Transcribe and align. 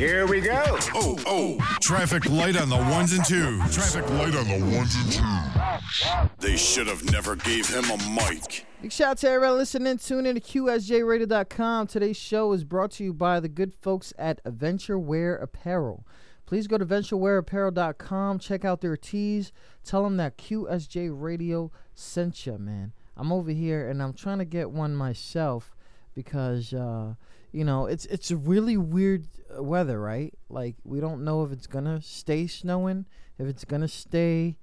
Here 0.00 0.26
we 0.26 0.40
go. 0.40 0.62
Oh, 0.94 1.18
oh. 1.26 1.76
Traffic 1.82 2.24
light 2.30 2.56
on 2.56 2.70
the 2.70 2.76
ones 2.78 3.12
and 3.12 3.22
twos. 3.22 3.74
Traffic 3.74 4.08
light 4.08 4.34
on 4.34 4.48
the 4.48 4.74
ones 4.74 4.94
and 4.96 5.12
twos. 5.12 6.30
They 6.38 6.56
should 6.56 6.86
have 6.86 7.04
never 7.12 7.36
gave 7.36 7.68
him 7.68 7.84
a 7.90 7.98
mic. 8.08 8.64
Big 8.80 8.92
shout 8.92 9.10
out 9.10 9.18
to 9.18 9.28
everyone 9.28 9.58
listening. 9.58 9.98
Tune 9.98 10.24
in 10.24 10.36
to 10.36 10.40
QSJRadio.com. 10.40 11.86
Today's 11.86 12.16
show 12.16 12.50
is 12.52 12.64
brought 12.64 12.92
to 12.92 13.04
you 13.04 13.12
by 13.12 13.40
the 13.40 13.48
good 13.50 13.74
folks 13.74 14.14
at 14.18 14.40
Adventure 14.46 14.98
Wear 14.98 15.36
Apparel. 15.36 16.06
Please 16.46 16.66
go 16.66 16.78
to 16.78 16.86
VentureWearApparel.com. 16.86 18.38
Check 18.38 18.64
out 18.64 18.80
their 18.80 18.96
tees. 18.96 19.52
Tell 19.84 20.02
them 20.02 20.16
that 20.16 20.38
QSJ 20.38 21.10
Radio 21.12 21.70
sent 21.94 22.46
you, 22.46 22.56
man. 22.56 22.94
I'm 23.18 23.30
over 23.30 23.50
here 23.50 23.86
and 23.86 24.02
I'm 24.02 24.14
trying 24.14 24.38
to 24.38 24.46
get 24.46 24.70
one 24.70 24.96
myself 24.96 25.76
because 26.14 26.72
uh, 26.72 27.16
you 27.52 27.64
know 27.64 27.86
it's 27.86 28.06
it's 28.06 28.30
a 28.30 28.36
really 28.36 28.76
weird 28.76 29.26
uh, 29.56 29.62
weather, 29.62 30.00
right? 30.00 30.34
Like 30.48 30.76
we 30.84 31.00
don't 31.00 31.24
know 31.24 31.44
if 31.44 31.52
it's 31.52 31.66
gonna 31.66 32.00
stay 32.02 32.46
snowing, 32.46 33.06
if 33.38 33.46
it's 33.46 33.64
gonna 33.64 33.88
stay, 33.88 34.56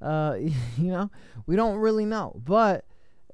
uh, 0.00 0.36
you 0.76 0.90
know, 0.90 1.10
we 1.46 1.56
don't 1.56 1.76
really 1.76 2.04
know, 2.04 2.40
but 2.44 2.84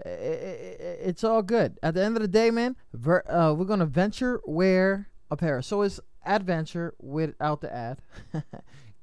it's 0.03 1.25
all 1.25 1.43
good. 1.43 1.79
At 1.83 1.95
the 1.95 2.03
end 2.03 2.17
of 2.17 2.23
the 2.23 2.29
day, 2.29 2.51
man, 2.51 2.75
ver- 2.95 3.25
uh, 3.29 3.53
we're 3.53 3.67
gonna 3.67 3.87
venture 3.87 4.41
wear 4.47 5.09
pair. 5.37 5.63
So 5.63 5.83
it's 5.83 6.01
adventure 6.25 6.95
without 7.01 7.61
the 7.61 7.73
ad. 7.73 8.03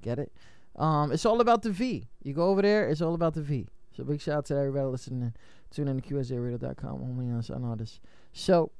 Get 0.01 0.19
it? 0.19 0.31
Um, 0.75 1.11
it's 1.11 1.25
all 1.25 1.41
about 1.41 1.63
the 1.63 1.71
V. 1.71 2.07
You 2.23 2.33
go 2.33 2.49
over 2.49 2.61
there, 2.61 2.89
it's 2.89 3.01
all 3.01 3.15
about 3.15 3.33
the 3.33 3.41
V. 3.41 3.67
So 3.95 4.03
big 4.03 4.21
shout 4.21 4.37
out 4.37 4.45
to 4.45 4.55
everybody 4.55 4.85
listening. 4.85 5.33
Tune 5.71 5.87
in 5.87 5.99
to 5.99 6.07
QSJRadio.com, 6.07 7.01
only 7.01 7.25
on 7.27 7.65
Artists. 7.65 7.99
So, 8.31 8.71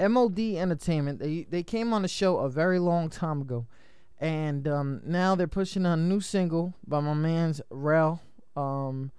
MOD 0.00 0.38
Entertainment, 0.38 1.18
they 1.18 1.46
they 1.50 1.62
came 1.62 1.92
on 1.92 2.02
the 2.02 2.08
show 2.08 2.38
a 2.38 2.48
very 2.48 2.78
long 2.78 3.10
time 3.10 3.42
ago, 3.42 3.66
and 4.18 4.66
um, 4.66 5.02
now 5.04 5.34
they're 5.34 5.46
pushing 5.46 5.84
a 5.84 5.96
new 5.96 6.20
single 6.20 6.74
by 6.86 7.00
my 7.00 7.14
man's 7.14 7.60
Rel. 7.70 8.22
Um, 8.56 9.12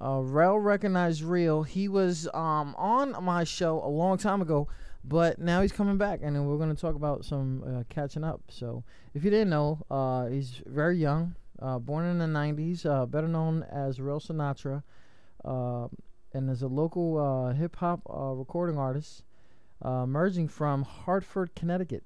uh, 0.00 0.20
Rel 0.20 0.58
recognized 0.58 1.22
real. 1.22 1.62
He 1.62 1.88
was 1.88 2.28
um, 2.34 2.74
on 2.76 3.22
my 3.22 3.44
show 3.44 3.80
a 3.84 3.88
long 3.88 4.18
time 4.18 4.40
ago, 4.40 4.68
but 5.04 5.38
now 5.38 5.60
he's 5.62 5.72
coming 5.72 5.98
back, 5.98 6.20
and 6.22 6.48
we're 6.48 6.56
going 6.56 6.74
to 6.74 6.80
talk 6.80 6.94
about 6.94 7.24
some 7.24 7.62
uh, 7.64 7.82
catching 7.88 8.24
up. 8.24 8.40
So, 8.48 8.84
if 9.14 9.24
you 9.24 9.30
didn't 9.30 9.50
know, 9.50 9.78
uh, 9.90 10.26
he's 10.26 10.62
very 10.66 10.98
young, 10.98 11.36
uh, 11.60 11.78
born 11.78 12.06
in 12.06 12.18
the 12.18 12.26
'90s, 12.26 12.86
uh, 12.86 13.06
better 13.06 13.28
known 13.28 13.64
as 13.64 14.00
Rel 14.00 14.20
Sinatra, 14.20 14.82
uh, 15.44 15.88
and 16.32 16.50
is 16.50 16.62
a 16.62 16.68
local 16.68 17.52
hip 17.52 17.76
hop 17.76 18.00
recording 18.08 18.78
artist, 18.78 19.24
emerging 19.84 20.48
from 20.48 20.82
Hartford, 20.82 21.54
Connecticut. 21.54 22.04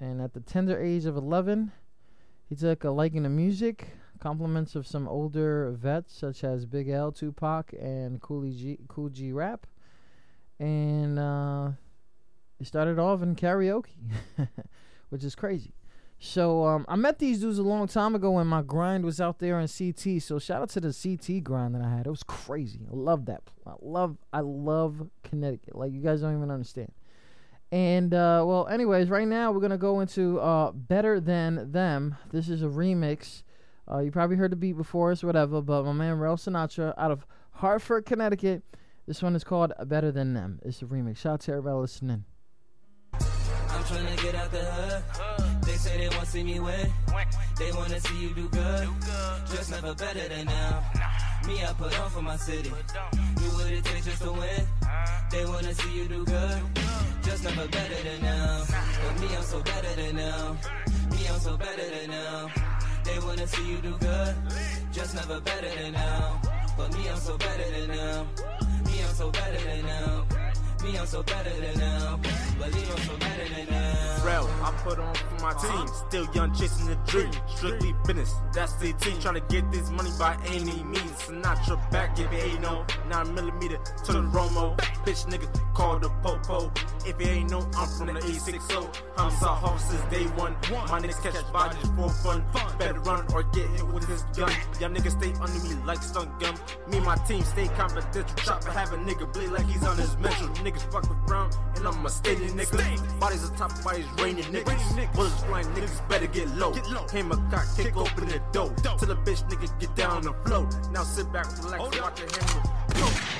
And 0.00 0.20
at 0.20 0.34
the 0.34 0.40
tender 0.40 0.80
age 0.80 1.06
of 1.06 1.16
11, 1.16 1.72
he 2.48 2.54
took 2.54 2.84
a 2.84 2.90
liking 2.90 3.22
to 3.22 3.28
music, 3.28 3.88
compliments 4.20 4.74
of 4.74 4.86
some 4.86 5.08
older 5.08 5.70
vets 5.72 6.14
such 6.14 6.44
as 6.44 6.66
Big 6.66 6.88
L, 6.88 7.12
Tupac, 7.12 7.72
and 7.72 8.20
Cooley 8.20 8.52
G, 8.52 8.78
Kool 8.88 9.08
G 9.08 9.32
Rap. 9.32 9.66
And 10.58 11.18
uh, 11.18 11.70
he 12.58 12.64
started 12.64 12.98
off 12.98 13.22
in 13.22 13.36
karaoke, 13.36 13.96
which 15.08 15.24
is 15.24 15.34
crazy. 15.34 15.74
So 16.18 16.64
um, 16.64 16.86
I 16.88 16.96
met 16.96 17.18
these 17.18 17.40
dudes 17.40 17.58
a 17.58 17.62
long 17.62 17.86
time 17.88 18.14
ago 18.14 18.30
when 18.32 18.46
my 18.46 18.62
grind 18.62 19.04
was 19.04 19.20
out 19.20 19.38
there 19.38 19.60
in 19.60 19.68
CT. 19.68 20.22
So 20.22 20.38
shout 20.38 20.62
out 20.62 20.70
to 20.70 20.80
the 20.80 20.92
CT 20.92 21.44
grind 21.44 21.74
that 21.74 21.82
I 21.82 21.90
had. 21.90 22.06
It 22.06 22.10
was 22.10 22.22
crazy. 22.22 22.80
I 22.90 22.94
love 22.94 23.26
that. 23.26 23.42
I 23.66 23.74
love 23.82 24.16
I 24.32 24.40
love 24.40 25.10
Connecticut. 25.24 25.76
Like 25.76 25.92
you 25.92 26.00
guys 26.00 26.22
don't 26.22 26.36
even 26.36 26.50
understand. 26.50 26.92
And 27.72 28.14
uh, 28.14 28.44
well, 28.46 28.68
anyways, 28.68 29.10
right 29.10 29.26
now 29.26 29.50
we're 29.50 29.60
gonna 29.60 29.78
go 29.78 30.00
into 30.00 30.38
uh, 30.40 30.72
"Better 30.72 31.20
Than 31.20 31.72
Them." 31.72 32.16
This 32.30 32.48
is 32.48 32.62
a 32.62 32.66
remix. 32.66 33.42
Uh, 33.90 33.98
you 33.98 34.10
probably 34.10 34.36
heard 34.36 34.52
the 34.52 34.56
beat 34.56 34.76
before 34.76 35.10
us, 35.10 35.24
whatever. 35.24 35.60
But 35.60 35.84
my 35.84 35.92
man 35.92 36.18
Rel 36.18 36.36
Sinatra 36.36 36.94
out 36.96 37.10
of 37.10 37.26
Hartford, 37.52 38.06
Connecticut. 38.06 38.62
This 39.06 39.22
one 39.22 39.34
is 39.34 39.42
called 39.42 39.72
"Better 39.84 40.12
Than 40.12 40.34
Them." 40.34 40.60
It's 40.64 40.80
a 40.82 40.84
remix. 40.84 41.18
Shout 41.18 41.34
out 41.34 41.40
to 41.40 41.52
everybody 41.52 41.76
listening. 41.76 42.24
I'm 43.14 43.84
trying 43.84 44.16
to 44.16 44.22
get 44.22 44.34
out 44.36 44.50
the 44.52 44.58
hood. 44.58 45.62
They 45.64 45.74
say 45.74 45.98
they 45.98 46.08
want 46.08 46.20
to 46.20 46.26
see 46.26 46.44
me 46.44 46.60
win. 46.60 46.92
They 47.58 47.72
want 47.72 47.88
to 47.88 48.00
see 48.00 48.20
you 48.20 48.30
do 48.30 48.48
good. 48.48 48.88
Just 49.50 49.70
never 49.70 49.94
better 49.94 50.28
than 50.28 50.46
them. 50.46 50.82
Me, 51.46 51.62
I 51.64 51.72
put 51.74 51.98
on 52.00 52.10
for 52.10 52.22
my 52.22 52.36
city. 52.36 52.70
Do 52.70 53.44
what 53.54 53.70
it 53.70 53.84
takes 53.84 54.06
just 54.06 54.22
to 54.22 54.32
win. 54.32 54.42
Uh-huh. 54.42 55.22
They 55.30 55.44
want 55.44 55.64
to 55.64 55.74
see 55.74 55.92
you 55.96 56.08
do 56.08 56.24
good. 56.24 56.62
Just 57.22 57.44
never 57.44 57.68
better 57.68 58.02
than 58.02 58.20
them. 58.20 58.66
But 58.68 59.20
me, 59.20 59.36
I'm 59.36 59.42
so 59.42 59.60
better 59.62 59.94
than 59.94 60.16
them. 60.16 60.58
Me, 61.12 61.26
I'm 61.28 61.38
so 61.38 61.56
better 61.56 61.88
than 61.90 62.10
them. 62.10 62.50
They 63.04 63.18
want 63.20 63.38
to 63.38 63.46
see 63.46 63.70
you 63.70 63.76
do 63.78 63.96
good. 63.98 64.34
Just 64.92 65.14
never 65.14 65.40
better 65.40 65.68
than 65.68 65.92
them. 65.92 66.40
But 66.76 66.92
me, 66.94 67.08
I'm 67.08 67.18
so 67.18 67.38
better 67.38 67.70
than 67.70 67.88
them. 67.96 68.26
Me, 68.86 69.02
I'm 69.02 69.14
so 69.14 69.30
better 69.30 69.64
than 69.64 69.86
them. 69.86 70.45
Me, 70.82 70.98
I'm 70.98 71.06
so 71.06 71.22
better 71.22 71.50
than 71.50 71.78
them. 71.78 72.20
Believe 72.58 72.90
I'm 72.90 72.98
so 72.98 73.16
better 73.16 73.48
than 73.54 73.66
them. 73.66 73.96
I 74.66 74.72
put 74.82 74.98
on 74.98 75.14
for 75.14 75.34
my 75.44 75.54
team. 75.54 75.86
Still 76.08 76.26
young, 76.34 76.52
chasing 76.52 76.86
the 76.86 76.96
dream. 77.06 77.30
Strictly 77.46 77.94
business, 78.04 78.34
that's 78.52 78.74
the 78.74 78.92
team. 78.94 79.20
Trying 79.20 79.34
to 79.34 79.40
get 79.48 79.70
this 79.70 79.90
money 79.90 80.10
by 80.18 80.36
any 80.46 80.82
means. 80.82 81.12
Sinatra 81.22 81.78
back 81.92 82.18
if 82.18 82.32
it 82.32 82.52
ain't 82.52 82.60
no 82.62 82.84
9 83.08 83.34
millimeter 83.34 83.78
to 84.06 84.12
the 84.12 84.22
Romo. 84.22 84.76
Bitch 85.06 85.24
nigga, 85.30 85.48
call 85.72 86.00
the 86.00 86.08
Popo. 86.22 86.72
If 87.06 87.20
it 87.20 87.28
ain't 87.28 87.50
no, 87.50 87.60
I'm 87.76 87.88
from 87.96 88.06
the 88.08 88.20
A60. 88.20 89.02
I'm 89.16 89.30
South 89.30 89.62
officers 89.62 90.02
day 90.10 90.24
one. 90.34 90.54
My 90.90 90.98
niggas 91.00 91.22
catch 91.22 91.52
bodies 91.52 91.88
for 91.94 92.10
fun. 92.10 92.44
Better 92.78 92.98
run 93.00 93.24
or 93.32 93.44
get 93.44 93.68
hit 93.70 93.86
with 93.86 94.08
this 94.08 94.22
gun. 94.36 94.50
Y'all 94.80 94.90
niggas 94.90 95.12
stay 95.12 95.32
under 95.40 95.60
me 95.62 95.84
like 95.86 96.02
stun 96.02 96.28
gum. 96.40 96.56
Me 96.88 96.96
and 96.96 97.06
my 97.06 97.14
team 97.28 97.42
stay 97.42 97.68
confidential. 97.68 98.24
Chop 98.44 98.62
to 98.62 98.72
have 98.72 98.92
a 98.92 98.96
nigga 98.96 99.32
bleed 99.32 99.50
like 99.50 99.66
he's 99.66 99.84
on 99.84 99.96
his 99.96 100.16
mental. 100.18 100.48
Niggas 100.66 100.90
fuck 100.90 101.08
with 101.08 101.26
brown, 101.28 101.48
and 101.76 101.86
I'm 101.86 102.04
a 102.04 102.10
steady 102.10 102.46
nigga. 102.46 103.20
Bodies 103.20 103.48
on 103.48 103.56
top, 103.56 103.84
bodies 103.84 104.04
raining 104.20 104.42
niggas. 104.46 105.14
Bullets 105.14 105.44
flying 105.44 105.66
niggas 105.66 106.08
better 106.08 106.26
get 106.26 106.48
low. 106.56 106.72
Hammer 107.12 107.36
cock, 107.52 107.64
kick 107.76 107.96
open 107.96 108.26
the 108.26 108.42
door. 108.50 108.74
Till 108.98 109.06
the 109.06 109.14
bitch 109.14 109.48
nigga 109.48 109.78
get 109.78 109.94
down 109.94 110.16
on 110.16 110.22
the 110.22 110.32
floor. 110.44 110.68
Now 110.90 111.04
sit 111.04 111.32
back, 111.32 111.46
relax, 111.62 111.84
and 111.84 112.02
watch 112.02 112.20
the 112.20 112.44
hammer. 112.44 112.62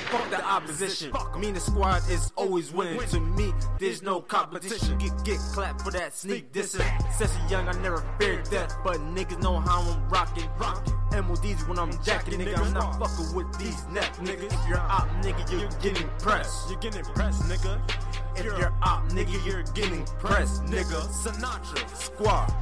Fuck 0.07 0.29
the 0.29 0.41
opposition. 0.41 1.11
Me 1.37 1.47
and 1.47 1.57
the 1.57 1.59
squad 1.59 2.09
is 2.09 2.31
always 2.37 2.71
winning. 2.71 2.97
To 3.09 3.19
me, 3.19 3.53
there's 3.77 4.01
no 4.01 4.21
competition. 4.21 4.97
Get 4.97 5.11
get 5.25 5.39
clapped 5.51 5.81
for 5.81 5.91
that 5.91 6.15
sneak 6.15 6.53
dissing. 6.53 7.11
Sassy 7.11 7.41
young, 7.49 7.67
I 7.67 7.73
never 7.81 8.01
feared 8.17 8.49
death, 8.49 8.73
but 8.85 9.01
niggas 9.01 9.41
know 9.43 9.59
how 9.59 9.81
I'm 9.81 10.07
rocking. 10.07 10.47
MODs 11.11 11.67
when 11.67 11.79
I'm 11.79 11.91
jacking, 12.03 12.39
nigga. 12.39 12.57
I'm 12.57 12.73
not 12.73 12.99
fucking 12.99 13.35
with 13.35 13.57
these 13.57 13.85
net 13.87 14.11
niggas. 14.15 14.53
If 14.53 14.67
you're 14.67 14.77
out, 14.77 15.07
nigga, 15.21 15.51
you're 15.51 15.69
getting 15.81 16.09
pressed. 16.19 16.69
You're 16.69 16.79
getting 16.79 17.03
pressed, 17.03 17.43
nigga. 17.43 17.81
If 18.35 18.45
you're 18.45 18.73
out, 18.83 19.09
nigga, 19.09 19.45
you're 19.45 19.63
getting 19.73 20.05
pressed, 20.19 20.63
nigga. 20.65 21.01
Sinatra, 21.09 21.95
squad. 21.95 22.53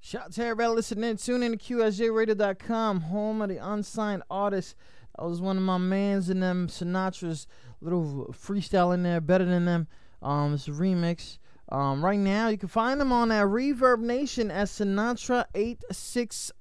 Shout 0.00 0.22
out 0.26 0.32
to 0.32 0.42
everybody 0.42 0.74
listening. 0.74 1.16
Tune 1.16 1.42
in 1.42 1.52
to 1.52 1.58
QSJRadio.com, 1.58 3.00
home 3.00 3.40
of 3.40 3.48
the 3.48 3.56
unsigned 3.56 4.22
artists. 4.30 4.74
That 5.16 5.24
was 5.24 5.40
one 5.40 5.56
of 5.56 5.62
my 5.62 5.78
mans 5.78 6.28
in 6.28 6.40
them 6.40 6.68
Sinatra's 6.68 7.46
little 7.80 8.34
freestyle 8.38 8.92
in 8.92 9.02
there, 9.02 9.20
better 9.20 9.44
than 9.44 9.64
them. 9.64 9.88
Um, 10.20 10.54
it's 10.54 10.68
a 10.68 10.72
remix. 10.72 11.38
Um, 11.70 12.04
right 12.04 12.18
now, 12.18 12.48
you 12.48 12.58
can 12.58 12.68
find 12.68 13.00
them 13.00 13.10
on 13.10 13.28
that 13.28 13.46
ReverbNation 13.46 14.50
at 14.50 14.68
Sinatra 14.68 15.46
860. 15.54 16.52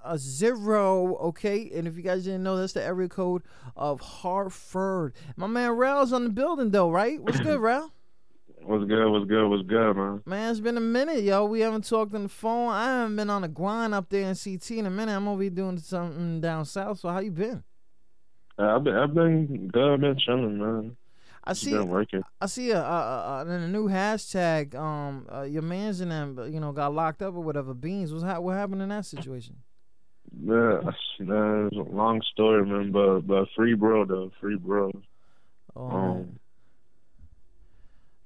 Okay, 1.27 1.71
and 1.75 1.87
if 1.87 1.97
you 1.97 2.03
guys 2.03 2.23
didn't 2.23 2.43
know, 2.43 2.55
that's 2.55 2.73
the 2.73 2.83
area 2.83 3.09
code 3.09 3.43
of 3.75 3.99
Hartford. 3.99 5.13
My 5.35 5.47
man 5.47 5.71
Rel's 5.71 6.13
on 6.13 6.23
the 6.23 6.29
building, 6.29 6.71
though, 6.71 6.89
right? 6.89 7.21
What's 7.21 7.41
good, 7.41 7.59
Rel? 7.61 7.91
What's 8.65 8.85
good? 8.85 9.09
What's 9.09 9.25
good? 9.25 9.47
What's 9.49 9.67
good, 9.67 9.93
man? 9.97 10.21
Man, 10.25 10.49
it's 10.49 10.61
been 10.61 10.77
a 10.77 10.81
minute, 10.81 11.23
yo. 11.23 11.45
We 11.45 11.59
haven't 11.59 11.85
talked 11.85 12.15
on 12.15 12.23
the 12.23 12.29
phone. 12.29 12.71
I 12.71 12.85
haven't 12.85 13.17
been 13.17 13.29
on 13.29 13.41
the 13.41 13.49
grind 13.49 13.93
up 13.93 14.07
there 14.09 14.29
in 14.29 14.35
CT 14.35 14.71
in 14.71 14.85
a 14.85 14.89
minute. 14.89 15.13
I'm 15.13 15.27
over 15.27 15.41
here 15.41 15.51
doing 15.51 15.77
something 15.79 16.39
down 16.39 16.63
south. 16.63 16.99
So 16.99 17.09
how 17.09 17.19
you 17.19 17.31
been? 17.31 17.63
Uh, 18.57 18.75
I've 18.75 18.83
been 18.83 18.95
I've 18.95 19.13
been 19.13 19.67
good. 19.67 19.93
I've 19.93 19.99
been 19.99 20.17
chilling, 20.17 20.59
man. 20.59 20.95
I 21.45 21.53
see. 21.53 21.77
I 22.39 22.45
see 22.45 22.71
a, 22.71 22.81
a, 22.81 23.45
a, 23.45 23.45
a 23.45 23.67
new 23.67 23.89
hashtag. 23.89 24.75
Um, 24.75 25.27
uh, 25.31 25.41
your 25.41 25.61
man's 25.61 25.99
in 25.99 26.09
them, 26.09 26.39
you 26.51 26.59
know, 26.59 26.71
got 26.71 26.93
locked 26.93 27.21
up 27.21 27.35
or 27.35 27.41
whatever. 27.41 27.73
Beans. 27.73 28.13
What's 28.13 28.23
ha- 28.23 28.39
what 28.39 28.55
happened 28.55 28.81
in 28.81 28.89
that 28.89 29.05
situation? 29.05 29.57
Yeah, 30.41 30.81
man, 31.19 31.69
it's 31.71 31.77
a 31.77 31.93
long 31.93 32.21
story, 32.31 32.65
man. 32.65 32.91
But 32.91 33.21
but 33.21 33.47
free 33.55 33.73
bro 33.73 34.05
though, 34.05 34.31
free 34.39 34.55
bro. 34.55 34.91
Oh, 35.75 35.89
um, 35.89 36.39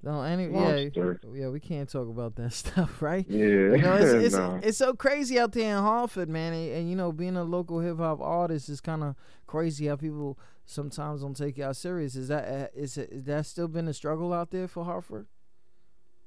no, 0.03 0.21
any 0.21 0.45
yeah, 0.45 1.11
yeah, 1.33 1.49
we 1.49 1.59
can't 1.59 1.89
talk 1.89 2.07
about 2.07 2.35
that 2.35 2.53
stuff, 2.53 3.01
right? 3.01 3.25
Yeah, 3.27 3.39
you 3.39 3.77
know, 3.77 3.95
it's 3.95 4.13
it's, 4.25 4.35
nah. 4.35 4.59
it's 4.61 4.77
so 4.77 4.93
crazy 4.93 5.39
out 5.39 5.51
there 5.51 5.75
in 5.75 5.83
Hartford, 5.83 6.29
man, 6.29 6.53
and, 6.53 6.71
and 6.71 6.89
you 6.89 6.95
know, 6.95 7.11
being 7.11 7.35
a 7.35 7.43
local 7.43 7.79
hip 7.79 7.97
hop 7.97 8.21
artist 8.21 8.69
is 8.69 8.79
kind 8.79 9.03
of 9.03 9.15
crazy 9.47 9.87
how 9.87 9.95
people 9.95 10.37
sometimes 10.67 11.21
don't 11.21 11.35
take 11.35 11.57
y'all 11.57 11.73
serious. 11.73 12.15
Is 12.15 12.27
that 12.27 12.47
uh, 12.47 12.67
is, 12.75 12.97
it, 12.97 13.09
is 13.11 13.23
that 13.23 13.47
still 13.47 13.67
been 13.67 13.87
a 13.87 13.93
struggle 13.93 14.31
out 14.31 14.51
there 14.51 14.67
for 14.67 14.85
Hartford? 14.85 15.25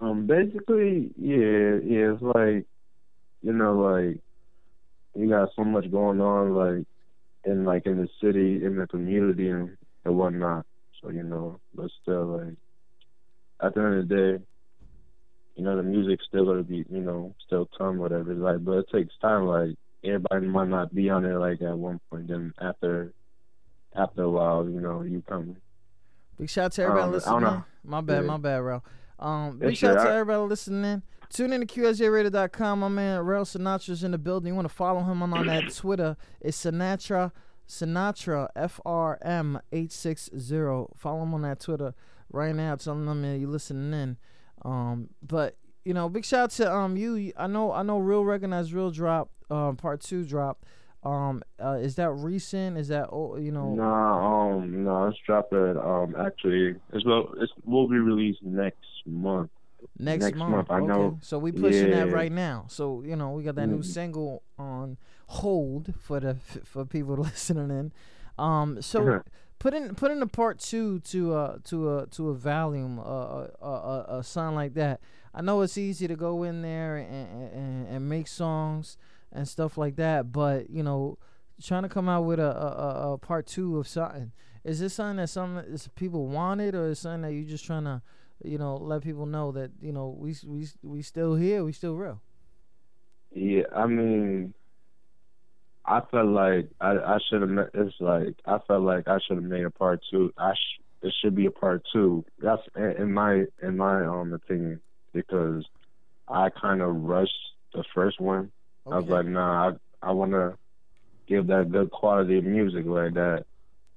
Um, 0.00 0.26
basically, 0.26 1.12
yeah, 1.16 1.78
yeah. 1.84 2.14
It's 2.14 2.22
like, 2.22 2.66
you 3.42 3.52
know, 3.52 3.78
like 3.78 4.18
you 5.14 5.28
got 5.28 5.50
so 5.54 5.62
much 5.62 5.88
going 5.90 6.20
on, 6.20 6.54
like 6.54 6.86
in 7.44 7.64
like 7.64 7.86
in 7.86 7.98
the 7.98 8.08
city, 8.20 8.64
in 8.64 8.76
the 8.76 8.86
community, 8.88 9.48
and 9.50 9.76
and 10.04 10.16
whatnot. 10.16 10.66
So 11.00 11.10
you 11.10 11.22
know, 11.22 11.60
but 11.74 11.90
still, 12.02 12.38
like 12.38 12.56
at 13.62 13.74
the 13.74 13.80
end 13.80 13.94
of 13.94 14.08
the 14.08 14.14
day, 14.14 14.44
you 15.56 15.64
know, 15.64 15.76
the 15.76 15.82
music's 15.82 16.24
still 16.26 16.46
gonna 16.46 16.62
be, 16.62 16.84
you 16.90 17.00
know, 17.00 17.34
still 17.46 17.68
come, 17.76 17.98
whatever. 17.98 18.34
Like, 18.34 18.64
but 18.64 18.78
it 18.78 18.86
takes 18.90 19.12
time. 19.20 19.46
Like 19.46 19.76
everybody 20.02 20.46
might 20.46 20.68
not 20.68 20.94
be 20.94 21.10
on 21.10 21.26
it 21.26 21.36
like 21.36 21.60
at 21.60 21.76
one 21.76 22.00
point. 22.10 22.28
Then 22.28 22.54
after, 22.60 23.12
after 23.94 24.22
a 24.22 24.30
while, 24.30 24.68
you 24.68 24.80
know, 24.80 25.02
you 25.02 25.22
come. 25.26 25.56
Big 26.38 26.48
shout 26.48 26.66
out 26.66 26.72
to 26.72 26.82
everybody 26.82 27.02
Um, 27.04 27.08
I 27.08 27.12
listening. 27.12 27.40
don't 27.40 27.42
know. 27.54 27.64
My 27.84 28.00
bad, 28.00 28.22
Yeah. 28.22 28.26
my 28.30 28.36
bad, 28.38 28.56
Rel. 28.62 28.84
Um, 29.18 29.58
big 29.58 29.76
shout 29.76 29.96
out 29.98 30.04
to 30.04 30.10
everybody 30.10 30.48
listening. 30.48 31.02
Tune 31.28 31.52
in 31.52 31.60
to 31.60 31.66
QSJRadio.com. 31.66 32.80
My 32.80 32.88
man 32.88 33.20
Rel 33.20 33.44
Sinatra's 33.44 34.02
in 34.02 34.10
the 34.12 34.18
building. 34.18 34.48
You 34.48 34.54
want 34.56 34.68
to 34.68 34.74
follow 34.74 35.00
him 35.02 35.22
on, 35.22 35.32
on 35.34 35.46
that 35.46 35.70
Twitter. 35.74 36.16
It's 36.40 36.64
Sinatra 36.64 37.30
Sinatra 37.68 38.48
F 38.56 38.80
R 38.84 39.18
M 39.22 39.60
eight 39.72 39.92
six 39.92 40.28
zero. 40.36 40.90
Follow 40.96 41.22
him 41.22 41.34
on 41.34 41.42
that 41.42 41.60
Twitter 41.60 41.94
right 42.32 42.54
now. 42.54 42.74
Tell 42.76 42.94
him 42.94 43.20
man, 43.22 43.40
you 43.40 43.46
listening 43.48 43.92
in. 43.92 44.16
Um, 44.64 45.10
but 45.22 45.56
you 45.84 45.94
know, 45.94 46.08
big 46.08 46.24
shout 46.24 46.40
out 46.44 46.50
to 46.52 46.72
um 46.74 46.96
you. 46.96 47.32
I 47.36 47.46
know 47.46 47.70
I 47.72 47.82
know 47.82 47.98
real 47.98 48.24
recognized 48.24 48.72
real 48.72 48.90
drop. 48.90 49.30
Um, 49.50 49.76
part 49.76 50.00
two 50.00 50.24
drop. 50.24 50.64
Um, 51.02 51.42
uh, 51.62 51.78
is 51.80 51.94
that 51.96 52.10
recent? 52.10 52.76
Is 52.76 52.88
that 52.88 53.08
oh 53.10 53.36
you 53.36 53.52
know? 53.52 53.74
Nah, 53.74 54.50
um, 54.52 54.84
no, 54.84 55.06
it's 55.08 55.18
dropping. 55.24 55.76
Um, 55.78 56.14
actually, 56.18 56.76
it's 56.92 57.04
well, 57.06 57.32
it's 57.38 57.52
will 57.64 57.88
be 57.88 57.96
released 57.98 58.42
next 58.42 58.84
month. 59.06 59.50
Next, 59.98 60.24
next 60.24 60.36
month. 60.36 60.50
month, 60.50 60.70
I 60.70 60.76
okay. 60.78 60.86
know. 60.86 61.18
So 61.22 61.38
we 61.38 61.52
pushing 61.52 61.90
that 61.90 62.10
right 62.10 62.30
now. 62.32 62.66
So 62.68 63.02
you 63.02 63.16
know 63.16 63.30
we 63.30 63.42
got 63.42 63.54
that 63.54 63.66
new 63.68 63.78
Mm. 63.78 63.84
single 63.84 64.42
on 64.58 64.98
hold 65.28 65.94
for 65.98 66.20
the 66.20 66.34
for 66.64 66.84
people 66.84 67.16
listening 67.30 67.70
in. 67.70 67.92
Um, 68.38 68.82
so 68.82 69.22
put 69.58 69.72
in 69.72 69.94
put 69.94 70.10
in 70.10 70.20
a 70.22 70.26
part 70.26 70.58
two 70.58 71.00
to 71.00 71.32
uh 71.34 71.58
to 71.64 71.96
a 71.98 72.06
to 72.08 72.28
a 72.28 72.34
volume 72.34 72.98
uh 72.98 73.02
a, 73.02 73.48
a, 73.62 73.66
a, 73.70 74.18
a 74.18 74.22
song 74.22 74.54
like 74.54 74.74
that. 74.74 75.00
I 75.32 75.40
know 75.40 75.62
it's 75.62 75.78
easy 75.78 76.08
to 76.08 76.16
go 76.16 76.42
in 76.42 76.60
there 76.60 76.96
and, 76.96 77.52
and 77.52 77.88
and 77.88 78.08
make 78.08 78.28
songs 78.28 78.98
and 79.32 79.48
stuff 79.48 79.78
like 79.78 79.96
that, 79.96 80.32
but 80.32 80.70
you 80.70 80.82
know 80.82 81.18
trying 81.62 81.82
to 81.82 81.88
come 81.88 82.08
out 82.08 82.22
with 82.22 82.40
a 82.40 82.56
a, 82.56 83.12
a, 83.12 83.18
part 83.18 83.46
two 83.46 83.78
of 83.78 83.86
something. 83.86 84.32
Is 84.64 84.80
this 84.80 84.94
something 84.94 85.16
that 85.16 85.28
some 85.28 85.62
people 85.94 86.26
wanted, 86.26 86.74
or 86.74 86.88
is 86.88 86.98
something 86.98 87.22
that 87.22 87.32
you 87.32 87.44
just 87.44 87.64
trying 87.64 87.84
to 87.84 88.02
you 88.44 88.58
know, 88.58 88.76
let 88.76 89.02
people 89.02 89.26
know 89.26 89.52
that 89.52 89.70
you 89.80 89.92
know 89.92 90.16
we 90.18 90.34
we 90.46 90.66
we 90.82 91.02
still 91.02 91.34
here, 91.34 91.64
we 91.64 91.72
still 91.72 91.94
real. 91.94 92.20
Yeah, 93.32 93.64
I 93.74 93.86
mean, 93.86 94.54
I 95.84 96.00
felt 96.10 96.28
like 96.28 96.70
I 96.80 96.92
I 96.92 97.18
should 97.28 97.42
have. 97.42 97.68
It's 97.74 97.94
like 98.00 98.36
I 98.46 98.58
felt 98.66 98.82
like 98.82 99.08
I 99.08 99.18
should 99.26 99.36
have 99.36 99.44
made 99.44 99.64
a 99.64 99.70
part 99.70 100.00
two. 100.10 100.32
I 100.38 100.54
sh- 100.54 100.80
it 101.02 101.14
should 101.20 101.34
be 101.34 101.46
a 101.46 101.50
part 101.50 101.82
two. 101.92 102.24
That's 102.38 102.62
in 102.76 102.92
in 103.02 103.12
my 103.12 103.44
in 103.62 103.76
my 103.76 104.04
um 104.04 104.32
opinion 104.32 104.80
because 105.12 105.64
I 106.28 106.48
kind 106.50 106.80
of 106.80 106.94
rushed 106.94 107.32
the 107.74 107.84
first 107.94 108.20
one. 108.20 108.52
I 108.86 108.98
was 108.98 109.08
like, 109.08 109.26
nah, 109.26 109.70
I 110.02 110.08
I 110.08 110.12
want 110.12 110.32
to 110.32 110.56
give 111.26 111.46
that 111.48 111.70
good 111.70 111.90
quality 111.90 112.38
of 112.38 112.44
music 112.44 112.84
like 112.86 113.14
that, 113.14 113.44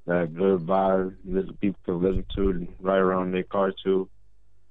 that 0.06 0.33
good 0.33 0.62
vibe 0.62 1.15
that 1.25 1.59
people 1.59 1.80
can 1.85 2.01
listen 2.01 2.25
to 2.35 2.68
right 2.80 2.97
around 2.97 3.31
their 3.33 3.44
car 3.44 3.71
too. 3.83 4.09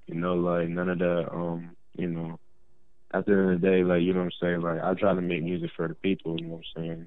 You 0.06 0.14
know, 0.16 0.34
like 0.34 0.68
none 0.68 0.88
of 0.88 0.98
the 0.98 1.30
um, 1.32 1.76
you 1.96 2.08
know, 2.08 2.38
at 3.12 3.26
the 3.26 3.32
end 3.32 3.50
of 3.52 3.60
the 3.60 3.66
day, 3.66 3.84
like 3.84 4.02
you 4.02 4.12
know 4.12 4.20
what 4.20 4.26
I'm 4.26 4.32
saying, 4.40 4.60
like 4.62 4.82
I 4.82 4.94
try 4.94 5.14
to 5.14 5.20
make 5.20 5.42
music 5.42 5.70
for 5.76 5.88
the 5.88 5.94
people. 5.94 6.38
You 6.40 6.46
know 6.46 6.54
what 6.54 6.64
I'm 6.76 6.82
saying? 6.82 7.06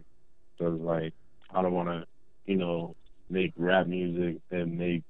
Because 0.58 0.80
like 0.82 1.14
I 1.54 1.62
don't 1.62 1.74
want 1.74 1.90
to, 1.90 2.06
you 2.46 2.58
know, 2.58 2.96
make 3.30 3.54
rap 3.58 3.88
music 3.88 4.38
and 4.52 4.78
make 4.78 5.04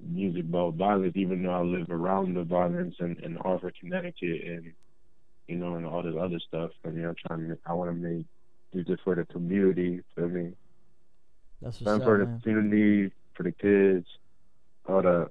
music 0.00 0.44
about 0.44 0.74
violence, 0.74 1.14
even 1.16 1.42
though 1.42 1.50
I 1.52 1.60
live 1.62 1.90
around 1.90 2.34
the 2.34 2.44
violence 2.44 2.96
in, 3.00 3.16
in 3.22 3.36
Hartford, 3.36 3.74
Connecticut, 3.80 4.42
and 4.46 4.72
you 5.48 5.56
know, 5.56 5.74
and 5.76 5.86
all 5.86 6.02
this 6.02 6.14
other 6.20 6.38
stuff. 6.48 6.70
I 6.84 6.88
mean, 6.88 7.04
I'm 7.04 7.14
trying 7.26 7.48
to, 7.48 7.58
I 7.66 7.72
want 7.74 7.90
to 7.90 7.94
make 7.96 8.26
do 8.72 8.84
this 8.84 8.98
for 9.04 9.14
the 9.14 9.24
community. 9.26 10.00
For 10.14 10.26
me, 10.28 10.52
That's 11.60 11.80
what's 11.80 11.98
up, 12.00 12.02
for 12.04 12.18
the 12.18 12.24
man. 12.26 12.40
community, 12.40 13.14
for 13.34 13.42
the 13.44 13.52
kids, 13.52 14.06
all 14.88 15.02
that. 15.02 15.28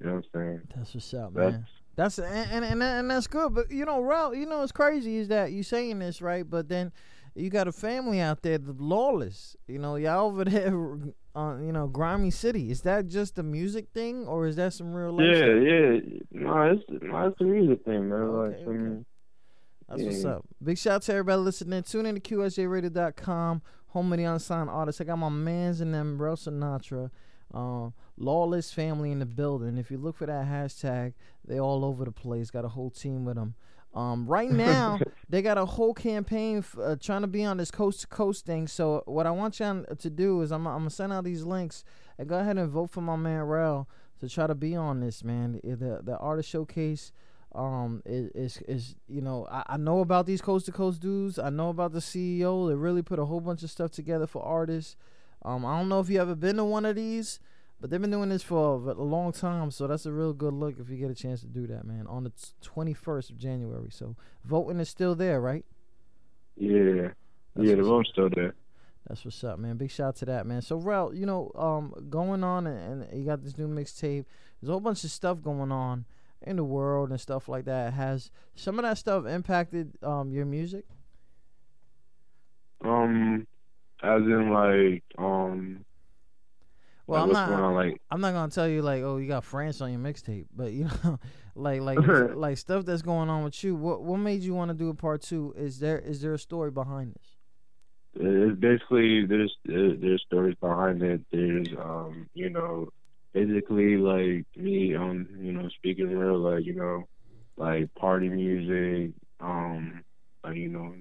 You 0.00 0.06
know 0.06 0.14
what 0.16 0.24
I'm 0.34 0.40
saying? 0.40 0.60
That's 0.74 0.94
what's 0.94 1.14
up, 1.14 1.32
That's 1.34 1.52
man. 1.52 1.66
That's 1.96 2.18
and 2.18 2.50
and 2.52 2.64
and, 2.64 2.82
that- 2.82 2.98
and 3.00 3.10
that's 3.10 3.26
good. 3.26 3.54
But 3.54 3.70
you 3.70 3.84
know, 3.86 4.00
Ralph, 4.00 4.36
you 4.36 4.44
know, 4.46 4.58
what's 4.58 4.72
crazy 4.72 5.16
is 5.16 5.28
that 5.28 5.52
you 5.52 5.62
saying 5.62 5.98
this 6.00 6.20
right, 6.20 6.48
but 6.48 6.68
then 6.68 6.92
you 7.34 7.48
got 7.50 7.68
a 7.68 7.72
family 7.72 8.20
out 8.20 8.42
there, 8.42 8.58
the 8.58 8.72
lawless. 8.78 9.56
You 9.66 9.78
know, 9.78 9.96
y'all 9.96 10.26
over 10.26 10.44
there, 10.44 10.68
uh, 11.34 11.56
you 11.58 11.72
know, 11.72 11.86
grimy 11.86 12.30
city. 12.30 12.70
Is 12.70 12.82
that 12.82 13.06
just 13.06 13.38
a 13.38 13.42
music 13.42 13.86
thing, 13.94 14.26
or 14.26 14.46
is 14.46 14.56
that 14.56 14.74
some 14.74 14.92
real 14.92 15.12
life? 15.12 15.26
yeah, 15.26 15.36
stuff? 15.36 15.48
yeah. 15.62 16.18
No, 16.32 16.62
it's 16.72 16.82
no, 17.02 17.26
it's 17.28 17.38
the 17.38 17.44
music 17.44 17.84
thing, 17.86 18.08
man. 18.10 18.18
Okay, 18.20 18.58
like, 18.58 18.68
I 18.68 18.70
mean, 18.70 19.06
That's 19.88 20.02
what's 20.02 20.24
up. 20.24 20.44
Big 20.62 20.78
shout 20.78 20.94
out 20.94 21.02
to 21.02 21.12
everybody 21.12 21.40
listening. 21.40 21.82
Tune 21.82 22.06
in 22.06 22.16
to 22.16 22.20
QSJRadio.com, 22.20 23.62
home 23.88 24.12
of 24.12 24.18
the 24.18 24.24
unsigned 24.24 24.68
artists. 24.68 25.00
I 25.00 25.04
got 25.04 25.16
my 25.16 25.28
mans 25.28 25.80
in 25.80 25.92
them, 25.92 26.20
Rel 26.20 26.36
Sinatra, 26.36 27.10
uh, 27.54 27.90
Lawless 28.16 28.72
Family 28.72 29.12
in 29.12 29.20
the 29.20 29.26
building. 29.26 29.78
If 29.78 29.90
you 29.90 29.98
look 29.98 30.16
for 30.16 30.26
that 30.26 30.46
hashtag, 30.46 31.14
they 31.44 31.60
all 31.60 31.84
over 31.84 32.04
the 32.04 32.12
place. 32.12 32.50
Got 32.50 32.64
a 32.64 32.68
whole 32.68 32.90
team 32.90 33.24
with 33.24 33.36
them. 33.36 33.54
Um, 33.94 34.26
right 34.26 34.50
now, 34.50 34.98
they 35.28 35.40
got 35.40 35.56
a 35.56 35.64
whole 35.64 35.94
campaign 35.94 36.58
f- 36.58 36.76
uh, 36.82 36.96
trying 37.00 37.22
to 37.22 37.28
be 37.28 37.44
on 37.44 37.56
this 37.56 37.70
coast 37.70 38.00
to 38.00 38.06
coast 38.08 38.44
thing. 38.44 38.66
So 38.66 39.04
what 39.06 39.26
I 39.26 39.30
want 39.30 39.60
you 39.60 39.86
to 39.96 40.10
do 40.10 40.42
is 40.42 40.50
I'm, 40.50 40.66
I'm 40.66 40.80
gonna 40.80 40.90
send 40.90 41.12
out 41.12 41.24
these 41.24 41.44
links 41.44 41.84
and 42.18 42.28
go 42.28 42.38
ahead 42.38 42.58
and 42.58 42.68
vote 42.68 42.90
for 42.90 43.00
my 43.02 43.16
man 43.16 43.42
Rel 43.42 43.88
to 44.20 44.28
try 44.28 44.46
to 44.46 44.54
be 44.54 44.74
on 44.74 45.00
this 45.00 45.22
man. 45.22 45.60
The 45.62 46.00
the 46.02 46.16
artist 46.18 46.48
showcase 46.48 47.12
um 47.54 48.02
is 48.04 48.30
is, 48.34 48.62
is 48.68 48.94
you 49.08 49.22
know 49.22 49.46
I, 49.50 49.62
I 49.68 49.76
know 49.76 50.00
about 50.00 50.26
these 50.26 50.42
coast 50.42 50.66
to 50.66 50.72
coast 50.72 51.00
dudes. 51.00 51.38
I 51.38 51.50
know 51.50 51.70
about 51.70 51.92
the 51.92 52.00
CEO. 52.00 52.68
They 52.68 52.74
really 52.74 53.02
put 53.02 53.18
a 53.18 53.24
whole 53.24 53.40
bunch 53.40 53.62
of 53.62 53.70
stuff 53.70 53.90
together 53.92 54.26
for 54.26 54.42
artists. 54.42 54.96
Um, 55.42 55.64
I 55.64 55.78
don't 55.78 55.88
know 55.88 56.00
if 56.00 56.10
you 56.10 56.20
ever 56.20 56.34
been 56.34 56.56
to 56.56 56.64
one 56.64 56.84
of 56.84 56.96
these, 56.96 57.38
but 57.80 57.88
they've 57.90 58.00
been 58.00 58.10
doing 58.10 58.30
this 58.30 58.42
for 58.42 58.74
a, 58.74 58.92
a 58.92 59.02
long 59.02 59.32
time. 59.32 59.70
So 59.70 59.86
that's 59.86 60.06
a 60.06 60.12
real 60.12 60.32
good 60.32 60.54
look 60.54 60.78
if 60.80 60.90
you 60.90 60.96
get 60.96 61.10
a 61.10 61.14
chance 61.14 61.40
to 61.40 61.46
do 61.46 61.66
that, 61.68 61.84
man. 61.84 62.06
On 62.08 62.24
the 62.24 62.32
twenty 62.60 62.94
first 62.94 63.30
of 63.30 63.38
January. 63.38 63.90
So 63.90 64.16
voting 64.44 64.80
is 64.80 64.88
still 64.88 65.14
there, 65.14 65.40
right? 65.40 65.64
yeah, 66.56 67.08
That's 67.54 67.68
yeah. 67.68 67.74
The 67.76 67.82
vote's 67.82 68.08
still 68.10 68.30
there. 68.34 68.54
That's 69.06 69.24
what's 69.24 69.42
up, 69.44 69.58
man. 69.58 69.76
Big 69.76 69.90
shout 69.90 70.08
out 70.08 70.16
to 70.16 70.24
that, 70.26 70.46
man. 70.46 70.62
So, 70.62 70.78
Rel, 70.78 71.14
you 71.14 71.26
know, 71.26 71.52
um, 71.54 71.94
going 72.10 72.42
on 72.42 72.66
and, 72.66 73.04
and 73.04 73.20
you 73.20 73.24
got 73.24 73.44
this 73.44 73.56
new 73.56 73.68
mixtape. 73.68 74.24
There's 74.60 74.68
a 74.68 74.72
whole 74.72 74.80
bunch 74.80 75.04
of 75.04 75.10
stuff 75.10 75.40
going 75.42 75.70
on 75.70 76.06
in 76.42 76.56
the 76.56 76.64
world 76.64 77.10
and 77.10 77.20
stuff 77.20 77.48
like 77.48 77.64
that. 77.64 77.92
Has 77.92 78.30
some 78.54 78.78
of 78.78 78.84
that 78.84 78.98
stuff 78.98 79.26
impacted 79.26 79.92
um 80.02 80.32
your 80.32 80.46
music? 80.46 80.84
Um, 82.84 83.46
as 84.02 84.22
in 84.22 84.50
like 84.52 85.02
um. 85.18 85.84
Well, 87.06 87.26
like 87.26 87.36
I'm 87.36 87.50
not. 87.50 87.60
on, 87.60 87.74
like 87.74 88.00
I'm 88.10 88.20
not 88.20 88.32
gonna 88.32 88.50
tell 88.50 88.68
you 88.68 88.82
like, 88.82 89.02
oh, 89.02 89.18
you 89.18 89.28
got 89.28 89.44
France 89.44 89.80
on 89.80 89.92
your 89.92 90.00
mixtape, 90.00 90.46
but 90.54 90.72
you 90.72 90.84
know, 90.84 91.18
like 91.54 91.80
like 91.80 91.98
like 92.34 92.58
stuff 92.58 92.84
that's 92.84 93.02
going 93.02 93.28
on 93.30 93.44
with 93.44 93.62
you. 93.62 93.76
What 93.76 94.02
what 94.02 94.18
made 94.18 94.42
you 94.42 94.54
want 94.54 94.70
to 94.70 94.76
do 94.76 94.88
a 94.88 94.94
part 94.94 95.22
two? 95.22 95.54
Is 95.56 95.78
there 95.78 95.98
is 95.98 96.20
there 96.20 96.34
a 96.34 96.38
story 96.38 96.70
behind 96.70 97.14
this? 97.14 97.36
it's 98.18 98.58
basically 98.58 99.26
there's 99.26 99.54
there's 99.64 100.22
stories 100.26 100.56
behind 100.60 101.02
it. 101.02 101.20
There's 101.30 101.68
um 101.78 102.28
you 102.34 102.50
know 102.50 102.88
basically 103.36 103.98
like 103.98 104.46
me 104.56 104.94
um 104.94 105.28
you 105.40 105.52
know 105.52 105.68
speaking 105.76 106.08
real 106.08 106.38
like 106.38 106.64
you 106.64 106.74
know 106.74 107.04
like 107.58 107.94
party 107.94 108.30
music 108.30 109.12
um 109.40 110.02
like 110.42 110.56
you 110.56 110.68
know 110.68 110.94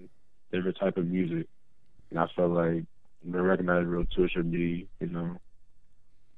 different 0.52 0.78
type 0.80 0.98
of 0.98 1.06
music. 1.06 1.48
And 2.12 2.20
I 2.20 2.28
felt 2.36 2.52
like 2.52 2.84
the 3.24 3.42
recognized 3.42 3.88
real 3.88 4.06
tour 4.12 4.28
should 4.28 4.52
be 4.52 4.88
you 5.00 5.08
know 5.08 5.38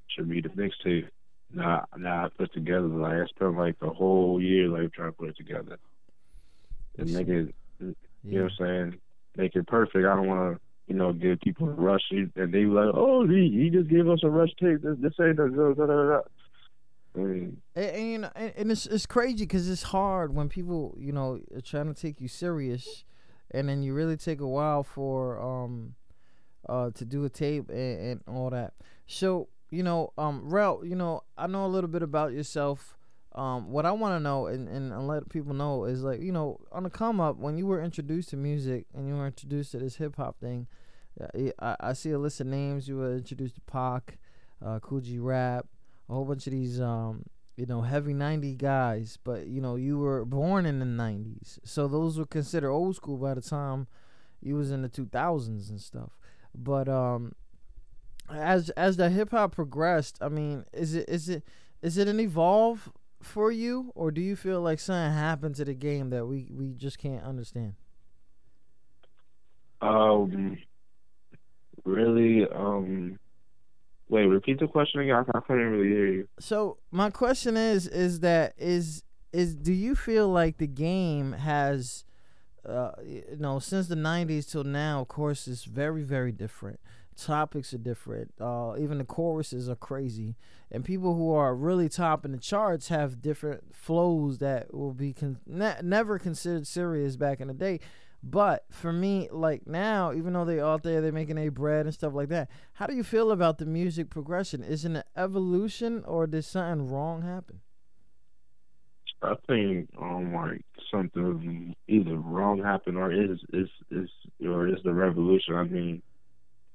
should 0.07 0.29
be 0.29 0.41
the 0.41 0.49
mixtape. 0.49 1.09
Now 1.51 1.85
now 1.97 2.25
I 2.25 2.29
put 2.37 2.53
together 2.53 2.87
like 2.87 3.13
I 3.13 3.25
spent 3.27 3.57
like 3.57 3.79
the 3.79 3.89
whole 3.89 4.41
year 4.41 4.67
like 4.67 4.93
trying 4.93 5.09
to 5.11 5.17
put 5.17 5.29
it 5.29 5.37
together 5.37 5.77
and 6.97 7.13
make 7.13 7.27
it 7.27 7.53
you 7.79 7.95
know 8.23 8.43
what 8.43 8.51
I'm 8.59 8.67
saying? 8.91 8.99
Make 9.35 9.55
it 9.55 9.67
perfect. 9.67 10.05
I 10.05 10.15
don't 10.15 10.27
want 10.27 10.57
to, 10.57 10.61
you 10.87 10.95
know, 10.95 11.11
give 11.11 11.41
people 11.41 11.67
a 11.67 11.73
rush 11.73 12.03
and 12.11 12.31
they 12.35 12.45
be 12.45 12.65
like, 12.65 12.89
oh, 12.93 13.27
he, 13.27 13.51
he 13.51 13.69
just 13.69 13.89
gave 13.89 14.07
us 14.07 14.19
a 14.23 14.29
rush 14.29 14.51
tape. 14.59 14.81
This, 14.81 14.95
this 14.99 15.13
ain't 15.19 15.39
a 15.39 15.49
da, 15.49 16.21
And, 17.15 17.61
and 17.75 18.31
and, 18.35 18.53
and 18.55 18.71
it's 18.71 18.85
it's 18.85 19.05
crazy 19.05 19.43
because 19.43 19.69
it's 19.69 19.83
hard 19.83 20.33
when 20.33 20.47
people 20.49 20.95
you 20.97 21.11
know 21.11 21.39
are 21.53 21.61
trying 21.61 21.93
to 21.93 21.99
take 21.99 22.21
you 22.21 22.27
serious, 22.27 23.03
and 23.51 23.67
then 23.67 23.83
you 23.83 23.93
really 23.93 24.17
take 24.17 24.39
a 24.39 24.47
while 24.47 24.83
for 24.83 25.41
um, 25.41 25.95
uh, 26.69 26.91
to 26.91 27.05
do 27.05 27.25
a 27.25 27.29
tape 27.29 27.69
and, 27.69 27.99
and 27.99 28.21
all 28.27 28.49
that. 28.51 28.73
So 29.07 29.49
you 29.69 29.83
know, 29.83 30.13
um, 30.17 30.41
Rel, 30.45 30.85
you 30.85 30.95
know, 30.95 31.23
I 31.37 31.47
know 31.47 31.65
a 31.65 31.67
little 31.67 31.89
bit 31.89 32.01
about 32.01 32.31
yourself. 32.31 32.96
Um, 33.35 33.71
what 33.71 33.85
I 33.85 33.91
want 33.91 34.15
to 34.15 34.19
know 34.19 34.47
and, 34.47 34.67
and, 34.67 35.07
let 35.07 35.29
people 35.29 35.53
know 35.53 35.85
is 35.85 36.01
like 36.01 36.21
you 36.21 36.31
know 36.31 36.59
on 36.71 36.83
the 36.83 36.89
come 36.89 37.19
up 37.19 37.37
when 37.37 37.57
you 37.57 37.67
were 37.67 37.83
introduced 37.83 38.29
to 38.29 38.37
music 38.37 38.87
and 38.95 39.07
you 39.07 39.15
were 39.15 39.27
introduced 39.27 39.71
to 39.71 39.79
this 39.79 39.97
hip 39.97 40.15
hop 40.15 40.39
thing, 40.39 40.67
uh, 41.21 41.51
I, 41.59 41.75
I 41.79 41.93
see 41.93 42.11
a 42.11 42.19
list 42.19 42.41
of 42.41 42.47
names. 42.47 42.87
You 42.87 42.97
were 42.97 43.15
introduced 43.15 43.55
to 43.55 43.61
Pac, 43.61 44.17
uh, 44.65 44.79
Rap, 45.19 45.67
a 46.09 46.13
whole 46.13 46.25
bunch 46.25 46.47
of 46.47 46.53
these 46.53 46.81
um, 46.81 47.23
you 47.57 47.65
know 47.65 47.81
heavy 47.81 48.13
90 48.13 48.55
guys. 48.55 49.19
But 49.23 49.47
you 49.47 49.61
know 49.61 49.75
you 49.75 49.99
were 49.99 50.25
born 50.25 50.65
in 50.65 50.79
the 50.79 50.85
90s, 50.85 51.59
so 51.63 51.87
those 51.87 52.17
were 52.17 52.25
considered 52.25 52.71
old 52.71 52.95
school 52.95 53.17
by 53.17 53.33
the 53.33 53.41
time 53.41 53.87
you 54.41 54.55
was 54.55 54.71
in 54.71 54.81
the 54.81 54.89
2000s 54.89 55.69
and 55.69 55.81
stuff. 55.81 56.17
But 56.55 56.87
um, 56.87 57.33
as 58.29 58.69
as 58.71 58.97
the 58.97 59.09
hip 59.09 59.31
hop 59.31 59.55
progressed, 59.55 60.17
I 60.21 60.29
mean, 60.29 60.65
is 60.73 60.95
it 60.95 61.07
is 61.07 61.29
it 61.29 61.43
is 61.81 61.97
it 61.97 62.07
an 62.07 62.19
evolve 62.19 62.91
for 63.21 63.51
you, 63.51 63.91
or 63.95 64.11
do 64.11 64.21
you 64.21 64.35
feel 64.35 64.61
like 64.61 64.79
something 64.79 65.13
happened 65.13 65.55
to 65.55 65.65
the 65.65 65.73
game 65.73 66.09
that 66.11 66.25
we 66.25 66.49
we 66.51 66.73
just 66.73 66.97
can't 66.97 67.23
understand? 67.23 67.73
Um, 69.81 70.57
really, 71.83 72.47
um, 72.47 73.19
wait, 74.09 74.25
repeat 74.25 74.59
the 74.59 74.67
question 74.67 75.01
again. 75.01 75.15
I, 75.15 75.37
I 75.37 75.41
couldn't 75.41 75.71
really 75.71 75.89
hear 75.89 76.07
you. 76.07 76.27
So 76.39 76.77
my 76.91 77.09
question 77.09 77.57
is, 77.57 77.87
is 77.87 78.21
that 78.21 78.53
is 78.57 79.03
is 79.33 79.55
do 79.55 79.73
you 79.73 79.95
feel 79.95 80.29
like 80.29 80.57
the 80.57 80.67
game 80.67 81.33
has, 81.33 82.05
uh, 82.65 82.91
you 83.03 83.23
know, 83.37 83.59
since 83.59 83.87
the 83.87 83.95
'90s 83.95 84.49
till 84.49 84.63
now, 84.63 85.01
of 85.01 85.07
course, 85.07 85.47
it's 85.47 85.65
very 85.65 86.03
very 86.03 86.31
different 86.31 86.79
topics 87.17 87.73
are 87.73 87.77
different. 87.79 88.33
Uh, 88.39 88.75
even 88.79 88.97
the 88.97 89.03
choruses 89.03 89.69
are 89.69 89.75
crazy, 89.75 90.35
and 90.71 90.85
people 90.85 91.15
who 91.15 91.33
are 91.33 91.55
really 91.55 91.89
topping 91.89 92.31
the 92.31 92.37
charts 92.37 92.89
have 92.89 93.21
different 93.21 93.75
flows 93.75 94.37
that 94.37 94.73
will 94.73 94.93
be 94.93 95.13
con- 95.13 95.39
ne- 95.45 95.79
never 95.83 96.19
considered 96.19 96.67
serious 96.67 97.15
back 97.15 97.41
in 97.41 97.47
the 97.47 97.53
day. 97.53 97.79
But 98.23 98.65
for 98.69 98.91
me, 98.91 99.29
like 99.31 99.67
now, 99.67 100.11
even 100.13 100.33
though 100.33 100.45
they're 100.45 100.65
out 100.65 100.83
there, 100.83 101.01
they're 101.01 101.11
making 101.11 101.37
a 101.37 101.49
bread 101.49 101.85
and 101.85 101.93
stuff 101.93 102.13
like 102.13 102.29
that. 102.29 102.49
How 102.73 102.87
do 102.87 102.95
you 102.95 103.03
feel 103.03 103.31
about 103.31 103.57
the 103.57 103.65
music 103.65 104.09
progression? 104.09 104.63
Is 104.63 104.85
it 104.85 104.91
an 104.91 105.03
evolution, 105.15 106.03
or 106.05 106.27
did 106.27 106.45
something 106.45 106.89
wrong 106.89 107.21
happen? 107.21 107.61
I 109.21 109.33
think 109.47 109.89
um 109.99 110.33
like 110.33 110.63
something 110.91 111.75
either 111.87 112.15
wrong 112.15 112.61
happened 112.61 112.97
or 112.97 113.11
is 113.11 113.39
is 113.51 113.69
is 113.89 114.09
or 114.45 114.67
is 114.67 114.77
the 114.83 114.93
revolution. 114.93 115.55
I 115.55 115.63
mean, 115.63 116.01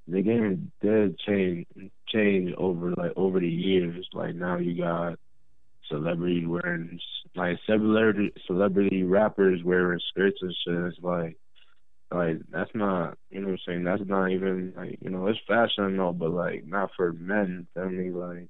the 0.09 0.23
game 0.23 0.73
did 0.80 1.18
change 1.18 1.66
change 2.09 2.54
over 2.59 2.90
like 2.90 3.12
over 3.16 3.40
the 3.40 3.49
years. 3.49 4.06
Like 4.12 4.35
now 4.35 4.59
you 4.59 4.76
got 4.76 5.18
celebrity 5.88 6.47
wearing 6.47 6.99
like 7.35 7.59
celebrity 7.66 8.32
celebrity 8.47 9.02
rappers 9.04 9.61
wearing 9.64 10.00
skirts 10.11 10.38
and 10.42 10.54
shit. 10.64 10.75
It's 10.75 10.99
like 11.00 11.37
like 12.12 12.38
that's 12.50 12.71
not 12.75 13.16
you 13.30 13.40
know 13.40 13.49
what 13.49 13.52
I'm 13.52 13.59
saying. 13.66 13.85
That's 13.85 14.02
not 14.06 14.30
even 14.30 14.73
like 14.76 14.99
you 15.00 15.11
know 15.11 15.26
it's 15.28 15.38
fashion 15.47 15.85
and 15.85 16.00
all, 16.00 16.12
but 16.12 16.30
like 16.30 16.66
not 16.66 16.90
for 16.97 17.12
men. 17.12 17.66
I 17.76 17.85
mean 17.85 18.14
like 18.14 18.49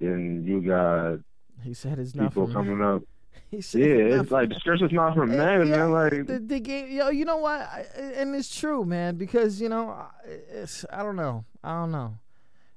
then 0.00 0.44
you 0.46 0.60
got 0.60 1.18
he 1.62 1.72
said 1.72 1.98
it's 1.98 2.14
not 2.14 2.30
people 2.30 2.48
coming 2.48 2.78
men. 2.78 2.88
up 2.88 3.02
yeah, 3.50 3.60
it's 3.60 4.30
like 4.30 4.48
the 4.48 4.56
skirts 4.56 4.82
is 4.82 4.92
not 4.92 5.14
for 5.14 5.26
men, 5.26 5.68
yeah, 5.68 5.76
man. 5.76 5.92
Like 5.92 6.26
the, 6.26 6.38
the 6.38 6.60
game, 6.60 6.90
yo, 6.90 7.10
you 7.10 7.24
know 7.24 7.36
what? 7.36 7.60
I, 7.60 7.86
and 8.16 8.34
it's 8.34 8.54
true, 8.54 8.84
man, 8.84 9.16
because 9.16 9.60
you 9.60 9.68
know, 9.68 10.06
it's 10.24 10.84
I 10.92 11.02
don't 11.02 11.16
know, 11.16 11.44
I 11.62 11.72
don't 11.80 11.92
know. 11.92 12.18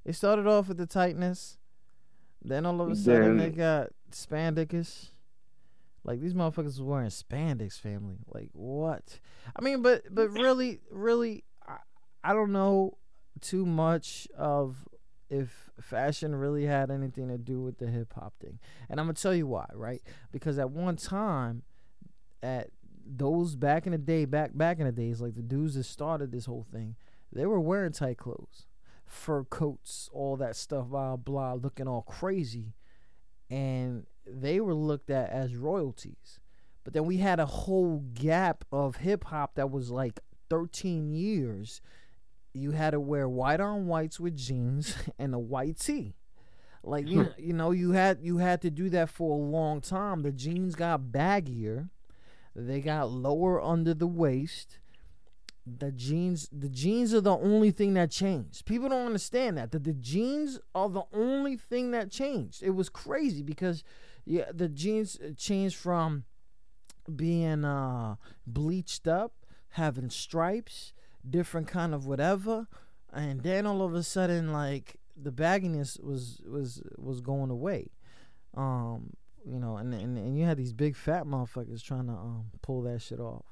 It 0.05 0.13
started 0.13 0.47
off 0.47 0.67
with 0.67 0.77
the 0.77 0.85
tightness, 0.85 1.57
then 2.43 2.65
all 2.65 2.81
of 2.81 2.89
a 2.89 2.95
sudden 2.95 3.37
then, 3.37 3.37
they 3.37 3.49
got 3.49 3.89
spandex. 4.11 5.09
Like 6.03 6.21
these 6.21 6.33
motherfuckers 6.33 6.65
was 6.65 6.81
wearing 6.81 7.09
spandex, 7.09 7.79
family. 7.79 8.17
Like 8.33 8.49
what? 8.53 9.19
I 9.55 9.61
mean, 9.61 9.81
but 9.81 10.03
but 10.09 10.29
really, 10.29 10.79
really, 10.89 11.43
I, 11.67 11.77
I 12.23 12.33
don't 12.33 12.51
know 12.51 12.97
too 13.41 13.65
much 13.65 14.27
of 14.37 14.87
if 15.29 15.68
fashion 15.81 16.35
really 16.35 16.65
had 16.65 16.91
anything 16.91 17.27
to 17.29 17.37
do 17.37 17.61
with 17.61 17.77
the 17.77 17.87
hip 17.87 18.13
hop 18.13 18.33
thing. 18.39 18.59
And 18.89 18.99
I'm 18.99 19.05
gonna 19.07 19.13
tell 19.13 19.33
you 19.33 19.47
why, 19.47 19.67
right? 19.73 20.01
Because 20.31 20.59
at 20.59 20.71
one 20.71 20.95
time, 20.95 21.63
at 22.41 22.69
those 23.05 23.55
back 23.55 23.85
in 23.85 23.91
the 23.91 23.97
day, 23.97 24.25
back 24.25 24.51
back 24.53 24.79
in 24.79 24.85
the 24.85 24.91
days, 24.91 25.21
like 25.21 25.35
the 25.35 25.41
dudes 25.41 25.75
that 25.75 25.83
started 25.83 26.31
this 26.31 26.45
whole 26.45 26.65
thing, 26.71 26.95
they 27.31 27.45
were 27.45 27.59
wearing 27.59 27.91
tight 27.91 28.17
clothes, 28.17 28.67
fur 29.05 29.43
coats, 29.43 30.09
all 30.13 30.35
that 30.37 30.55
stuff, 30.55 30.87
blah 30.87 31.15
blah, 31.15 31.53
looking 31.53 31.87
all 31.87 32.03
crazy, 32.03 32.73
and 33.49 34.05
they 34.25 34.59
were 34.59 34.75
looked 34.75 35.09
at 35.09 35.29
as 35.29 35.55
royalties. 35.55 36.39
But 36.83 36.93
then 36.93 37.05
we 37.05 37.17
had 37.17 37.39
a 37.39 37.45
whole 37.45 38.03
gap 38.13 38.63
of 38.71 38.97
hip 38.97 39.25
hop 39.25 39.55
that 39.55 39.69
was 39.69 39.91
like 39.91 40.19
13 40.49 41.11
years 41.11 41.81
you 42.53 42.71
had 42.71 42.91
to 42.91 42.99
wear 42.99 43.27
white 43.27 43.59
on 43.59 43.87
whites 43.87 44.19
with 44.19 44.35
jeans 44.35 44.95
and 45.19 45.33
a 45.33 45.39
white 45.39 45.79
tee. 45.79 46.15
Like 46.83 47.07
you, 47.07 47.23
hmm. 47.23 47.31
you 47.37 47.53
know, 47.53 47.71
you 47.71 47.91
had 47.91 48.19
you 48.21 48.37
had 48.37 48.61
to 48.61 48.69
do 48.69 48.89
that 48.89 49.09
for 49.09 49.37
a 49.37 49.41
long 49.41 49.81
time. 49.81 50.21
The 50.21 50.31
jeans 50.31 50.75
got 50.75 51.01
baggier, 51.11 51.89
they 52.55 52.81
got 52.81 53.09
lower 53.11 53.61
under 53.61 53.93
the 53.93 54.07
waist. 54.07 54.79
The 55.65 55.91
jeans, 55.91 56.49
the 56.51 56.69
jeans 56.69 57.13
are 57.13 57.21
the 57.21 57.37
only 57.37 57.69
thing 57.69 57.93
that 57.93 58.09
changed. 58.09 58.65
People 58.65 58.89
don't 58.89 59.05
understand 59.05 59.57
that 59.57 59.71
that 59.71 59.83
the 59.83 59.93
jeans 59.93 60.59
are 60.73 60.89
the 60.89 61.03
only 61.13 61.57
thing 61.57 61.91
that 61.91 62.09
changed. 62.09 62.63
It 62.63 62.71
was 62.71 62.89
crazy 62.89 63.43
because, 63.43 63.83
yeah, 64.25 64.45
the 64.51 64.67
jeans 64.67 65.19
changed 65.37 65.75
from 65.75 66.23
being 67.15 67.65
uh, 67.65 68.15
bleached 68.47 69.07
up, 69.07 69.33
having 69.69 70.09
stripes, 70.09 70.93
different 71.27 71.67
kind 71.67 71.93
of 71.93 72.05
whatever, 72.05 72.67
and 73.11 73.41
then 73.41 73.65
all 73.65 73.81
of 73.81 73.93
a 73.93 74.03
sudden 74.03 74.51
like 74.51 74.97
the 75.21 75.31
bagginess 75.31 76.01
was 76.03 76.41
was 76.45 76.81
was 76.97 77.21
going 77.21 77.49
away. 77.49 77.91
Um, 78.55 79.11
you 79.45 79.59
know, 79.59 79.77
and 79.77 79.93
and, 79.93 80.17
and 80.17 80.37
you 80.37 80.45
had 80.45 80.57
these 80.57 80.73
big 80.73 80.95
fat 80.95 81.25
motherfuckers 81.25 81.83
trying 81.83 82.07
to 82.07 82.13
um 82.13 82.45
pull 82.61 82.81
that 82.83 83.01
shit 83.01 83.19
off. 83.19 83.45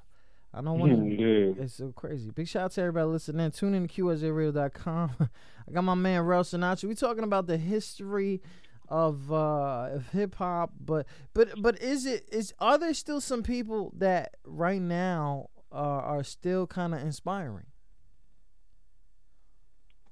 I 0.53 0.61
don't 0.61 0.79
want 0.79 0.93
to. 0.93 1.05
Yeah. 1.07 1.63
It's 1.63 1.75
so 1.75 1.91
crazy. 1.91 2.31
Big 2.31 2.47
shout 2.47 2.63
out 2.63 2.71
to 2.71 2.81
everybody 2.81 3.07
listening. 3.07 3.51
Tune 3.51 3.73
in 3.73 3.87
to 3.87 4.01
QSJRadio.com. 4.01 5.11
I 5.19 5.71
got 5.71 5.83
my 5.83 5.93
man 5.93 6.21
Rel 6.21 6.43
Sinatra. 6.43 6.85
We 6.85 6.95
talking 6.95 7.23
about 7.23 7.47
the 7.47 7.57
history 7.57 8.41
of 8.89 9.31
uh 9.31 9.89
of 9.91 10.09
hip 10.11 10.35
hop, 10.35 10.71
but 10.79 11.05
but 11.33 11.61
but 11.61 11.81
is 11.81 12.05
it 12.05 12.27
is 12.31 12.53
are 12.59 12.77
there 12.77 12.93
still 12.93 13.19
some 13.19 13.43
people 13.43 13.91
that 13.97 14.35
right 14.45 14.81
now 14.81 15.49
are 15.71 16.01
are 16.01 16.23
still 16.23 16.67
kind 16.67 16.93
of 16.93 17.01
inspiring? 17.01 17.65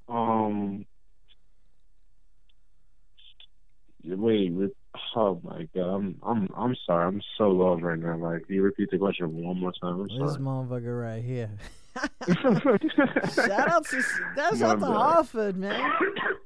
Um. 0.07 0.85
Wait, 4.07 4.53
oh 5.15 5.41
my 5.43 5.67
god, 5.73 5.95
I'm 5.95 6.15
I'm 6.21 6.49
I'm 6.55 6.75
sorry, 6.85 7.07
I'm 7.07 7.21
so 7.37 7.49
lost 7.49 7.81
right 7.81 7.97
now. 7.97 8.17
Like, 8.17 8.45
can 8.45 8.55
you 8.55 8.61
repeat 8.61 8.91
the 8.91 8.99
question 8.99 9.33
one 9.33 9.59
more 9.59 9.73
time? 9.81 10.01
I'm 10.01 10.07
this 10.07 10.37
motherfucker 10.37 11.01
right 11.01 11.23
here. 11.23 11.49
Shout 12.27 13.69
out 13.69 13.87
to 13.87 14.03
that's 14.35 14.61
out 14.61 14.79
to 14.79 14.85
Hartford, 14.85 15.57
man. 15.57 15.91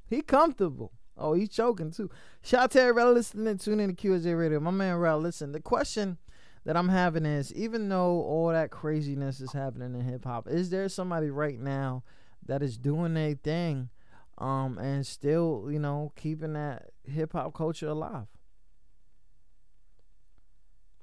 He 0.10 0.22
comfortable. 0.22 0.92
Oh, 1.18 1.34
he's 1.34 1.50
choking 1.50 1.92
too. 1.92 2.10
Shout 2.44 2.62
out 2.62 2.72
to 2.72 2.82
everybody 2.82 3.13
listening. 3.13 3.58
Tune 3.58 3.80
in 3.80 3.96
to 3.96 4.08
QSJ 4.08 4.39
Radio. 4.39 4.60
My 4.60 4.72
man 4.72 4.96
Rel, 4.96 5.20
listen. 5.20 5.51
The 5.51 5.60
question 5.60 6.18
that 6.66 6.75
I'm 6.78 6.89
having 6.89 7.25
is 7.25 7.54
even 7.54 7.89
though 7.89 8.22
all 8.22 8.50
that 8.50 8.72
craziness 8.72 9.39
is 9.39 9.54
happening 9.54 9.96
in 9.96 10.01
hip 10.06 10.25
hop, 10.25 10.48
is 10.48 10.70
there 10.70 10.88
somebody 10.89 11.30
right 11.30 11.60
now 11.60 12.04
that 12.46 12.62
is 12.62 12.78
doing 12.78 13.16
a 13.18 13.34
thing 13.36 13.89
um 14.38 14.78
and 14.78 15.06
still, 15.06 15.68
you 15.70 15.80
know, 15.80 16.12
keeping 16.16 16.54
that 16.54 16.92
hip 17.04 17.34
hop 17.34 17.54
culture 17.54 17.88
alive? 17.88 18.28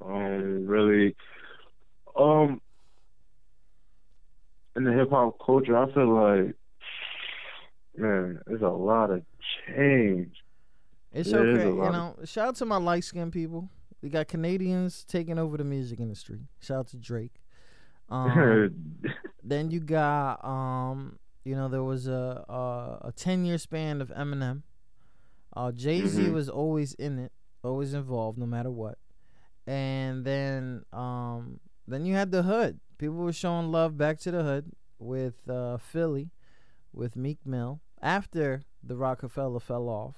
Um 0.04 0.66
really 0.66 1.16
um 2.18 2.60
in 4.76 4.84
the 4.84 4.92
hip 4.92 5.10
hop 5.10 5.38
culture 5.44 5.76
I 5.76 5.92
feel 5.92 6.14
like 6.14 6.54
man, 7.96 8.40
there's 8.46 8.62
a 8.62 8.68
lot 8.68 9.10
of 9.10 9.22
change. 9.66 10.34
It's 11.12 11.30
there 11.30 11.40
okay, 11.40 11.64
you 11.64 11.74
know. 11.74 12.14
Shout 12.24 12.48
out 12.48 12.56
to 12.56 12.66
my 12.66 12.76
light 12.76 13.04
skinned 13.04 13.32
people. 13.32 13.70
We 14.06 14.10
got 14.10 14.28
Canadians 14.28 15.02
taking 15.02 15.36
over 15.36 15.56
the 15.56 15.64
music 15.64 15.98
industry. 15.98 16.38
Shout 16.60 16.78
out 16.78 16.86
to 16.90 16.96
Drake. 16.96 17.32
Um, 18.08 19.00
then 19.42 19.72
you 19.72 19.80
got 19.80 20.44
um, 20.44 21.18
you 21.44 21.56
know, 21.56 21.66
there 21.66 21.82
was 21.82 22.06
a 22.06 22.44
a, 22.48 23.08
a 23.08 23.12
ten 23.16 23.44
year 23.44 23.58
span 23.58 24.00
of 24.00 24.10
Eminem. 24.10 24.62
Uh, 25.56 25.72
Jay 25.72 26.06
Z 26.06 26.22
mm-hmm. 26.22 26.32
was 26.32 26.48
always 26.48 26.94
in 26.94 27.18
it, 27.18 27.32
always 27.64 27.94
involved, 27.94 28.38
no 28.38 28.46
matter 28.46 28.70
what. 28.70 28.98
And 29.66 30.24
then 30.24 30.84
um, 30.92 31.58
then 31.88 32.06
you 32.06 32.14
had 32.14 32.30
the 32.30 32.44
hood. 32.44 32.78
People 32.98 33.16
were 33.16 33.32
showing 33.32 33.72
love 33.72 33.98
back 33.98 34.20
to 34.20 34.30
the 34.30 34.44
hood 34.44 34.70
with 35.00 35.50
uh, 35.50 35.78
Philly, 35.78 36.30
with 36.92 37.16
Meek 37.16 37.44
Mill 37.44 37.80
after 38.00 38.62
the 38.84 38.94
Roc-A-Fella 38.94 39.58
fell 39.58 39.88
off, 39.88 40.14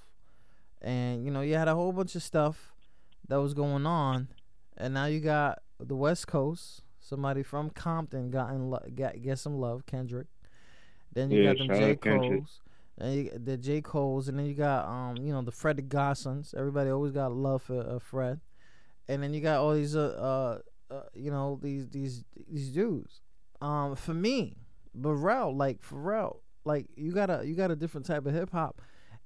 and 0.83 1.25
you 1.25 1.31
know 1.31 1.41
you 1.41 1.55
had 1.55 1.69
a 1.69 1.75
whole 1.75 1.93
bunch 1.93 2.15
of 2.15 2.23
stuff 2.23 2.75
that 3.29 3.41
was 3.41 3.55
going 3.55 3.87
on, 3.87 4.29
and 4.77 4.95
now 4.95 5.07
you 5.07 5.21
got 5.21 5.61
the 5.81 5.97
West 5.97 6.27
Coast. 6.27 6.83
Somebody 7.01 7.43
from 7.43 7.71
Compton 7.71 8.31
got 8.31 8.51
in 8.51 8.71
lo- 8.71 8.85
got 8.95 9.21
get 9.23 9.39
some 9.39 9.59
love, 9.59 9.87
Kendrick. 9.87 10.27
Then 11.13 11.31
you 11.31 11.39
Yeah, 11.39 11.43
got 11.43 11.59
them 11.59 11.71
J. 11.71 11.97
Cole's, 11.97 12.61
and 12.99 13.15
you, 13.15 13.31
the 13.39 13.57
J 13.57 13.81
Cole's, 13.81 14.29
and 14.29 14.39
then 14.39 14.47
you 14.47 14.55
got 14.55 14.87
um 14.87 15.25
you 15.25 15.33
know 15.33 15.43
the 15.43 15.53
Fred 15.53 15.77
the 15.77 15.83
Godsons. 15.83 16.55
Everybody 16.55 16.91
always 16.91 17.13
got 17.13 17.33
love 17.33 17.63
for 17.63 17.81
uh, 17.81 17.99
Fred, 17.99 18.41
and 19.09 19.23
then 19.23 19.33
you 19.35 19.41
got 19.41 19.61
all 19.61 19.75
these 19.75 19.97
uh, 19.97 20.61
uh, 20.91 20.95
uh 20.95 21.03
you 21.15 21.31
know 21.31 21.59
these 21.63 21.89
these 21.89 22.25
these 22.51 22.71
dudes. 22.71 23.21
Um, 23.61 23.97
for 23.97 24.15
me, 24.15 24.57
Pharrell, 24.99 25.57
like 25.57 25.81
Pharrell, 25.83 26.39
like 26.65 26.87
you 26.97 27.13
got 27.13 27.31
a 27.31 27.45
you 27.47 27.55
got 27.55 27.71
a 27.71 27.77
different 27.77 28.07
type 28.07 28.27
of 28.27 28.35
hip 28.35 28.51
hop, 28.51 28.81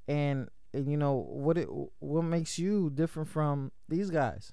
and 0.08 0.48
and 0.74 0.90
you 0.90 0.96
know 0.96 1.14
what 1.14 1.58
it 1.58 1.68
what 1.98 2.22
makes 2.22 2.58
you 2.58 2.90
different 2.90 3.28
from 3.28 3.72
these 3.88 4.10
guys. 4.10 4.52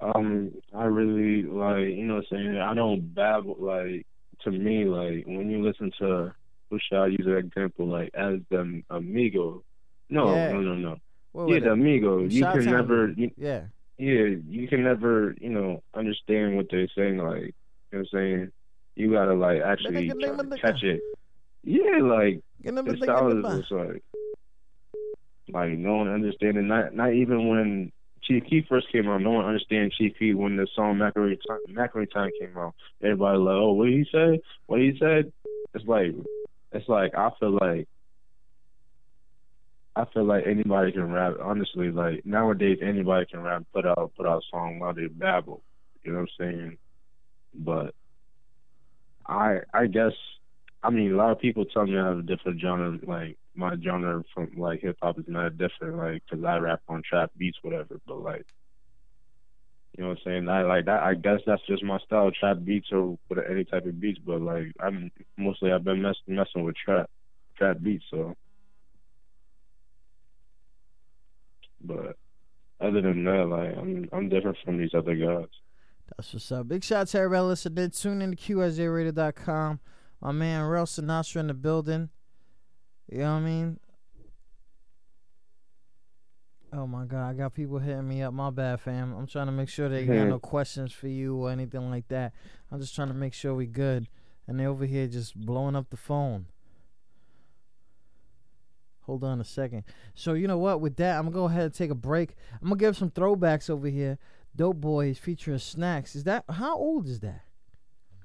Um, 0.00 0.52
I 0.74 0.84
really 0.84 1.42
like 1.42 1.86
you 1.96 2.04
know 2.04 2.16
what 2.16 2.24
I'm 2.30 2.38
saying. 2.38 2.56
I 2.58 2.74
don't 2.74 3.14
babble 3.14 3.56
like 3.58 4.06
to 4.42 4.50
me 4.50 4.84
like 4.84 5.24
when 5.26 5.50
you 5.50 5.62
listen 5.62 5.90
to 5.98 6.32
who 6.70 6.78
shall 6.88 7.02
I 7.02 7.06
use 7.08 7.26
an 7.26 7.36
example 7.36 7.86
like 7.86 8.10
as 8.14 8.36
the 8.50 8.82
amigo. 8.90 9.64
No, 10.10 10.34
Yeah. 10.34 10.52
no, 10.52 10.60
no, 10.60 10.74
no. 10.74 10.96
What 11.32 11.48
yeah, 11.48 11.60
the 11.60 11.72
amigo. 11.72 12.20
You 12.24 12.42
can 12.44 12.64
never. 12.64 13.12
You, 13.16 13.30
yeah. 13.36 13.64
yeah, 13.98 14.36
you 14.48 14.68
can 14.68 14.84
never. 14.84 15.34
You 15.40 15.50
know, 15.50 15.82
understand 15.94 16.56
what 16.56 16.66
they're 16.70 16.88
saying. 16.96 17.18
Like 17.18 17.42
you 17.42 17.98
know 17.98 17.98
what 17.98 17.98
I'm 17.98 18.06
saying. 18.12 18.52
You 18.94 19.12
gotta 19.12 19.34
like 19.34 19.60
actually 19.62 20.08
try 20.08 20.36
to 20.36 20.56
catch 20.58 20.82
it. 20.82 21.00
Yeah, 21.64 21.98
like 22.02 22.40
Get 22.62 22.74
them 22.74 22.84
the 22.86 22.92
the- 22.92 22.98
style 23.04 23.28
get 23.28 23.42
them 23.42 23.52
is 23.52 23.60
just 23.60 23.72
like 23.72 24.02
like 25.50 25.70
no 25.78 25.96
one 25.96 26.08
understanding. 26.08 26.68
Not 26.68 26.94
not 26.94 27.12
even 27.12 27.48
when 27.48 27.92
Chief 28.22 28.44
Keef 28.48 28.66
first 28.68 28.90
came 28.92 29.08
out, 29.08 29.22
no 29.22 29.30
one 29.32 29.46
understand 29.46 29.92
Chief 29.92 30.12
Keef 30.18 30.36
when 30.36 30.56
the 30.56 30.66
song 30.74 30.98
Macaroni 30.98 31.38
Time, 31.48 31.58
Macaroni 31.68 32.06
Time 32.06 32.30
came 32.38 32.56
out. 32.58 32.74
Everybody 33.02 33.38
like, 33.38 33.54
oh, 33.54 33.72
what 33.72 33.86
did 33.86 33.94
he 33.94 34.06
say? 34.12 34.40
What 34.66 34.80
he 34.80 34.96
said? 34.98 35.32
It's 35.74 35.86
like 35.86 36.14
it's 36.72 36.88
like 36.88 37.14
I 37.14 37.30
feel 37.40 37.52
like 37.52 37.88
I 39.96 40.04
feel 40.12 40.24
like 40.24 40.44
anybody 40.46 40.92
can 40.92 41.10
rap. 41.10 41.34
Honestly, 41.42 41.90
like 41.90 42.24
nowadays 42.26 42.78
anybody 42.82 43.26
can 43.26 43.40
rap, 43.40 43.64
put 43.72 43.86
out 43.86 44.12
put 44.16 44.26
out 44.26 44.38
a 44.42 44.46
song 44.50 44.78
while 44.78 44.94
they 44.94 45.06
babble. 45.06 45.62
You 46.02 46.12
know 46.12 46.20
what 46.20 46.28
I'm 46.40 46.52
saying? 46.52 46.78
But 47.54 47.94
I 49.26 49.60
I 49.72 49.86
guess 49.86 50.12
I 50.82 50.90
mean 50.90 51.12
a 51.12 51.16
lot 51.16 51.32
of 51.32 51.40
people 51.40 51.64
tell 51.64 51.86
me 51.86 51.98
I 51.98 52.06
have 52.06 52.18
a 52.18 52.22
different 52.22 52.60
genre. 52.60 52.98
Like 53.02 53.36
my 53.54 53.74
genre 53.82 54.22
from 54.32 54.52
like 54.56 54.80
hip 54.80 54.98
hop 55.02 55.18
is 55.18 55.24
not 55.28 55.58
different. 55.58 55.96
Like 55.96 56.22
because 56.28 56.44
I 56.44 56.58
rap 56.58 56.82
on 56.88 57.02
trap 57.02 57.32
beats, 57.36 57.58
whatever. 57.62 58.00
But 58.06 58.22
like 58.22 58.46
you 59.96 60.04
know 60.04 60.10
what 60.10 60.18
I'm 60.18 60.24
saying? 60.24 60.48
I 60.48 60.62
like 60.62 60.84
that. 60.84 61.02
I 61.02 61.14
guess 61.14 61.40
that's 61.44 61.66
just 61.66 61.82
my 61.82 61.98
style, 61.98 62.30
trap 62.30 62.58
beats 62.64 62.88
or 62.92 63.18
with 63.28 63.38
any 63.50 63.64
type 63.64 63.84
of 63.84 64.00
beats. 64.00 64.20
But 64.24 64.40
like 64.40 64.72
I'm 64.80 65.10
mostly 65.36 65.72
I've 65.72 65.82
been 65.82 66.02
mess, 66.02 66.16
messing 66.28 66.62
with 66.62 66.76
trap 66.76 67.10
trap 67.56 67.78
beats. 67.82 68.04
So, 68.08 68.36
but 71.80 72.16
other 72.80 73.00
than 73.00 73.24
that, 73.24 73.46
like 73.46 73.76
I'm 73.76 74.08
I'm 74.12 74.28
different 74.28 74.58
from 74.64 74.78
these 74.78 74.94
other 74.94 75.16
guys. 75.16 75.48
That's 76.16 76.32
what's 76.32 76.52
up. 76.52 76.68
Big 76.68 76.84
shout 76.84 77.00
out 77.00 77.08
to 77.08 77.18
everybody 77.18 77.46
listening. 77.48 77.90
Tune 77.90 78.22
in 78.22 78.36
to 78.36 78.36
QSJRadio.com. 78.36 79.80
My 80.20 80.32
man 80.32 80.62
Real 80.62 80.84
Sinatra 80.84 81.36
in 81.36 81.46
the 81.46 81.54
building. 81.54 82.08
You 83.10 83.18
know 83.18 83.34
what 83.34 83.38
I 83.38 83.40
mean? 83.40 83.80
Oh 86.72 86.86
my 86.86 87.06
god, 87.06 87.30
I 87.30 87.32
got 87.32 87.54
people 87.54 87.78
hitting 87.78 88.06
me 88.06 88.22
up. 88.22 88.34
My 88.34 88.50
bad, 88.50 88.80
fam. 88.80 89.14
I'm 89.16 89.26
trying 89.26 89.46
to 89.46 89.52
make 89.52 89.70
sure 89.70 89.88
they 89.88 90.04
got 90.04 90.28
no 90.28 90.38
questions 90.38 90.92
for 90.92 91.08
you 91.08 91.36
or 91.36 91.50
anything 91.50 91.90
like 91.90 92.08
that. 92.08 92.32
I'm 92.70 92.80
just 92.80 92.94
trying 92.94 93.08
to 93.08 93.14
make 93.14 93.32
sure 93.32 93.54
we 93.54 93.66
good. 93.66 94.08
And 94.46 94.60
they 94.60 94.66
over 94.66 94.84
here 94.84 95.06
just 95.06 95.34
blowing 95.34 95.76
up 95.76 95.88
the 95.90 95.96
phone. 95.96 96.46
Hold 99.02 99.24
on 99.24 99.40
a 99.40 99.44
second. 99.44 99.84
So 100.14 100.34
you 100.34 100.46
know 100.46 100.58
what? 100.58 100.82
With 100.82 100.96
that, 100.96 101.16
I'm 101.16 101.24
gonna 101.24 101.34
go 101.34 101.44
ahead 101.46 101.64
and 101.64 101.74
take 101.74 101.90
a 101.90 101.94
break. 101.94 102.34
I'm 102.60 102.68
gonna 102.68 102.78
give 102.78 102.96
some 102.96 103.10
throwbacks 103.10 103.70
over 103.70 103.88
here. 103.88 104.18
Dope 104.54 104.80
Boys 104.80 105.18
featuring 105.18 105.58
Snacks. 105.58 106.14
Is 106.14 106.24
that 106.24 106.44
how 106.50 106.76
old 106.76 107.06
is 107.06 107.20
that? 107.20 107.47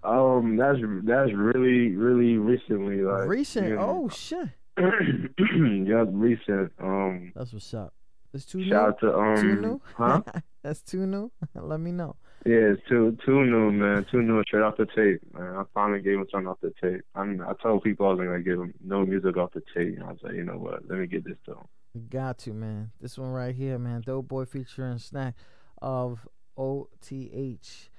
Um, 0.03 0.57
that's 0.57 0.79
that's 1.03 1.31
really 1.33 1.95
really 1.95 2.37
recently. 2.37 3.01
Like 3.01 3.27
Recent. 3.27 3.67
you 3.67 3.77
Oh 3.79 4.09
shit. 4.09 4.49
yeah, 4.77 6.05
recent. 6.07 6.71
Um, 6.81 7.31
That's 7.35 7.53
what's 7.53 7.73
up. 7.75 7.93
It's 8.33 8.45
too 8.45 8.67
shout 8.67 8.89
out 8.89 8.99
to 9.01 9.15
um, 9.15 9.35
new. 9.35 9.41
Too 9.41 9.61
new. 9.61 9.81
huh? 9.95 10.21
That's 10.63 10.81
too 10.81 11.05
new. 11.05 11.31
Let 11.55 11.79
me 11.79 11.91
know. 11.91 12.15
Yeah, 12.45 12.73
it's 12.73 12.81
too 12.89 13.15
too 13.23 13.45
new, 13.45 13.71
man. 13.71 14.05
Too 14.11 14.21
new, 14.21 14.41
straight 14.43 14.63
off 14.63 14.77
the 14.77 14.87
tape, 14.87 15.21
man. 15.33 15.55
I 15.55 15.63
finally 15.73 16.01
gave 16.01 16.15
him 16.15 16.25
something 16.31 16.47
off 16.47 16.57
the 16.61 16.73
tape. 16.81 17.01
I 17.13 17.23
mean, 17.23 17.41
I 17.41 17.53
told 17.61 17.83
people 17.83 18.07
I 18.07 18.13
was 18.13 18.19
gonna 18.19 18.41
give 18.41 18.59
him 18.59 18.73
no 18.83 19.05
music 19.05 19.37
off 19.37 19.53
the 19.53 19.61
tape. 19.75 19.95
And 19.95 20.03
I 20.03 20.11
was 20.11 20.19
like, 20.23 20.33
you 20.33 20.43
know 20.43 20.57
what? 20.57 20.89
Let 20.89 20.99
me 20.99 21.07
get 21.07 21.23
this 21.23 21.37
to 21.45 21.51
him. 21.51 21.67
You 21.93 22.01
got 22.01 22.39
to 22.39 22.53
man. 22.53 22.91
This 22.99 23.17
one 23.17 23.31
right 23.31 23.53
here, 23.53 23.77
man. 23.77 24.01
Dope 24.01 24.27
Boy 24.27 24.45
featuring 24.45 24.97
Snack 24.97 25.35
of 25.81 26.27
OTH 26.57 27.89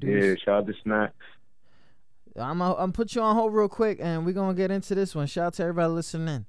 Yeah, 0.00 0.34
shout 0.36 0.62
out 0.62 0.66
to 0.68 0.74
Snack. 0.84 1.12
I'm 2.36 2.60
I'm 2.62 2.92
put 2.92 3.14
you 3.14 3.22
on 3.22 3.36
hold 3.36 3.54
real 3.54 3.68
quick, 3.68 3.98
and 4.00 4.24
we're 4.24 4.32
gonna 4.32 4.54
get 4.54 4.70
into 4.70 4.94
this 4.94 5.14
one. 5.14 5.26
Shout 5.26 5.46
out 5.46 5.54
to 5.54 5.62
everybody 5.64 5.92
listening. 5.92 6.46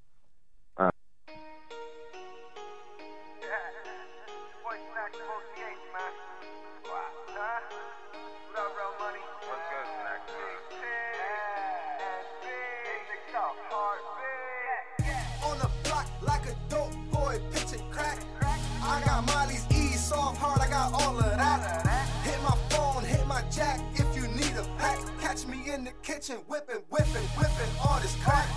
Kitchen, 26.24 26.42
whipping, 26.48 26.82
whipping, 26.90 27.28
whipping 27.38 27.74
all 27.86 28.00
this 28.00 28.16
crack. 28.24 28.48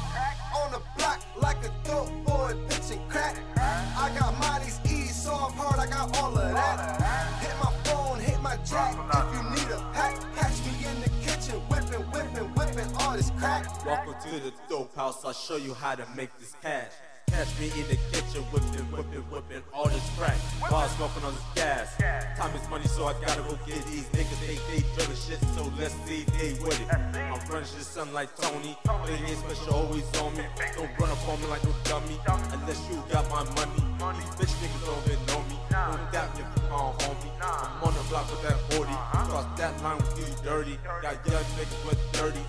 On 0.56 0.70
the 0.70 0.80
block 0.96 1.20
like 1.40 1.56
a 1.64 1.72
dope 1.84 2.10
boy, 2.24 2.54
pitching 2.68 3.00
crack. 3.08 3.36
I 3.56 4.14
got 4.18 4.38
Molly's 4.38 4.78
E, 4.84 5.08
soft 5.08 5.56
hard, 5.56 5.80
I 5.80 5.86
got 5.90 6.16
all 6.18 6.36
of 6.36 6.54
that. 6.54 7.00
Hit 7.40 7.56
my 7.62 7.72
phone, 7.84 8.20
hit 8.20 8.40
my 8.40 8.56
jack 8.58 8.94
if 8.94 9.34
you 9.34 9.50
need 9.50 9.72
a 9.72 9.80
pack. 9.92 10.14
Catch 10.36 10.58
me 10.64 10.86
in 10.88 11.00
the 11.00 11.10
kitchen, 11.24 11.58
whipping, 11.68 12.06
whipping, 12.12 12.48
whipping 12.54 12.96
all 13.00 13.16
this 13.16 13.30
crack. 13.30 13.84
Welcome 13.84 14.14
to 14.30 14.40
the 14.40 14.52
dope 14.68 14.94
house. 14.94 15.24
I'll 15.24 15.32
show 15.32 15.56
you 15.56 15.74
how 15.74 15.94
to 15.96 16.06
make 16.16 16.36
this 16.38 16.54
cash. 16.62 16.92
Catch 17.36 17.60
me 17.60 17.68
in 17.76 17.84
the 17.92 18.00
kitchen, 18.16 18.40
whipping, 18.48 18.88
whipping, 18.88 19.20
whipping 19.28 19.60
all 19.74 19.84
this 19.92 20.08
crack. 20.16 20.40
While 20.72 20.88
smoking 20.96 21.20
on 21.20 21.34
this 21.36 21.44
gas. 21.52 21.92
Time 22.40 22.56
is 22.56 22.64
money, 22.72 22.88
so 22.88 23.04
I 23.04 23.12
gotta 23.20 23.42
go 23.44 23.60
get 23.68 23.84
these 23.92 24.08
niggas. 24.16 24.40
They 24.40 24.56
they 24.72 24.80
drilling 24.96 25.20
shit, 25.20 25.44
so 25.52 25.68
let's 25.76 25.92
see 26.08 26.24
they 26.40 26.56
with 26.64 26.80
it. 26.80 26.88
I'm 26.88 27.36
running 27.52 27.68
shit, 27.68 27.84
like 28.16 28.32
Tony, 28.40 28.72
it 28.72 29.20
ain't 29.20 29.36
special, 29.36 29.74
always 29.84 30.08
on 30.16 30.32
me. 30.32 30.48
Don't 30.80 30.88
run 30.96 31.10
up 31.12 31.28
on 31.28 31.36
me 31.42 31.46
like 31.52 31.62
no 31.64 31.76
dummy, 31.84 32.16
unless 32.24 32.80
you 32.88 33.04
got 33.12 33.28
my 33.28 33.44
money. 33.52 33.84
These 34.16 34.32
bitch 34.40 34.56
niggas 34.56 34.84
don't 34.88 35.04
even 35.04 35.20
know 35.28 35.40
me. 35.52 35.60
Don't 35.68 36.12
doubt 36.12 36.32
me 36.38 36.44
call 36.70 36.96
homie. 37.04 37.32
I'm 37.42 37.84
on 37.84 37.92
the 37.92 38.02
block 38.08 38.30
with 38.30 38.42
that 38.48 38.58
40. 38.72 38.92
Cross 39.28 39.58
that 39.58 39.82
line 39.82 39.98
with 39.98 40.16
you 40.16 40.28
dirty. 40.42 40.78
Got 41.02 41.20
young 41.28 41.44
niggas 41.60 41.84
with 41.84 42.00
30. 42.16 42.40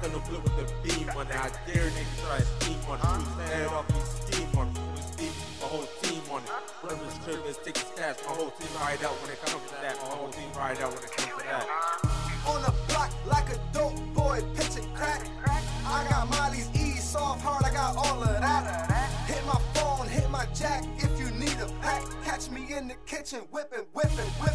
Stand 0.00 0.14
up 0.14 0.26
flip 0.28 0.42
with 0.44 0.56
the 0.56 0.64
beam 0.80 1.10
on. 1.16 1.26
I 1.28 1.50
dare 1.66 1.90
niggas 1.92 2.24
try 2.24 2.38
to 2.38 2.44
scheme 2.44 2.80
on 2.88 2.98
it. 2.98 3.50
Head 3.52 3.68
off, 3.68 3.86
he 4.28 4.29
Cash. 7.30 8.16
My 8.26 8.34
whole 8.34 8.50
team 8.50 8.68
ride 8.80 9.04
out 9.04 9.12
when 9.22 9.30
it 9.30 9.40
comes 9.44 9.62
to 9.70 9.74
that. 9.82 9.96
My 10.02 10.08
whole 10.16 10.28
team 10.30 10.50
ride 10.56 10.80
out 10.80 10.92
when 10.92 11.04
it 11.04 11.12
comes 11.12 11.30
to 11.30 11.46
that. 11.46 11.66
on 12.46 12.62
the 12.62 12.74
block 12.88 13.10
like 13.26 13.48
a 13.50 13.60
dope 13.72 13.94
boy, 14.14 14.42
pitching 14.54 14.88
crack. 14.94 15.26
I 15.86 16.06
got 16.08 16.28
Molly's 16.28 16.68
E, 16.74 16.96
soft 16.98 17.42
hard, 17.42 17.64
I 17.64 17.72
got 17.72 17.96
all 17.96 18.22
of 18.22 18.40
that. 18.40 19.10
Hit 19.26 19.44
my 19.46 19.60
phone, 19.74 20.08
hit 20.08 20.28
my 20.28 20.46
jack 20.54 20.84
if 20.98 21.18
you 21.20 21.30
need 21.38 21.56
a 21.60 21.70
pack. 21.80 22.02
Catch 22.24 22.50
me 22.50 22.74
in 22.74 22.88
the 22.88 22.94
kitchen, 23.06 23.40
whipping, 23.50 23.86
whipping, 23.92 24.30
whipping 24.40 24.49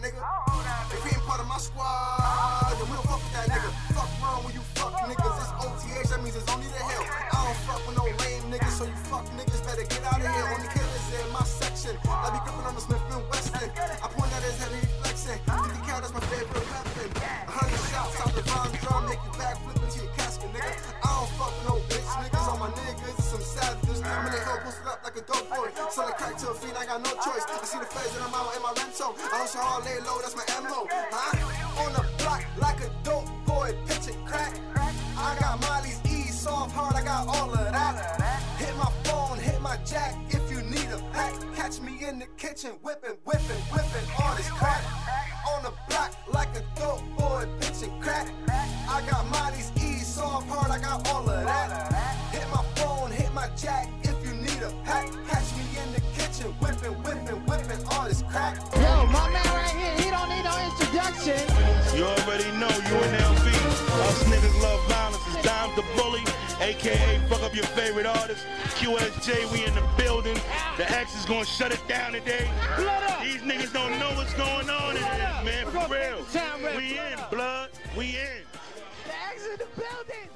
nigga. 0.00 0.22
If 0.92 1.04
he 1.04 1.14
ain't 1.14 1.26
part 1.26 1.40
of 1.40 1.48
my 1.48 1.58
squad, 1.58 2.11
hustle 29.18 29.60
hard, 29.60 29.84
lay 29.84 29.98
low, 30.00 30.20
that's 30.20 30.36
my 30.36 30.44
MO. 30.68 30.81
We 69.52 69.64
in 69.66 69.74
the 69.74 69.88
building. 69.96 70.38
The 70.76 70.90
X 70.90 71.14
is 71.18 71.26
gonna 71.26 71.44
shut 71.44 71.72
it 71.72 71.86
down 71.86 72.12
today. 72.12 72.50
These 73.22 73.42
niggas 73.42 73.72
don't 73.72 73.98
know 73.98 74.10
what's 74.16 74.34
going 74.34 74.70
on 74.70 74.96
in 74.96 75.02
this, 75.02 75.44
man. 75.44 75.66
For 75.66 75.92
real. 75.92 76.76
We 76.76 76.98
in, 76.98 77.18
blood. 77.30 77.70
We 77.96 78.06
in. 78.16 78.42
The 79.06 79.14
X 79.30 79.46
in 79.46 79.58
the 79.58 79.66
building. 79.76 80.28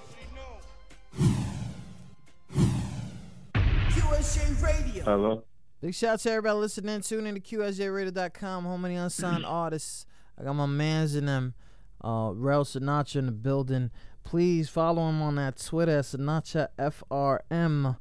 QSJ 3.90 4.62
Radio. 4.62 5.04
Hello. 5.04 5.44
Big 5.80 5.94
shout 5.94 6.14
out 6.14 6.20
to 6.20 6.30
everybody 6.30 6.58
listening. 6.58 7.00
Tune 7.00 7.26
in 7.26 7.34
to 7.34 7.40
QSJRadio.com, 7.40 8.64
home 8.64 8.84
of 8.84 8.90
the 8.90 8.96
unsigned 8.96 9.46
artists. 9.46 10.06
I 10.38 10.44
got 10.44 10.54
my 10.54 10.66
mans 10.66 11.14
in 11.14 11.26
them. 11.26 11.54
Uh, 12.02 12.30
Rel 12.34 12.64
Sinatra 12.64 13.16
in 13.16 13.26
the 13.26 13.32
building. 13.32 13.90
Please 14.24 14.68
follow 14.68 15.08
him 15.08 15.22
on 15.22 15.36
that 15.36 15.56
Twitter, 15.58 16.00
Sinatra 16.00 16.68
FRM. 16.78 17.96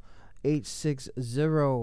860. 0.45 1.11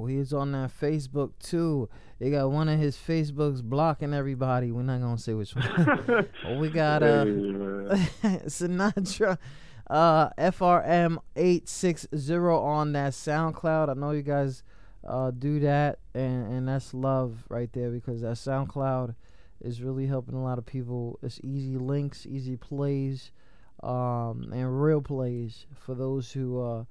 He's 0.06 0.32
on 0.32 0.52
that 0.52 0.70
Facebook 0.80 1.32
too. 1.40 1.88
They 2.20 2.30
got 2.30 2.52
one 2.52 2.68
of 2.68 2.78
his 2.78 2.96
Facebooks 2.96 3.60
blocking 3.60 4.14
everybody. 4.14 4.70
We're 4.70 4.82
not 4.82 5.00
gonna 5.00 5.18
say 5.18 5.34
which 5.34 5.56
one. 5.56 6.28
We 6.60 6.70
got 6.70 7.02
uh 7.02 7.24
Sinatra 8.46 9.38
uh 9.90 10.30
FRM 10.38 11.18
860 11.34 12.34
on 12.36 12.92
that 12.92 13.12
SoundCloud. 13.12 13.90
I 13.90 13.94
know 13.94 14.12
you 14.12 14.22
guys 14.22 14.62
uh 15.06 15.32
do 15.32 15.58
that 15.60 15.98
and 16.14 16.46
and 16.46 16.68
that's 16.68 16.94
love 16.94 17.42
right 17.48 17.72
there 17.72 17.90
because 17.90 18.20
that 18.20 18.36
SoundCloud 18.36 19.16
is 19.60 19.82
really 19.82 20.06
helping 20.06 20.36
a 20.36 20.42
lot 20.42 20.58
of 20.58 20.66
people. 20.66 21.18
It's 21.22 21.40
easy 21.42 21.76
links, 21.76 22.24
easy 22.26 22.56
plays, 22.56 23.32
um 23.82 24.52
and 24.52 24.80
real 24.80 25.02
plays 25.02 25.66
for 25.74 25.96
those 25.96 26.30
who 26.30 26.62
uh 26.62 26.84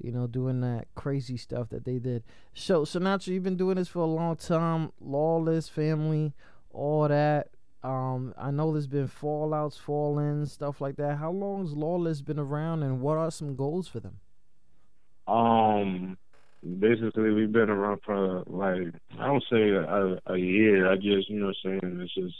you 0.00 0.12
know, 0.12 0.26
doing 0.26 0.60
that 0.60 0.86
crazy 0.94 1.36
stuff 1.36 1.68
that 1.70 1.84
they 1.84 1.98
did. 1.98 2.22
So, 2.54 2.84
Sinatra, 2.84 3.28
you've 3.28 3.42
been 3.42 3.56
doing 3.56 3.76
this 3.76 3.88
for 3.88 4.00
a 4.00 4.06
long 4.06 4.36
time. 4.36 4.92
Lawless 5.00 5.68
family, 5.68 6.34
all 6.70 7.08
that. 7.08 7.48
Um, 7.82 8.34
I 8.36 8.50
know 8.50 8.72
there's 8.72 8.86
been 8.86 9.08
fallouts, 9.08 9.78
fall-ins, 9.78 10.52
stuff 10.52 10.80
like 10.80 10.96
that. 10.96 11.18
How 11.18 11.30
long's 11.30 11.72
Lawless 11.72 12.20
been 12.20 12.38
around, 12.38 12.82
and 12.82 13.00
what 13.00 13.16
are 13.16 13.30
some 13.30 13.54
goals 13.54 13.86
for 13.86 14.00
them? 14.00 14.18
Um, 15.28 16.18
basically, 16.80 17.30
we've 17.30 17.52
been 17.52 17.70
around 17.70 18.00
for 18.04 18.42
like 18.46 18.92
I 19.18 19.26
don't 19.26 19.44
say 19.50 19.70
a, 19.70 20.18
a 20.26 20.36
year. 20.36 20.90
I 20.90 20.96
just 20.96 21.28
you 21.28 21.40
know 21.40 21.52
saying 21.64 21.80
it's 21.82 22.14
just 22.14 22.34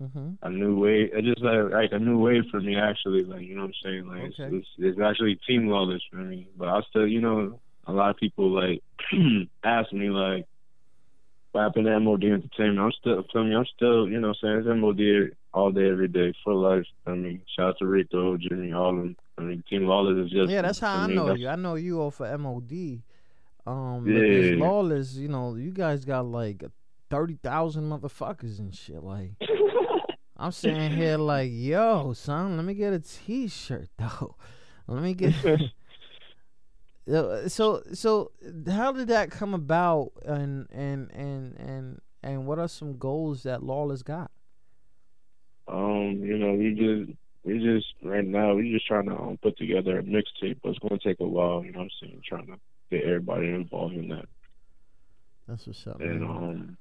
Mm-hmm. 0.00 0.28
a 0.42 0.50
new 0.50 0.78
way. 0.78 1.10
It's 1.12 1.26
just 1.26 1.40
like 1.42 1.72
like 1.72 1.92
a 1.92 1.98
new 1.98 2.18
wave 2.18 2.44
for 2.50 2.60
me 2.60 2.76
actually. 2.76 3.24
Like 3.24 3.42
you 3.42 3.56
know 3.56 3.62
what 3.62 3.68
I'm 3.68 3.74
saying. 3.82 4.06
Like 4.06 4.22
it's, 4.30 4.38
Okay. 4.40 4.56
it's, 4.56 4.68
it's 4.78 5.00
actually 5.00 5.38
team 5.46 5.66
lawless 5.68 6.02
for 6.10 6.18
me. 6.18 6.46
But 6.56 6.68
I 6.68 6.80
still 6.88 7.06
you 7.06 7.20
know 7.20 7.58
a 7.86 7.92
lot 7.92 8.10
of 8.10 8.16
people 8.16 8.50
like 8.50 8.82
ask 9.64 9.92
me 9.92 10.10
like 10.10 10.46
what 11.52 11.62
happened 11.62 11.86
to 11.86 11.98
MOD 11.98 12.24
Entertainment. 12.24 12.78
I'm 12.78 12.92
still 12.92 13.24
feel 13.32 13.44
me. 13.44 13.56
I'm 13.56 13.66
still 13.74 14.08
you 14.08 14.20
know 14.20 14.28
I'm 14.28 14.34
saying 14.40 14.56
it's 14.58 14.68
MOD 14.68 15.34
all 15.52 15.72
day 15.72 15.90
every 15.90 16.06
day 16.08 16.32
for 16.44 16.54
life. 16.54 16.86
I 17.06 17.12
mean 17.14 17.42
shout 17.56 17.70
out 17.70 17.78
to 17.80 17.86
Rico, 17.86 18.36
Jimmy, 18.36 18.72
all 18.72 18.90
of 18.90 18.96
them. 18.98 19.16
I 19.36 19.42
mean 19.42 19.64
Team 19.68 19.84
Lawless 19.86 20.26
is 20.26 20.30
just 20.30 20.48
Yeah, 20.50 20.62
that's 20.62 20.78
how 20.78 20.94
I 20.96 21.06
me, 21.08 21.14
know 21.16 21.34
you. 21.34 21.48
I 21.48 21.56
know 21.56 21.74
you 21.74 22.00
all 22.00 22.10
for 22.12 22.38
MOD. 22.38 23.00
Um, 23.66 24.06
Yeah. 24.06 24.64
Lawless, 24.64 25.14
you 25.16 25.28
know, 25.28 25.56
you 25.56 25.72
guys 25.72 26.04
got 26.04 26.24
like 26.26 26.62
thirty 27.10 27.38
thousand 27.42 27.88
motherfuckers 27.90 28.58
and 28.60 28.74
shit. 28.74 29.02
Like, 29.02 29.32
I'm 30.38 30.52
sitting 30.62 30.92
here 30.92 31.16
like, 31.18 31.50
yo, 31.52 32.12
son, 32.12 32.56
let 32.56 32.64
me 32.64 32.74
get 32.74 32.92
a 32.92 33.00
T-shirt 33.00 33.88
though. 33.98 34.36
Let 34.86 35.02
me 35.02 35.14
get. 35.14 35.34
So 37.46 37.82
so 37.94 38.32
how 38.70 38.92
did 38.92 39.08
that 39.08 39.30
come 39.30 39.54
about 39.54 40.12
and 40.26 40.66
and 40.70 41.10
and 41.12 41.56
and 41.58 42.00
and 42.22 42.46
what 42.46 42.58
are 42.58 42.68
some 42.68 42.98
goals 42.98 43.44
that 43.44 43.62
Lawless 43.62 44.02
got? 44.02 44.30
Um, 45.68 46.20
you 46.22 46.36
know, 46.36 46.52
we 46.52 46.74
just 46.74 47.18
we 47.44 47.58
just 47.60 47.86
right 48.02 48.26
now 48.26 48.54
we 48.54 48.70
just 48.72 48.86
trying 48.86 49.06
to 49.06 49.16
um, 49.16 49.38
put 49.42 49.56
together 49.56 49.98
a 49.98 50.02
mixtape, 50.02 50.58
but 50.62 50.68
it's 50.68 50.78
gonna 50.80 50.98
take 51.02 51.20
a 51.20 51.26
while. 51.26 51.64
You 51.64 51.72
know 51.72 51.78
what 51.78 51.84
I'm 52.02 52.08
saying? 52.08 52.20
Trying 52.28 52.46
to 52.48 52.58
get 52.90 53.04
everybody 53.04 53.48
involved 53.48 53.94
in 53.94 54.08
that, 54.08 54.26
That's 55.46 55.66
what's 55.66 55.86
up. 55.86 56.00
and 56.02 56.20
man. 56.20 56.30
um, 56.30 56.76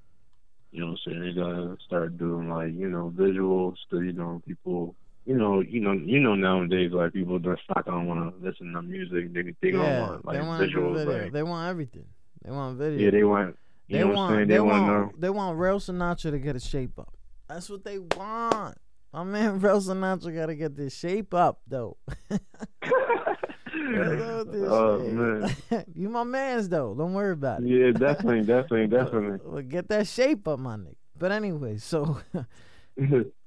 you 0.72 0.82
know 0.82 0.88
what 0.92 1.00
I'm 1.08 1.12
saying? 1.14 1.20
We 1.22 1.34
gotta 1.34 1.78
start 1.86 2.18
doing 2.18 2.50
like 2.50 2.74
you 2.74 2.90
know 2.90 3.12
visuals, 3.16 3.76
so 3.90 4.00
you 4.00 4.14
know 4.14 4.42
people. 4.48 4.96
You 5.26 5.36
know, 5.36 5.60
you 5.60 5.82
know, 5.82 5.92
you 5.92 6.22
know. 6.22 6.36
Nowadays, 6.36 6.94
like 6.94 7.12
people 7.12 7.38
just 7.40 7.62
not 7.76 7.86
gonna 7.86 8.06
want 8.06 8.40
to 8.42 8.48
listen 8.48 8.72
to 8.72 8.82
music. 8.82 9.34
They 9.34 9.42
they 9.62 9.76
yeah, 9.78 10.08
want 10.08 10.26
like 10.26 10.38
they 10.38 10.42
want 10.42 10.64
visuals. 10.64 11.06
Like, 11.06 11.34
they 11.34 11.44
want 11.44 11.70
everything. 11.70 12.06
They 12.46 12.52
want 12.52 12.78
video. 12.78 13.04
yeah, 13.04 13.12
they 13.12 13.24
want. 13.26 13.58
You 13.90 13.98
They 13.98 14.04
know 14.04 14.08
what 14.08 14.12
I'm 14.14 14.16
want 14.18 14.36
saying? 14.38 14.48
they, 14.48 14.54
They, 14.54 14.60
want 14.62 14.88
know. 14.88 15.12
they 15.18 15.30
want 15.30 15.60
Real 15.60 15.80
Sinatra 15.82 16.32
to 16.32 16.40
get 16.40 16.56
a 16.56 16.62
shape 16.62 16.98
up. 16.98 17.14
That's 17.50 17.70
what 17.70 17.84
they 17.84 18.00
want. 18.00 18.78
My 19.12 19.26
man 19.26 19.60
Real 19.62 19.82
Sinatra 19.82 20.34
gotta 20.34 20.56
get 20.56 20.78
this 20.78 20.96
shape 20.96 21.34
up 21.34 21.60
though. 21.68 21.98
Oh 23.80 25.00
man, 25.00 25.56
you 25.94 26.10
my 26.10 26.24
man's 26.24 26.70
though. 26.70 26.94
Don't 26.96 27.14
worry 27.14 27.34
about 27.34 27.62
it. 27.62 27.68
yeah, 27.68 27.92
definitely, 27.92 28.42
definitely, 28.42 28.88
definitely. 28.98 29.40
Well, 29.44 29.62
get 29.62 29.88
that 29.90 30.08
shape 30.08 30.48
up, 30.48 30.60
my 30.60 30.76
nigga. 30.76 30.96
But 31.18 31.32
anyway, 31.32 31.78
so 31.78 32.20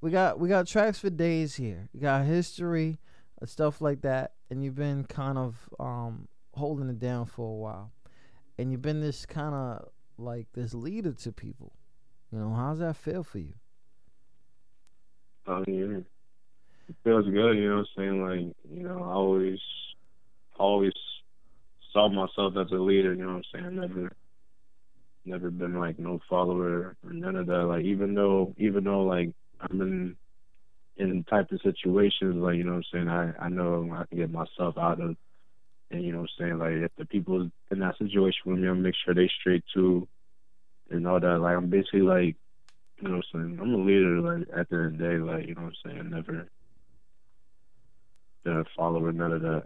we 0.01 0.11
got 0.11 0.39
we 0.39 0.49
got 0.49 0.67
tracks 0.67 0.99
for 0.99 1.11
days 1.11 1.57
here. 1.57 1.89
You 1.93 2.01
got 2.01 2.25
history, 2.25 2.99
uh, 3.41 3.47
stuff 3.47 3.81
like 3.81 4.03
that, 4.03 4.33
and 4.51 4.65
you've 4.65 4.75
been 4.75 5.05
kind 5.05 5.39
of 5.39 5.57
um 5.79 6.29
holding 6.55 6.89
it 6.89 6.99
down 6.99 7.27
for 7.27 7.47
a 7.49 7.57
while, 7.57 7.93
and 8.59 8.71
you've 8.73 8.83
been 8.83 9.01
this 9.01 9.27
kind 9.27 9.55
of 9.55 9.89
like 10.19 10.47
this 10.53 10.75
leader 10.75 11.13
to 11.13 11.33
people. 11.33 11.73
You 12.33 12.39
know, 12.39 12.55
how's 12.55 12.79
that 12.79 12.97
feel 12.97 13.25
for 13.25 13.39
you? 13.39 13.55
I 15.47 15.63
mean, 15.67 16.05
it 16.89 16.97
feels 17.03 17.25
good, 17.25 17.57
you 17.57 17.71
know 17.71 17.77
what 17.79 17.81
I'm 17.81 17.87
saying? 17.97 18.23
Like, 18.23 18.57
you 18.73 18.85
know, 18.85 19.03
I 19.03 19.13
always, 19.13 19.59
always 20.61 20.93
saw 21.93 22.09
myself 22.09 22.55
as 22.57 22.71
a 22.71 22.77
leader, 22.77 23.15
you 23.15 23.23
know 23.25 23.35
what 23.35 23.45
I'm 23.55 23.63
saying? 23.63 23.77
Never, 23.81 24.13
never 25.25 25.51
been 25.51 25.79
like 25.79 25.99
no 25.99 26.21
follower 26.29 26.97
or 27.05 27.13
none 27.13 27.37
of 27.37 27.47
that. 27.47 27.65
Like, 27.65 27.85
even 27.85 28.15
though, 28.15 28.55
even 28.59 28.85
though 28.85 29.03
like 29.03 29.31
I'm 29.61 29.81
in, 29.81 30.17
in 30.97 31.25
type 31.25 31.51
of 31.51 31.61
situations, 31.63 32.37
like, 32.37 32.57
you 32.57 32.65
know 32.65 32.73
what 32.73 32.85
I'm 32.95 33.07
saying? 33.07 33.09
I, 33.09 33.33
I 33.47 33.49
know 33.49 33.91
I 33.93 34.05
can 34.05 34.19
get 34.19 34.31
myself 34.31 34.77
out 34.79 35.01
of, 35.01 35.17
and 35.91 36.05
you 36.05 36.13
know 36.13 36.21
what 36.21 36.31
I'm 36.39 36.47
saying? 36.47 36.59
Like, 36.59 36.73
if 36.73 36.93
the 36.97 37.07
people 37.07 37.51
in 37.71 37.79
that 37.81 37.99
situation 37.99 38.43
with 38.45 38.59
me, 38.59 38.69
I'll 38.69 38.75
make 38.75 38.95
sure 39.05 39.15
they 39.15 39.31
straight 39.41 39.65
too, 39.75 40.07
and 40.91 41.07
all 41.07 41.19
that. 41.19 41.41
Like, 41.41 41.57
I'm 41.57 41.71
basically 41.71 42.03
like, 42.03 42.37
you 43.01 43.09
know 43.09 43.17
what 43.17 43.25
I'm 43.35 43.57
saying? 43.57 43.59
I'm 43.61 43.75
a 43.75 43.79
leader, 43.79 44.21
like, 44.21 44.49
at 44.57 44.69
the 44.69 44.77
end 44.77 44.87
of 44.87 44.99
the 44.99 45.05
day, 45.05 45.17
like, 45.17 45.49
you 45.49 45.55
know 45.55 45.63
what 45.63 45.75
I'm 45.85 45.91
saying? 45.91 46.11
Never 46.11 46.49
been 48.45 48.57
a 48.59 48.65
follower, 48.77 49.11
none 49.13 49.33
of 49.33 49.43
that. 49.43 49.65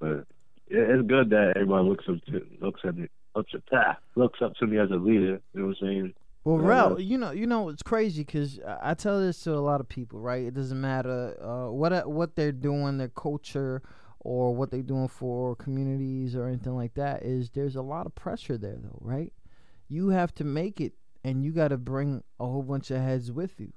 But 0.00 0.26
it's 0.68 1.06
good 1.06 1.30
that 1.30 1.52
everybody 1.56 1.88
looks 1.88 2.04
up 2.08 2.24
to, 2.26 2.46
looks 2.60 2.80
at 2.84 2.96
me, 2.96 3.08
looks 3.36 3.52
at, 3.54 3.62
ah, 3.72 3.96
looks 4.16 4.40
up 4.42 4.54
to 4.56 4.66
me 4.66 4.78
as 4.78 4.90
a 4.90 4.94
leader, 4.94 5.40
you 5.52 5.60
know 5.60 5.66
what 5.66 5.76
I'm 5.82 5.86
saying? 5.86 6.14
Well, 6.42 6.56
Rel, 6.56 6.98
you 6.98 7.18
know, 7.18 7.32
you 7.32 7.46
know, 7.46 7.68
it's 7.68 7.82
crazy 7.82 8.24
because 8.24 8.60
I 8.80 8.94
tell 8.94 9.20
this 9.20 9.42
to 9.42 9.52
a 9.52 9.60
lot 9.60 9.80
of 9.80 9.88
people, 9.90 10.20
right? 10.20 10.42
It 10.42 10.54
doesn't 10.54 10.80
matter 10.80 11.36
uh, 11.38 11.70
what 11.70 12.08
what 12.08 12.34
they're 12.34 12.50
doing, 12.50 12.96
their 12.96 13.08
culture, 13.08 13.82
or 14.20 14.54
what 14.54 14.70
they're 14.70 14.80
doing 14.80 15.08
for 15.08 15.54
communities 15.56 16.34
or 16.34 16.46
anything 16.46 16.74
like 16.74 16.94
that. 16.94 17.24
Is 17.24 17.50
there's 17.50 17.76
a 17.76 17.82
lot 17.82 18.06
of 18.06 18.14
pressure 18.14 18.56
there, 18.56 18.78
though, 18.80 18.98
right? 19.02 19.34
You 19.88 20.08
have 20.08 20.34
to 20.36 20.44
make 20.44 20.80
it, 20.80 20.94
and 21.22 21.44
you 21.44 21.52
got 21.52 21.68
to 21.68 21.76
bring 21.76 22.22
a 22.38 22.46
whole 22.46 22.62
bunch 22.62 22.90
of 22.90 23.02
heads 23.02 23.30
with 23.30 23.60
you. 23.60 23.74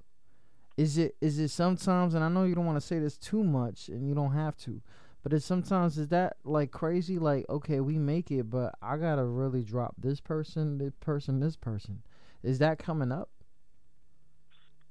Is 0.77 0.97
it 0.97 1.17
is 1.19 1.39
it 1.39 1.49
sometimes, 1.49 2.13
and 2.13 2.23
I 2.23 2.29
know 2.29 2.45
you 2.45 2.55
don't 2.55 2.65
want 2.65 2.79
to 2.79 2.88
say 2.88 2.97
this 2.97 3.17
too 3.17 3.43
much, 3.43 3.89
and 3.89 4.07
you 4.07 4.15
don't 4.15 4.33
have 4.33 4.55
to, 4.59 4.81
but 5.23 5.31
it's 5.31 5.45
sometimes 5.45 5.97
is 5.97 6.09
that 6.09 6.36
like 6.43 6.71
crazy? 6.71 7.17
Like, 7.17 7.45
okay, 7.49 7.79
we 7.79 7.97
make 7.97 8.29
it, 8.29 8.49
but 8.49 8.75
I 8.81 8.97
gotta 8.97 9.23
really 9.23 9.63
drop 9.63 9.95
this 9.97 10.19
person, 10.19 10.77
this 10.77 10.93
person, 10.99 11.39
this 11.39 11.55
person. 11.55 12.03
Is 12.43 12.59
that 12.59 12.77
coming 12.77 13.12
up? 13.12 13.29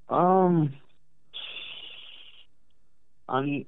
Um, 0.08 0.72
I 3.28 3.66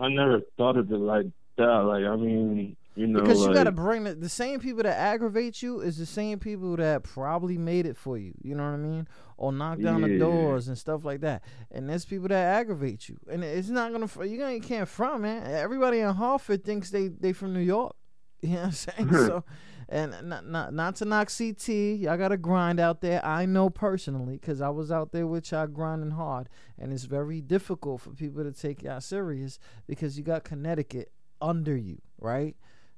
I 0.00 0.08
never 0.08 0.40
thought 0.56 0.76
of 0.76 0.90
it 0.90 0.96
like 0.96 1.26
that. 1.56 1.64
Like 1.64 2.04
I 2.04 2.14
mean, 2.14 2.76
you 2.96 3.08
know, 3.08 3.20
Because 3.20 3.40
you 3.40 3.46
like, 3.46 3.54
gotta 3.54 3.72
bring 3.72 4.04
the, 4.04 4.14
the 4.14 4.28
same 4.28 4.60
people 4.60 4.84
that 4.84 4.96
aggravate 4.96 5.62
you 5.62 5.80
is 5.80 5.98
the 5.98 6.06
same 6.06 6.38
people 6.38 6.76
that 6.76 7.02
probably 7.02 7.58
made 7.58 7.86
it 7.86 7.96
for 7.96 8.16
you. 8.16 8.32
You 8.40 8.54
know 8.54 8.62
what 8.62 8.74
I 8.74 8.76
mean? 8.76 9.08
Or 9.36 9.52
knock 9.52 9.80
down 9.80 10.02
the 10.02 10.16
doors 10.16 10.68
and 10.68 10.78
stuff 10.78 11.04
like 11.04 11.20
that. 11.22 11.42
And 11.72 11.90
there's 11.90 12.04
people 12.04 12.28
that 12.28 12.56
aggravate 12.60 13.08
you, 13.08 13.18
and 13.30 13.42
it's 13.42 13.68
not 13.68 13.90
gonna. 13.90 14.08
You 14.24 14.38
gonna 14.38 14.60
can't 14.60 14.88
front 14.88 15.22
man. 15.22 15.44
Everybody 15.44 15.98
in 16.00 16.14
Hartford 16.14 16.64
thinks 16.64 16.90
they 16.90 17.08
they 17.08 17.32
from 17.32 17.52
New 17.52 17.60
York. 17.60 17.94
You 18.44 18.50
know 18.50 18.56
what 18.56 18.66
I'm 18.66 18.72
saying? 18.72 19.10
so, 19.12 19.44
and 19.88 20.14
not 20.22 20.46
not 20.46 20.74
not 20.74 20.96
to 20.96 21.06
knock 21.06 21.30
CT. 21.36 21.68
Y'all 21.68 22.18
gotta 22.18 22.36
grind 22.36 22.78
out 22.78 23.00
there. 23.00 23.24
I 23.24 23.46
know 23.46 23.70
personally 23.70 24.36
because 24.36 24.60
I 24.60 24.68
was 24.68 24.92
out 24.92 25.12
there 25.12 25.26
with 25.26 25.50
y'all 25.50 25.66
grinding 25.66 26.10
hard, 26.10 26.50
and 26.78 26.92
it's 26.92 27.04
very 27.04 27.40
difficult 27.40 28.02
for 28.02 28.10
people 28.10 28.44
to 28.44 28.52
take 28.52 28.82
y'all 28.82 29.00
serious 29.00 29.58
because 29.86 30.18
you 30.18 30.24
got 30.24 30.44
Connecticut 30.44 31.10
under 31.40 31.74
you, 31.74 32.02
right? 32.20 32.54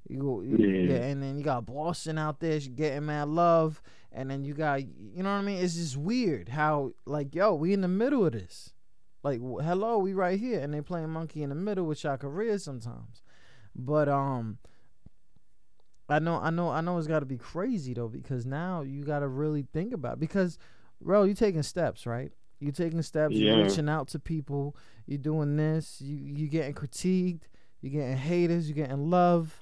You 0.08 0.18
go, 0.20 0.40
Yeah. 0.40 0.56
yeah, 0.94 1.02
and 1.06 1.22
then 1.22 1.36
you 1.36 1.42
got 1.44 1.66
Boston 1.66 2.16
out 2.18 2.38
there 2.40 2.60
getting 2.60 3.06
mad 3.06 3.28
love, 3.28 3.82
and 4.12 4.30
then 4.30 4.44
you 4.44 4.54
got, 4.54 4.82
you 4.82 5.22
know 5.22 5.30
what 5.32 5.38
I 5.38 5.42
mean? 5.42 5.58
It's 5.64 5.74
just 5.74 5.96
weird 5.96 6.48
how, 6.48 6.92
like, 7.06 7.34
yo, 7.34 7.54
we 7.54 7.72
in 7.72 7.80
the 7.80 7.88
middle 7.88 8.24
of 8.24 8.32
this, 8.32 8.72
like, 9.24 9.40
hello, 9.40 9.98
we 9.98 10.12
right 10.14 10.38
here, 10.38 10.60
and 10.60 10.72
they 10.72 10.80
playing 10.80 11.10
monkey 11.10 11.42
in 11.42 11.48
the 11.48 11.56
middle 11.56 11.86
with 11.86 12.04
your 12.04 12.16
career 12.16 12.56
sometimes, 12.58 13.22
but 13.74 14.08
um, 14.08 14.58
I 16.08 16.20
know, 16.20 16.36
I 16.40 16.50
know, 16.50 16.70
I 16.70 16.80
know, 16.82 16.98
it's 16.98 17.08
got 17.08 17.20
to 17.20 17.26
be 17.26 17.36
crazy 17.38 17.92
though 17.92 18.08
because 18.08 18.46
now 18.46 18.82
you 18.82 19.02
got 19.04 19.20
to 19.20 19.28
really 19.28 19.66
think 19.72 19.92
about 19.92 20.14
it. 20.14 20.20
because, 20.20 20.56
bro, 21.00 21.24
you 21.24 21.34
taking 21.34 21.64
steps, 21.64 22.06
right? 22.06 22.30
You 22.60 22.70
taking 22.70 23.02
steps, 23.02 23.34
Yeah. 23.34 23.54
reaching 23.54 23.88
out 23.88 24.08
to 24.08 24.18
people, 24.20 24.76
You're 25.06 25.18
doing 25.18 25.56
this, 25.56 26.00
you 26.00 26.16
you 26.16 26.48
getting 26.48 26.74
critiqued, 26.74 27.42
You're 27.80 27.92
getting 27.92 28.16
haters, 28.16 28.68
You're 28.68 28.76
getting 28.86 29.10
love, 29.10 29.58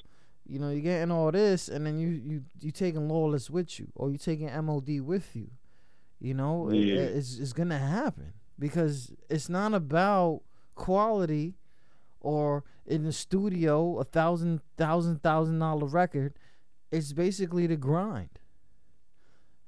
you 0.47 0.59
know, 0.59 0.71
you're 0.71 0.81
getting 0.81 1.11
all 1.11 1.31
this, 1.33 1.69
and 1.69 1.87
then 1.87 1.99
you 1.99 2.09
you 2.09 2.45
you 2.61 2.71
taking 2.71 3.09
lawless 3.09 3.49
with 3.51 3.79
you, 3.81 3.89
or 3.95 4.11
you 4.11 4.19
taking 4.19 4.49
MOD 4.65 5.01
with 5.01 5.35
you. 5.35 5.51
You 6.21 6.35
know, 6.35 6.71
It- 6.71 6.89
it's 6.89 7.39
it's 7.39 7.53
gonna 7.53 7.79
happen 7.79 8.33
because 8.59 9.13
it's 9.29 9.49
not 9.49 9.75
about 9.75 10.43
quality 10.75 11.55
or 12.21 12.65
in 12.87 13.05
the 13.05 13.13
studio 13.13 13.99
a 13.99 14.05
thousand 14.05 14.61
thousand 14.77 15.23
thousand 15.23 15.59
dollar 15.59 15.87
record. 15.87 16.35
It's 16.93 17.13
basically 17.13 17.67
the 17.67 17.77
grind. 17.77 18.39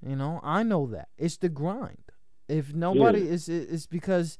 You 0.06 0.14
know, 0.16 0.40
I 0.42 0.62
know 0.62 0.86
that 0.88 1.08
it's 1.18 1.36
the 1.38 1.48
grind. 1.48 1.98
If 2.48 2.72
nobody 2.74 3.20
Yeah. 3.20 3.32
is, 3.32 3.48
it's 3.48 3.86
because 3.86 4.38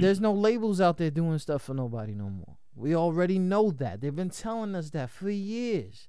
there's 0.00 0.20
no 0.20 0.32
labels 0.32 0.80
out 0.80 0.96
there 0.96 1.10
doing 1.10 1.38
stuff 1.38 1.62
for 1.62 1.74
nobody 1.74 2.14
no 2.14 2.30
more. 2.30 2.56
We 2.74 2.94
already 2.96 3.38
know 3.38 3.70
that. 3.72 4.00
They've 4.00 4.14
been 4.14 4.30
telling 4.30 4.74
us 4.74 4.90
that 4.90 5.10
for 5.10 5.28
years. 5.30 6.08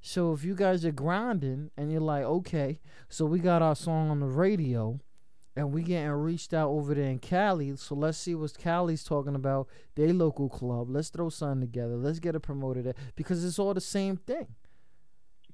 So 0.00 0.32
if 0.32 0.44
you 0.44 0.54
guys 0.54 0.84
are 0.84 0.92
grinding 0.92 1.70
and 1.76 1.92
you're 1.92 2.00
like, 2.00 2.24
okay, 2.24 2.80
so 3.08 3.26
we 3.26 3.38
got 3.38 3.62
our 3.62 3.76
song 3.76 4.10
on 4.10 4.20
the 4.20 4.26
radio 4.26 4.98
and 5.54 5.72
we 5.72 5.82
getting 5.82 6.10
reached 6.10 6.54
out 6.54 6.70
over 6.70 6.94
there 6.94 7.10
in 7.10 7.18
Cali, 7.18 7.76
so 7.76 7.94
let's 7.94 8.16
see 8.18 8.34
what 8.34 8.56
Cali's 8.56 9.04
talking 9.04 9.34
about, 9.34 9.68
their 9.96 10.12
local 10.12 10.48
club. 10.48 10.88
Let's 10.88 11.10
throw 11.10 11.28
something 11.28 11.60
together. 11.60 11.96
Let's 11.96 12.18
get 12.18 12.34
it 12.34 12.40
promoted 12.40 12.84
there 12.84 12.94
because 13.14 13.44
it's 13.44 13.58
all 13.58 13.74
the 13.74 13.80
same 13.80 14.16
thing. 14.16 14.46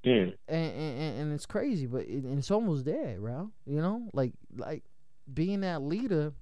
yeah, 0.05 0.27
And 0.49 0.73
and, 0.73 1.19
and- 1.21 1.33
it's 1.33 1.47
crazy, 1.47 1.87
but 1.87 2.03
it, 2.03 2.25
it's 2.25 2.51
almost 2.51 2.85
there, 2.85 3.19
bro. 3.21 3.51
You 3.67 3.81
know, 3.83 4.09
like 4.13 4.33
like 4.57 4.85
being 5.33 5.61
that 5.63 5.83
leader. 5.83 6.33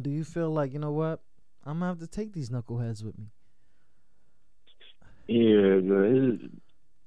Do 0.00 0.10
you 0.10 0.24
feel 0.24 0.50
like 0.50 0.72
you 0.72 0.78
know 0.78 0.92
what? 0.92 1.20
I'm 1.64 1.80
gonna 1.80 1.86
have 1.88 1.98
to 2.00 2.06
take 2.06 2.32
these 2.32 2.50
knuckleheads 2.50 3.04
with 3.04 3.18
me. 3.18 3.26
yeah, 5.26 6.48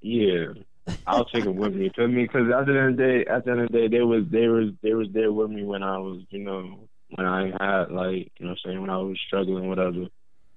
yeah. 0.02 0.48
I'll 1.08 1.26
take 1.26 1.44
them 1.46 1.56
with 1.56 1.74
me. 1.74 1.92
Feel 1.96 2.08
me? 2.08 2.24
Because 2.24 2.52
at 2.52 2.66
the 2.66 2.78
end 2.78 2.92
of 2.92 2.98
the 2.98 3.04
day, 3.04 3.26
at 3.30 3.46
the 3.46 3.52
end 3.52 3.62
of 3.62 3.72
the 3.72 3.78
day, 3.78 3.88
they 3.88 4.02
was 4.02 4.24
they 4.32 4.48
was 4.48 4.70
they 4.82 4.94
was 4.94 5.08
there 5.14 5.32
with 5.32 5.50
me 5.50 5.64
when 5.64 5.82
I 5.82 5.98
was, 5.98 6.22
you 6.30 6.40
know, 6.40 6.88
when 7.16 7.26
I 7.26 7.52
had 7.60 7.92
like, 7.92 8.32
you 8.38 8.46
know, 8.46 8.52
I'm 8.52 8.58
saying 8.66 8.82
when 8.82 8.90
I 8.90 8.98
was 8.98 9.18
struggling, 9.28 9.68
whatever. 9.70 10.08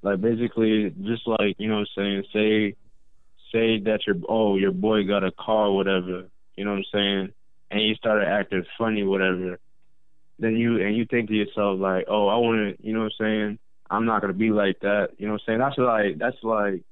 Like 0.02 0.20
basically, 0.20 0.94
just 1.02 1.26
like 1.26 1.56
you 1.58 1.68
know, 1.68 1.78
I'm 1.78 1.86
saying, 1.96 2.24
say, 2.32 2.76
say 3.52 3.80
that 3.80 4.00
your 4.06 4.16
oh 4.28 4.56
your 4.56 4.72
boy 4.72 5.04
got 5.04 5.24
a 5.24 5.32
car, 5.32 5.70
whatever. 5.70 6.28
You 6.56 6.64
know 6.64 6.72
what 6.72 6.78
I'm 6.78 6.84
saying, 6.92 7.32
and 7.70 7.82
you 7.82 7.94
started 7.94 8.28
acting 8.28 8.64
funny, 8.78 9.02
whatever. 9.02 9.58
Then 10.38 10.56
you 10.56 10.84
and 10.84 10.96
you 10.96 11.06
think 11.06 11.28
to 11.28 11.34
yourself 11.34 11.80
like, 11.80 12.06
oh, 12.08 12.28
I 12.28 12.36
want 12.36 12.78
to, 12.78 12.86
you 12.86 12.92
know 12.92 13.00
what 13.00 13.12
I'm 13.20 13.24
saying. 13.26 13.58
I'm 13.90 14.06
not 14.06 14.20
gonna 14.20 14.32
be 14.32 14.50
like 14.50 14.80
that. 14.80 15.10
You 15.18 15.26
know 15.26 15.34
what 15.34 15.42
I'm 15.42 15.46
saying? 15.46 15.58
That's 15.58 15.78
like 15.78 16.18
that's 16.18 16.42
like, 16.42 16.82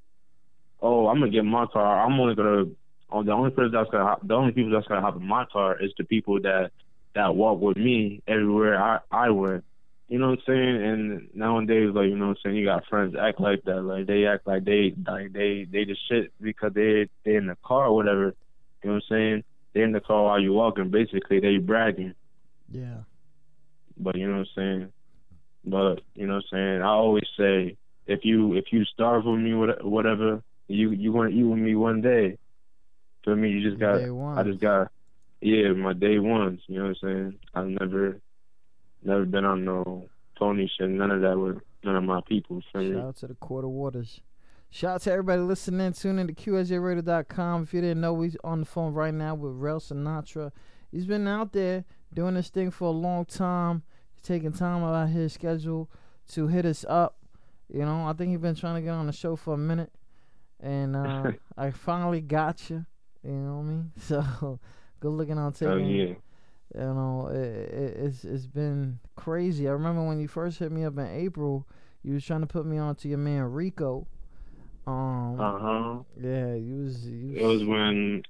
oh, 0.81 1.07
I'm 1.07 1.19
gonna 1.19 1.31
get 1.31 1.43
my 1.43 1.65
car. 1.67 2.05
I'm 2.05 2.19
only 2.19 2.35
gonna 2.35 2.65
Oh, 3.11 3.23
the 3.23 3.31
only 3.31 3.51
person 3.51 3.71
that's 3.71 3.89
gonna 3.89 4.03
hop, 4.03 4.27
the 4.27 4.33
only 4.33 4.51
people 4.51 4.71
that's 4.71 4.87
gonna 4.87 5.01
hop 5.01 5.15
in 5.15 5.25
my 5.25 5.45
car 5.45 5.81
is 5.81 5.91
the 5.97 6.03
people 6.03 6.41
that 6.41 6.71
that 7.13 7.35
walk 7.35 7.61
with 7.61 7.77
me 7.77 8.21
everywhere 8.27 8.81
I 8.81 8.99
I 9.11 9.29
went. 9.29 9.63
You 10.07 10.19
know 10.19 10.31
what 10.31 10.39
I'm 10.39 10.45
saying? 10.45 10.83
And 10.83 11.29
nowadays, 11.33 11.91
like 11.93 12.07
you 12.09 12.17
know 12.17 12.27
what 12.27 12.37
I'm 12.37 12.43
saying, 12.43 12.55
you 12.57 12.65
got 12.65 12.85
friends 12.87 13.13
that 13.13 13.23
act 13.23 13.39
like 13.39 13.63
that. 13.63 13.81
Like 13.81 14.07
they 14.07 14.25
act 14.25 14.47
like 14.47 14.65
they 14.65 14.93
like 15.07 15.33
they 15.33 15.67
they 15.71 15.85
just 15.85 16.07
shit 16.09 16.33
because 16.41 16.73
they 16.73 17.07
they 17.23 17.35
in 17.35 17.47
the 17.47 17.57
car 17.63 17.85
or 17.85 17.95
whatever. 17.95 18.35
You 18.83 18.89
know 18.89 18.95
what 18.95 19.03
I'm 19.11 19.15
saying? 19.15 19.43
They 19.73 19.81
in 19.81 19.91
the 19.91 20.01
car 20.01 20.23
while 20.23 20.39
you 20.39 20.53
walking. 20.53 20.89
Basically, 20.89 21.39
they 21.39 21.57
bragging. 21.57 22.15
Yeah. 22.71 22.97
But 23.97 24.15
you 24.15 24.27
know 24.27 24.39
what 24.39 24.47
I'm 24.47 24.55
saying? 24.55 24.93
But 25.65 26.01
you 26.13 26.27
know 26.27 26.35
what 26.35 26.45
I'm 26.51 26.57
saying? 26.57 26.81
I 26.81 26.87
always 26.89 27.25
say 27.37 27.77
if 28.05 28.23
you 28.23 28.53
if 28.53 28.65
you 28.71 28.85
starve 28.85 29.25
with 29.25 29.39
me 29.39 29.53
whatever, 29.53 30.43
you 30.67 30.91
you 30.91 31.11
gonna 31.13 31.29
eat 31.29 31.43
with 31.43 31.59
me 31.59 31.75
one 31.75 32.01
day. 32.01 32.37
For 33.23 33.35
me, 33.35 33.49
you 33.49 33.67
just 33.67 33.79
got. 33.79 34.01
I 34.37 34.43
just 34.43 34.61
got 34.61 34.91
yeah, 35.41 35.73
my 35.73 35.93
day 35.93 36.17
ones, 36.17 36.61
you 36.67 36.79
know 36.79 36.85
what 36.85 36.97
I'm 37.03 37.07
saying? 37.07 37.39
I've 37.53 37.67
never 37.67 38.19
never 39.03 39.25
been 39.25 39.45
on 39.45 39.63
no 39.63 40.09
phony 40.39 40.71
shit, 40.75 40.89
none 40.89 41.11
of 41.11 41.21
that 41.21 41.37
with 41.37 41.59
none 41.83 41.95
of 41.95 42.03
my 42.03 42.21
people. 42.27 42.61
Feel 42.73 42.81
me? 42.81 42.93
Shout 42.93 43.05
out 43.05 43.15
to 43.17 43.27
the 43.27 43.35
Quarter 43.35 43.67
Waters. 43.67 44.21
Shout 44.71 44.95
out 44.95 45.01
to 45.01 45.11
everybody 45.11 45.41
listening. 45.41 45.93
Tune 45.93 46.19
in 46.19 46.27
to 46.27 46.33
QSJRadio.com. 46.33 47.63
If 47.63 47.73
you 47.73 47.81
didn't 47.81 48.01
know, 48.01 48.19
he's 48.21 48.35
on 48.43 48.61
the 48.61 48.65
phone 48.65 48.93
right 48.93 49.13
now 49.13 49.35
with 49.35 49.53
Rel 49.53 49.79
Sinatra. 49.79 50.51
He's 50.91 51.05
been 51.05 51.27
out 51.27 51.53
there 51.53 51.85
doing 52.13 52.33
this 52.33 52.49
thing 52.49 52.71
for 52.71 52.85
a 52.85 52.91
long 52.91 53.25
time. 53.25 53.83
Taking 54.25 54.53
time 54.53 54.83
out 54.83 55.03
of 55.03 55.09
his 55.09 55.33
schedule 55.33 55.89
to 56.33 56.47
hit 56.47 56.65
us 56.65 56.85
up. 56.89 57.17
You 57.71 57.81
know, 57.85 58.07
I 58.07 58.13
think 58.13 58.31
he's 58.31 58.39
been 58.39 58.55
trying 58.55 58.75
to 58.75 58.81
get 58.81 58.91
on 58.91 59.07
the 59.07 59.13
show 59.13 59.35
for 59.35 59.53
a 59.53 59.57
minute. 59.57 59.91
And 60.59 60.95
uh, 60.95 61.33
I 61.57 61.71
finally 61.71 62.21
got 62.21 62.69
you. 62.69 62.85
You 63.23 63.31
know 63.31 63.55
what 63.57 63.61
I 63.61 63.63
mean? 63.63 63.91
So, 63.99 64.59
good 64.99 65.09
looking 65.11 65.37
on 65.37 65.53
taking 65.53 65.71
Oh 65.71 65.77
yeah. 65.77 66.15
you 66.75 66.81
know, 66.81 67.29
it, 67.31 67.37
it, 67.37 67.97
it's 67.97 68.23
it's 68.25 68.47
been 68.47 68.99
crazy. 69.15 69.67
I 69.67 69.71
remember 69.71 70.03
when 70.03 70.19
you 70.19 70.27
first 70.27 70.59
hit 70.59 70.71
me 70.71 70.83
up 70.85 70.97
in 70.97 71.07
April, 71.07 71.67
you 72.03 72.13
was 72.15 72.25
trying 72.25 72.41
to 72.41 72.47
put 72.47 72.65
me 72.65 72.77
on 72.77 72.95
to 72.97 73.09
your 73.09 73.19
man 73.19 73.43
Rico. 73.43 74.07
Um, 74.87 75.39
Uh 75.39 75.59
huh. 75.59 75.97
yeah, 76.21 76.55
you 76.55 76.83
was 76.83 77.07
you 77.09 77.35
It 77.37 77.45
was 77.45 77.63
when 77.65 78.23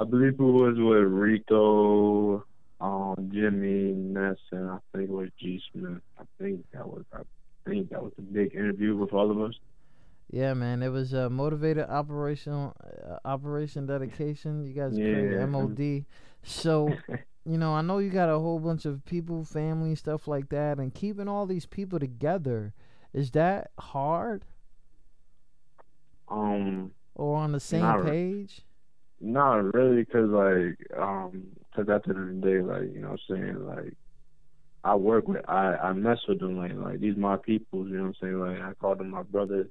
I 0.00 0.04
believe 0.04 0.34
it 0.34 0.38
was 0.40 0.76
with 0.78 1.04
Rico, 1.12 2.44
um, 2.82 3.30
Jimmy 3.32 3.92
Ness, 3.94 4.38
and 4.52 4.70
I 4.70 4.78
think 4.94 5.10
it 5.10 5.14
was 5.14 5.30
G 5.40 5.62
Smith. 5.72 6.02
I 6.18 6.24
think 6.40 6.66
that 6.74 6.86
was 6.88 7.04
I 7.14 7.22
think 7.68 7.90
that 7.90 8.02
was 8.02 8.12
a 8.18 8.22
big 8.22 8.54
interview 8.54 8.96
with 8.96 9.14
all 9.14 9.30
of 9.30 9.40
us. 9.40 9.54
yeah, 10.30 10.54
man. 10.54 10.82
It 10.82 10.88
was 10.90 11.12
a 11.14 11.30
motivated 11.30 11.86
operation, 11.88 12.52
uh, 12.54 13.18
operation 13.24 13.86
dedication. 13.86 14.64
You 14.64 14.74
guys 14.74 15.00
created 15.00 15.48
MOD. 15.48 16.06
So, 16.42 16.88
you 17.44 17.58
know, 17.58 17.74
I 17.74 17.82
know 17.82 17.98
you 17.98 18.10
got 18.10 18.28
a 18.30 18.38
whole 18.40 18.58
bunch 18.60 18.84
of 18.86 19.04
people, 19.04 19.44
family, 19.44 19.94
stuff 19.94 20.28
like 20.28 20.48
that, 20.50 20.78
and 20.78 20.94
keeping 20.94 21.28
all 21.28 21.46
these 21.46 21.66
people 21.66 22.00
together. 22.00 22.74
Is 23.14 23.30
that 23.32 23.70
hard 23.78 24.46
Um, 26.28 26.92
or 27.14 27.36
on 27.36 27.52
the 27.52 27.60
same 27.60 27.82
Not 27.82 28.04
page? 28.04 28.62
not 29.20 29.72
really, 29.74 30.04
cause 30.06 30.30
like 30.30 30.78
um, 30.98 31.44
Because 31.74 31.88
at 31.88 32.04
the 32.04 32.10
end 32.14 32.28
of 32.36 32.40
the 32.42 32.48
day, 32.50 32.60
like 32.60 32.94
you 32.94 33.00
know, 33.00 33.10
what 33.10 33.20
I'm 33.30 33.36
saying 33.36 33.66
like 33.66 33.94
I 34.84 34.94
work 34.96 35.28
with, 35.28 35.48
I 35.48 35.76
I 35.76 35.92
mess 35.92 36.18
with 36.28 36.40
them 36.40 36.56
like 36.58 36.72
like 36.74 37.00
these 37.00 37.16
my 37.16 37.36
people. 37.36 37.88
You 37.88 37.96
know 37.96 38.02
what 38.02 38.08
I'm 38.08 38.14
saying? 38.20 38.38
Like 38.38 38.60
I 38.60 38.74
call 38.74 38.94
them 38.96 39.10
my 39.10 39.22
brothers, 39.22 39.68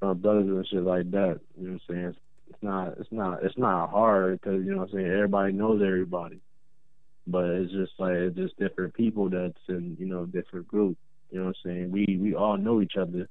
my 0.00 0.14
brothers 0.14 0.46
and 0.46 0.66
shit 0.66 0.82
like 0.82 1.10
that. 1.10 1.40
You 1.58 1.68
know 1.68 1.72
what 1.74 1.94
I'm 1.94 1.94
saying? 1.94 2.14
It's 2.48 2.62
not 2.62 2.94
it's 2.98 3.12
not 3.12 3.42
it's 3.42 3.58
not 3.58 3.90
hard 3.90 4.40
because 4.40 4.64
you 4.64 4.72
know 4.72 4.82
what 4.82 4.90
I'm 4.90 4.94
saying 4.94 5.06
everybody 5.10 5.52
knows 5.52 5.82
everybody, 5.84 6.40
but 7.26 7.44
it's 7.44 7.72
just 7.72 7.92
like 7.98 8.12
it's 8.14 8.36
just 8.36 8.58
different 8.58 8.94
people 8.94 9.28
that's 9.30 9.58
in 9.68 9.96
you 9.98 10.06
know 10.06 10.26
different 10.26 10.68
groups. 10.68 11.00
You 11.30 11.40
know 11.40 11.46
what 11.46 11.56
I'm 11.64 11.70
saying? 11.70 11.90
We 11.90 12.18
we 12.20 12.34
all 12.34 12.56
know 12.56 12.80
each 12.80 12.96
other. 12.96 13.28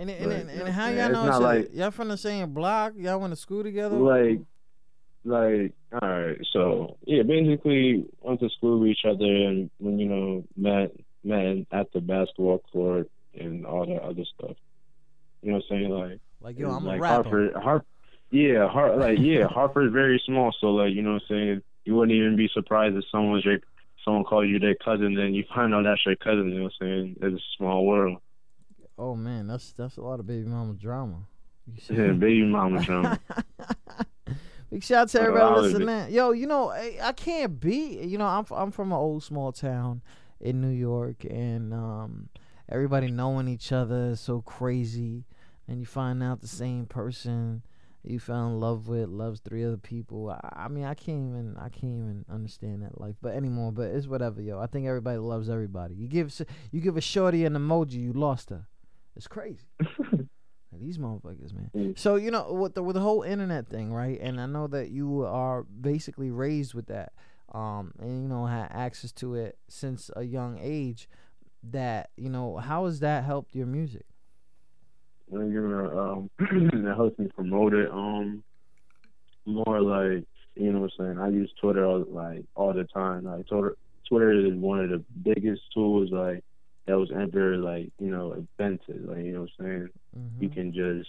And 0.00 0.10
and, 0.10 0.24
But, 0.24 0.32
and, 0.32 0.50
and 0.50 0.68
how 0.68 0.88
y'all 0.90 1.10
know 1.10 1.26
It's 1.26 1.28
each 1.28 1.34
other? 1.34 1.44
like- 1.44 1.74
y'all 1.74 1.90
from 1.90 2.08
the 2.08 2.16
same 2.16 2.52
block? 2.52 2.94
Y'all 2.96 3.18
went 3.20 3.32
to 3.32 3.36
school 3.36 3.62
together? 3.62 3.96
Like, 3.96 4.40
like, 5.24 5.72
all 5.92 6.08
right. 6.08 6.38
So 6.52 6.96
yeah, 7.06 7.22
basically 7.22 8.04
went 8.20 8.40
to 8.40 8.48
school 8.50 8.80
with 8.80 8.90
each 8.90 9.04
other, 9.04 9.24
and 9.24 9.70
when 9.78 9.98
you 9.98 10.08
know 10.08 10.44
met 10.56 10.92
met 11.24 11.66
at 11.72 11.92
the 11.92 12.00
basketball 12.00 12.62
court 12.72 13.10
and 13.38 13.66
all 13.66 13.86
that 13.86 14.02
other 14.02 14.24
stuff. 14.36 14.56
You 15.42 15.52
know 15.52 15.58
what 15.58 15.64
I'm 15.70 15.78
saying? 15.78 15.90
Like, 15.90 16.20
like 16.40 16.58
yo, 16.58 16.70
I'm 16.70 16.84
like 16.84 16.98
a 16.98 17.02
rapper. 17.02 17.82
Yeah, 18.30 18.68
Har, 18.68 18.96
like 18.96 19.18
yeah, 19.20 19.46
Harper's 19.50 19.92
very 19.92 20.22
small, 20.26 20.54
so 20.60 20.68
like 20.68 20.92
you 20.92 21.02
know 21.02 21.14
what 21.14 21.22
I'm 21.22 21.28
saying. 21.28 21.62
You 21.84 21.94
wouldn't 21.94 22.16
even 22.16 22.36
be 22.36 22.50
surprised 22.52 22.96
if 22.96 23.04
someone's 23.10 23.44
your 23.44 23.58
someone 24.04 24.24
called 24.24 24.48
you 24.48 24.58
their 24.58 24.74
cousin, 24.74 25.14
then 25.14 25.34
you 25.34 25.44
find 25.54 25.74
out 25.74 25.84
that's 25.84 26.04
your 26.04 26.16
cousin. 26.16 26.50
You 26.50 26.58
know 26.58 26.62
what 26.64 26.72
I'm 26.80 26.86
saying? 26.86 27.16
It's 27.22 27.42
a 27.42 27.56
small 27.56 27.86
world. 27.86 28.18
Oh 28.98 29.14
man, 29.14 29.46
that's 29.46 29.72
that's 29.72 29.96
a 29.96 30.02
lot 30.02 30.20
of 30.20 30.26
baby 30.26 30.46
mama 30.46 30.74
drama. 30.74 31.26
Yeah, 31.88 32.12
baby 32.12 32.44
mama 32.44 32.82
drama. 32.82 33.18
Big 34.70 34.84
shout 34.84 35.02
out 35.02 35.08
to 35.10 35.20
everybody 35.22 35.60
listening. 35.60 36.12
Yo, 36.12 36.32
you 36.32 36.46
know, 36.46 36.70
I, 36.70 36.98
I 37.02 37.12
can't 37.12 37.58
be. 37.58 37.98
You 38.04 38.18
know, 38.18 38.26
I'm 38.26 38.44
I'm 38.50 38.70
from 38.70 38.92
an 38.92 38.98
old 38.98 39.22
small 39.22 39.52
town 39.52 40.02
in 40.40 40.60
New 40.60 40.68
York, 40.68 41.24
and 41.24 41.72
um, 41.72 42.28
everybody 42.68 43.10
knowing 43.10 43.48
each 43.48 43.72
other 43.72 44.10
is 44.10 44.20
so 44.20 44.42
crazy. 44.42 45.24
And 45.66 45.80
you 45.80 45.86
find 45.86 46.22
out 46.22 46.40
the 46.40 46.48
same 46.48 46.86
person 46.86 47.62
you 48.04 48.18
fell 48.18 48.46
in 48.46 48.60
love 48.60 48.88
with 48.88 49.08
loves 49.08 49.40
three 49.40 49.64
other 49.64 49.76
people. 49.76 50.30
I, 50.30 50.64
I 50.64 50.68
mean, 50.68 50.84
I 50.84 50.94
can't 50.94 51.30
even 51.30 51.56
I 51.58 51.68
can't 51.68 51.94
even 51.94 52.24
understand 52.30 52.82
that 52.82 53.00
life, 53.00 53.16
but 53.20 53.34
anymore. 53.34 53.72
But 53.72 53.90
it's 53.90 54.06
whatever, 54.06 54.40
yo. 54.40 54.58
I 54.58 54.66
think 54.66 54.86
everybody 54.86 55.18
loves 55.18 55.50
everybody. 55.50 55.94
You 55.94 56.08
give 56.08 56.32
you 56.72 56.80
give 56.80 56.96
a 56.96 57.02
shorty 57.02 57.44
an 57.44 57.54
emoji, 57.54 57.94
you 57.94 58.12
lost 58.12 58.50
her. 58.50 58.66
It's 59.16 59.26
crazy. 59.26 59.66
These 60.80 60.98
motherfuckers, 60.98 61.52
man. 61.52 61.70
Mm. 61.76 61.98
So 61.98 62.16
you 62.16 62.30
know 62.30 62.52
with 62.52 62.74
the 62.74 62.82
with 62.82 62.94
the 62.94 63.00
whole 63.00 63.22
internet 63.22 63.68
thing, 63.68 63.92
right? 63.92 64.18
And 64.20 64.40
I 64.40 64.46
know 64.46 64.66
that 64.68 64.90
you 64.90 65.24
are 65.24 65.62
basically 65.62 66.30
raised 66.30 66.74
with 66.74 66.86
that, 66.86 67.12
um, 67.52 67.92
and 67.98 68.22
you 68.22 68.28
know 68.28 68.46
had 68.46 68.68
access 68.70 69.12
to 69.12 69.34
it 69.34 69.58
since 69.68 70.10
a 70.16 70.22
young 70.22 70.58
age. 70.60 71.08
That 71.64 72.10
you 72.16 72.30
know, 72.30 72.58
how 72.58 72.84
has 72.84 73.00
that 73.00 73.24
helped 73.24 73.54
your 73.54 73.66
music? 73.66 74.04
when 75.28 75.52
you're 75.52 75.98
um 75.98 76.30
that 76.38 76.94
helps 76.96 77.18
me 77.18 77.28
promote 77.34 77.74
it 77.74 77.90
um 77.90 78.42
more 79.44 79.80
like 79.80 80.24
you 80.56 80.72
know 80.72 80.80
what 80.80 80.92
I'm 80.98 81.04
saying 81.06 81.18
I 81.18 81.28
use 81.28 81.52
Twitter 81.60 81.84
all, 81.84 82.04
like 82.08 82.44
all 82.54 82.72
the 82.72 82.84
time 82.84 83.24
like 83.24 83.46
Twitter 83.46 83.76
Twitter 84.08 84.32
is 84.32 84.54
one 84.54 84.80
of 84.80 84.90
the 84.90 85.04
biggest 85.22 85.62
tools 85.74 86.10
like 86.10 86.44
that 86.88 86.98
was 86.98 87.10
ever 87.12 87.56
like 87.56 87.90
you 88.00 88.10
know 88.10 88.32
invented 88.32 89.06
like 89.06 89.18
you 89.18 89.32
know 89.32 89.40
what 89.42 89.50
I'm 89.60 89.64
saying 89.64 89.88
Mm-hmm. 90.18 90.42
you 90.42 90.48
can 90.48 90.72
just 90.72 91.08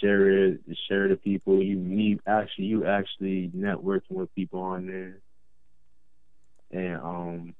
share 0.00 0.30
it 0.30 0.60
share 0.88 1.06
it 1.06 1.08
to 1.08 1.16
people 1.16 1.60
you 1.60 1.76
need 1.76 2.20
actually 2.26 2.66
you 2.66 2.86
actually 2.86 3.50
networking 3.54 4.12
with 4.12 4.34
people 4.34 4.60
on 4.60 4.86
there 4.86 5.18
and 6.70 7.02
um 7.02 7.54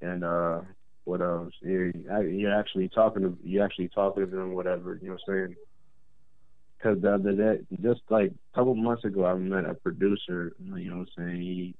and 0.00 0.24
uh 0.24 0.60
what 1.04 1.20
else? 1.20 1.52
You're, 1.60 1.90
you're 2.22 2.54
actually 2.54 2.88
talking 2.88 3.22
to 3.22 3.36
you're 3.42 3.64
actually 3.64 3.88
talking 3.88 4.24
to 4.24 4.30
them, 4.30 4.54
whatever. 4.54 4.98
You 5.00 5.08
know 5.08 5.16
what 5.26 5.34
I'm 5.34 5.46
saying? 5.48 5.56
Because 6.78 7.02
the 7.02 7.14
other 7.14 7.32
day, 7.32 7.60
just 7.82 8.00
like 8.10 8.30
a 8.30 8.56
couple 8.56 8.74
months 8.74 9.04
ago, 9.04 9.24
I 9.26 9.34
met 9.34 9.66
a 9.66 9.74
producer. 9.74 10.54
You 10.62 10.90
know 10.90 10.96
what 10.98 11.08
I'm 11.18 11.26
saying? 11.28 11.40
He 11.42 11.74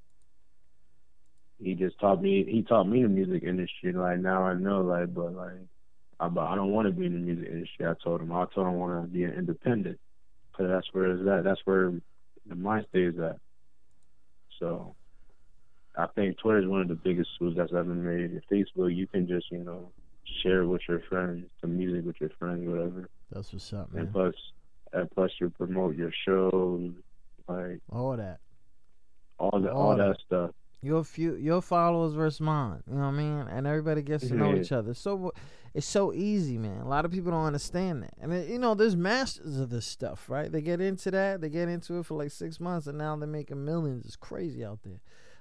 he 1.65 1.75
just 1.75 1.99
taught 1.99 2.23
me. 2.23 2.45
He 2.45 2.63
taught 2.63 2.85
me 2.85 3.03
the 3.03 3.09
music 3.09 3.43
industry. 3.43 3.93
Like 3.93 4.19
now 4.19 4.43
I 4.45 4.55
know. 4.55 4.83
Like, 4.83 5.13
but 5.15 5.35
like, 5.35 5.53
I, 6.21 6.29
but 6.29 6.43
I 6.43 6.55
don't 6.55 6.71
want 6.73 6.87
to 6.87 6.93
be 6.93 7.07
in 7.07 7.13
the 7.15 7.19
music 7.19 7.49
industry. 7.51 7.87
I 7.87 7.95
told 8.03 8.21
him. 8.21 8.33
I 8.33 8.45
told 8.55 8.67
him 8.67 8.75
I 8.75 8.77
want 8.77 9.05
to 9.05 9.09
be 9.09 9.25
an 9.25 9.33
independent. 9.33 9.99
Cause 10.57 10.67
that's 10.69 10.87
where 10.93 11.07
it's 11.13 11.29
at. 11.29 11.43
That's 11.43 11.61
where 11.65 11.93
the 12.47 12.55
mind 12.55 12.87
stays 12.91 13.15
at. 13.19 13.39
So 14.61 14.95
I 15.97 16.07
think 16.15 16.39
Twitter 16.39 16.61
is 16.61 16.69
one 16.69 16.81
of 16.83 16.89
the 16.89 16.95
biggest 16.95 17.31
tools 17.39 17.55
that's 17.57 17.73
ever 17.73 17.85
made. 17.85 18.41
Facebook, 18.51 18.95
you 18.95 19.07
can 19.09 19.27
just, 19.27 19.51
you 19.51 19.59
know, 19.65 19.91
share 20.43 20.65
with 20.67 20.83
your 20.89 21.01
friends, 21.09 21.47
the 21.61 21.67
music 21.67 22.05
with 22.07 22.21
your 22.21 22.31
friends, 22.39 22.69
whatever. 22.69 23.09
That's 23.33 23.53
what's 23.53 23.73
up, 23.73 23.93
man. 23.93 24.05
And 24.05 24.13
plus, 24.13 24.35
and 24.93 25.11
plus, 25.11 25.33
you 25.41 25.51
promote 25.51 25.97
your 25.97 26.13
shows, 26.25 26.93
like 27.49 27.81
All 27.91 28.17
that. 28.17 28.39
all 29.39 29.61
the 29.61 29.73
All 29.73 29.91
all 29.91 29.97
that. 29.97 30.07
that 30.09 30.17
stuff. 30.25 30.51
Your 30.85 31.03
few 31.03 31.35
your 31.37 31.63
followers 31.63 32.13
versus 32.13 32.41
mine. 32.41 32.83
You 32.87 32.95
know 32.97 33.01
what 33.01 33.07
I 33.07 33.11
mean? 33.13 33.39
And 33.49 33.67
everybody 33.67 34.03
gets 34.03 34.29
to 34.29 34.35
know 34.35 34.51
Yeah. 34.51 34.57
each 34.61 34.67
mm-hmm. 34.67 34.75
other. 34.75 34.95
So 34.95 35.33
it's 35.73 35.87
so 35.87 36.13
easy, 36.13 36.59
man. 36.59 36.83
A 36.83 36.89
lot 36.89 37.05
of 37.07 37.11
people 37.11 37.31
don't 37.33 37.47
understand 37.47 38.03
that. 38.03 38.15
And 38.21 38.33
it- 38.33 38.49
you 38.49 38.59
know, 38.59 38.75
there's 38.75 38.95
masters 38.95 39.59
of 39.59 39.71
this 39.71 39.87
stuff, 39.87 40.29
right? 40.29 40.53
They 40.53 40.61
get 40.61 40.81
into 40.83 41.11
that, 41.11 41.41
they 41.41 41.49
get 41.49 41.69
into 41.69 41.99
it 41.99 42.07
for 42.07 42.15
like 42.19 42.31
six 42.31 42.61
months, 42.61 42.87
and 42.87 42.99
now 42.99 43.17
they're 43.17 43.27
making 43.27 43.65
millions. 43.65 44.05
It's 44.05 44.15
crazy 44.17 44.65
out 44.65 44.83
there. 44.83 45.01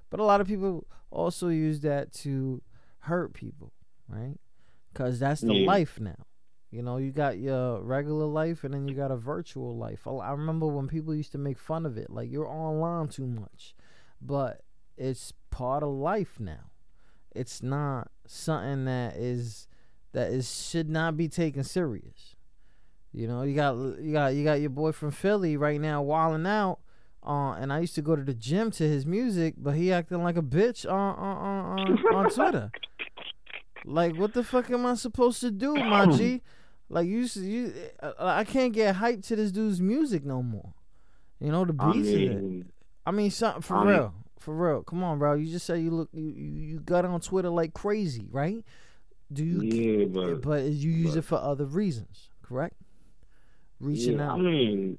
But 0.09 0.19
a 0.19 0.23
lot 0.23 0.39
of 0.41 0.47
people 0.47 0.87
also 1.11 1.49
use 1.49 1.81
that 1.81 2.13
to 2.23 2.61
hurt 2.99 3.33
people, 3.33 3.73
right? 4.07 4.37
Because 4.93 5.19
that's 5.19 5.41
the 5.41 5.53
Yeah. 5.53 5.67
life 5.67 5.99
now. 5.99 6.25
You 6.71 6.81
know, 6.81 6.97
you 6.97 7.11
got 7.11 7.37
your 7.37 7.81
regular 7.83 8.25
life 8.25 8.63
and 8.63 8.73
then 8.73 8.87
you 8.87 8.95
got 8.95 9.11
a 9.11 9.15
virtual 9.17 9.75
life. 9.77 10.07
I- 10.07 10.11
I 10.11 10.31
remember 10.31 10.65
when 10.67 10.87
people 10.87 11.13
used 11.13 11.33
to 11.33 11.37
make 11.37 11.59
fun 11.59 11.85
of 11.85 11.97
it, 11.97 12.09
like 12.09 12.31
you're 12.31 12.47
online 12.47 13.09
too 13.09 13.27
much. 13.27 13.75
But 14.19 14.62
it's 14.97 15.33
part 15.49 15.83
of 15.83 15.89
life 15.89 16.39
now. 16.39 16.71
It's 17.35 17.63
not 17.63 18.11
something 18.25 18.85
that 18.85 19.15
is 19.15 19.67
that 20.13 20.31
is 20.31 20.69
should 20.69 20.89
not 20.89 21.17
be 21.17 21.27
taken 21.27 21.63
serious. 21.63 22.35
You 23.11 23.27
know, 23.27 23.43
you 23.43 23.55
got 23.55 23.75
you 24.01 24.11
got 24.13 24.33
you 24.33 24.43
got 24.43 24.61
your 24.61 24.69
boy 24.69 24.91
from 24.91 25.11
Philly 25.11 25.57
right 25.57 25.79
now 25.79 26.01
wilding 26.01 26.47
out. 26.47 26.79
Uh, 27.25 27.53
and 27.53 27.71
I 27.71 27.79
used 27.79 27.95
to 27.95 28.01
go 28.01 28.17
to 28.17 28.23
the 28.23 28.33
gym 28.33 28.69
to 28.71 28.83
his 28.83 29.05
music, 29.05 29.53
but 29.57 29.75
he 29.75 29.93
acting 29.93 30.23
like 30.23 30.35
a 30.35 30.41
bitch 30.41 30.85
on 30.85 31.15
on 31.17 31.79
on, 31.79 32.15
on, 32.15 32.29
Twitter. 32.29 32.71
Like, 33.85 34.17
what 34.17 34.33
the 34.33 34.43
fuck 34.43 34.69
am 34.71 34.85
I 34.85 34.95
supposed 34.95 35.39
to 35.41 35.51
do, 35.51 35.75
my 35.75 36.05
G? 36.07 36.41
Like, 36.89 37.07
you, 37.07 37.27
you, 37.35 37.73
uh, 38.01 38.11
I 38.19 38.43
can't 38.43 38.73
get 38.73 38.95
hyped 38.95 39.25
to 39.27 39.35
this 39.35 39.51
dude's 39.51 39.81
music 39.81 40.25
no 40.25 40.43
more. 40.43 40.73
You 41.39 41.51
know 41.51 41.65
the 41.65 41.75
I 41.79 41.91
beats 41.91 42.09
of 42.09 42.15
it. 42.15 42.65
I 43.05 43.11
mean, 43.11 43.31
something 43.31 43.61
for 43.61 43.75
I 43.77 43.79
mean- 43.79 43.93
real, 43.93 44.13
for 44.39 44.53
real. 44.55 44.83
Come 44.83 45.03
on, 45.03 45.19
bro. 45.19 45.33
You 45.35 45.51
just 45.51 45.65
said 45.65 45.81
you 45.81 45.91
look, 45.91 46.09
you, 46.13 46.23
you, 46.23 46.79
got 46.79 47.05
on 47.05 47.21
Twitter 47.21 47.49
like 47.49 47.73
crazy, 47.73 48.27
right? 48.31 48.63
Do 49.31 49.43
you? 49.43 49.61
yeah, 49.61 50.05
but 50.05 50.29
eh, 50.29 50.33
but 50.33 50.63
you 50.63 50.91
use 50.91 51.11
but- 51.11 51.19
it 51.19 51.21
for 51.23 51.35
other 51.37 51.65
reasons, 51.65 52.29
correct? 52.41 52.75
Reaching 53.79 54.17
yeah, 54.17 54.31
out. 54.31 54.39
I 54.39 54.41
mean, 54.41 54.97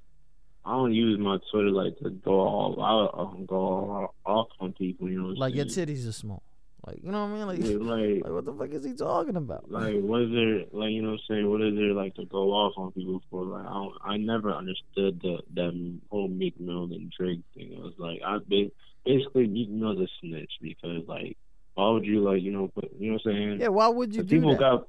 I 0.65 0.73
don't 0.73 0.93
use 0.95 1.19
my 1.19 1.39
Twitter 1.51 1.71
like 1.71 1.99
to 1.99 2.11
go 2.11 2.41
all 2.41 2.83
out, 2.83 3.47
go 3.47 3.57
all 3.57 4.15
off 4.25 4.49
on 4.61 4.73
people. 4.73 5.09
You 5.09 5.19
know, 5.19 5.25
what 5.29 5.33
I'm 5.33 5.37
like 5.37 5.55
your 5.55 5.67
titties 5.67 6.09
are 6.09 6.13
small. 6.13 6.43
Like 6.87 7.03
you 7.03 7.11
know 7.11 7.27
what 7.27 7.31
I 7.31 7.39
mean? 7.39 7.47
Like, 7.47 7.59
Yeah, 7.61 7.77
like 7.81 8.25
like 8.25 8.33
what 8.33 8.45
the 8.45 8.53
fuck 8.53 8.71
is 8.71 8.85
he 8.85 8.95
talking 8.95 9.37
about? 9.37 9.71
like 9.71 10.01
what 10.01 10.23
is 10.23 10.31
there 10.33 10.65
like 10.73 10.91
you 10.91 11.03
know 11.03 11.13
what 11.13 11.21
I'm 11.21 11.35
saying 11.37 11.51
what 11.51 11.63
is 11.63 11.75
there 11.75 11.93
like 11.95 12.15
to 12.17 12.27
go 12.27 12.51
off 12.53 12.75
on 12.77 12.93
people 12.93 13.23
for 13.31 13.45
like 13.45 13.67
I 13.67 13.73
don't, 13.73 13.95
I 14.05 14.17
never 14.19 14.53
understood 14.53 15.21
the 15.23 15.39
that 15.55 15.99
whole 16.11 16.29
Meek 16.29 16.59
Mill 16.61 16.85
and 16.85 17.11
Drake 17.19 17.41
thing. 17.55 17.73
It 17.73 17.79
was 17.79 17.95
like 17.99 18.21
I 18.27 18.39
ba- 18.47 18.71
basically 19.05 19.47
Meek 19.47 19.71
Mill's 19.71 20.01
a 20.01 20.07
snitch 20.21 20.53
because 20.61 21.07
like 21.07 21.37
why 21.75 21.91
would 21.91 22.05
you 22.05 22.21
like 22.21 22.43
you 22.43 22.53
know 22.53 22.69
put 22.69 22.91
you 22.99 23.11
know 23.13 23.19
what 23.23 23.33
I'm 23.33 23.37
saying? 23.39 23.61
yeah, 23.61 23.69
why 23.69 23.89
would 23.89 24.15
you 24.15 24.23
do 24.23 24.37
people 24.37 24.51
that? 24.53 24.61
got 24.61 24.89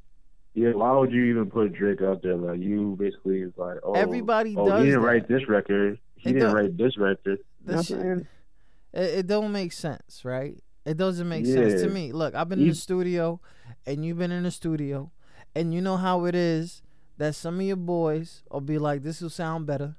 yeah. 0.54 0.72
Why 0.72 0.92
would 0.98 1.12
you 1.12 1.26
even 1.26 1.50
put 1.52 1.74
Drake 1.74 2.02
out 2.02 2.22
there? 2.24 2.36
Like 2.38 2.60
you 2.60 2.96
basically 3.00 3.42
is 3.42 3.54
like 3.58 3.78
oh 3.84 3.94
Everybody 3.94 4.56
oh 4.58 4.68
does 4.70 4.80
he 4.80 4.86
didn't 4.86 5.02
that. 5.02 5.08
write 5.08 5.28
this 5.28 5.48
record. 5.50 6.00
He 6.16 6.30
It 6.30 6.34
didn't 6.34 6.54
write 6.54 6.78
this 6.78 6.98
record. 6.98 7.40
You 7.66 7.66
know 7.66 7.72
That 7.72 7.76
what 7.76 7.78
I'm 7.78 7.84
shit- 7.84 8.02
saying? 8.02 8.28
It, 8.94 9.20
it 9.20 9.28
don't 9.28 9.52
make 9.52 9.74
sense, 9.74 10.24
right? 10.24 10.58
It 10.86 10.98
doesn't 10.98 11.28
make 11.28 11.46
sense 11.46 11.82
to 11.82 11.90
me. 11.90 12.12
Look, 12.14 12.36
I've 12.36 12.48
been 12.48 12.60
in 12.62 12.70
the 12.70 12.76
studio, 12.76 13.42
and 13.88 14.06
you've 14.06 14.20
been 14.20 14.32
in 14.32 14.44
the 14.44 14.52
studio, 14.52 15.12
and 15.56 15.74
you 15.74 15.82
know 15.82 15.98
how 15.98 16.26
it 16.26 16.36
is 16.36 16.84
that 17.18 17.34
some 17.36 17.56
of 17.60 17.66
your 17.66 17.76
boys 17.76 18.44
will 18.52 18.62
be 18.62 18.78
like, 18.78 19.02
"This 19.02 19.20
will 19.20 19.32
sound 19.32 19.66
better," 19.66 19.96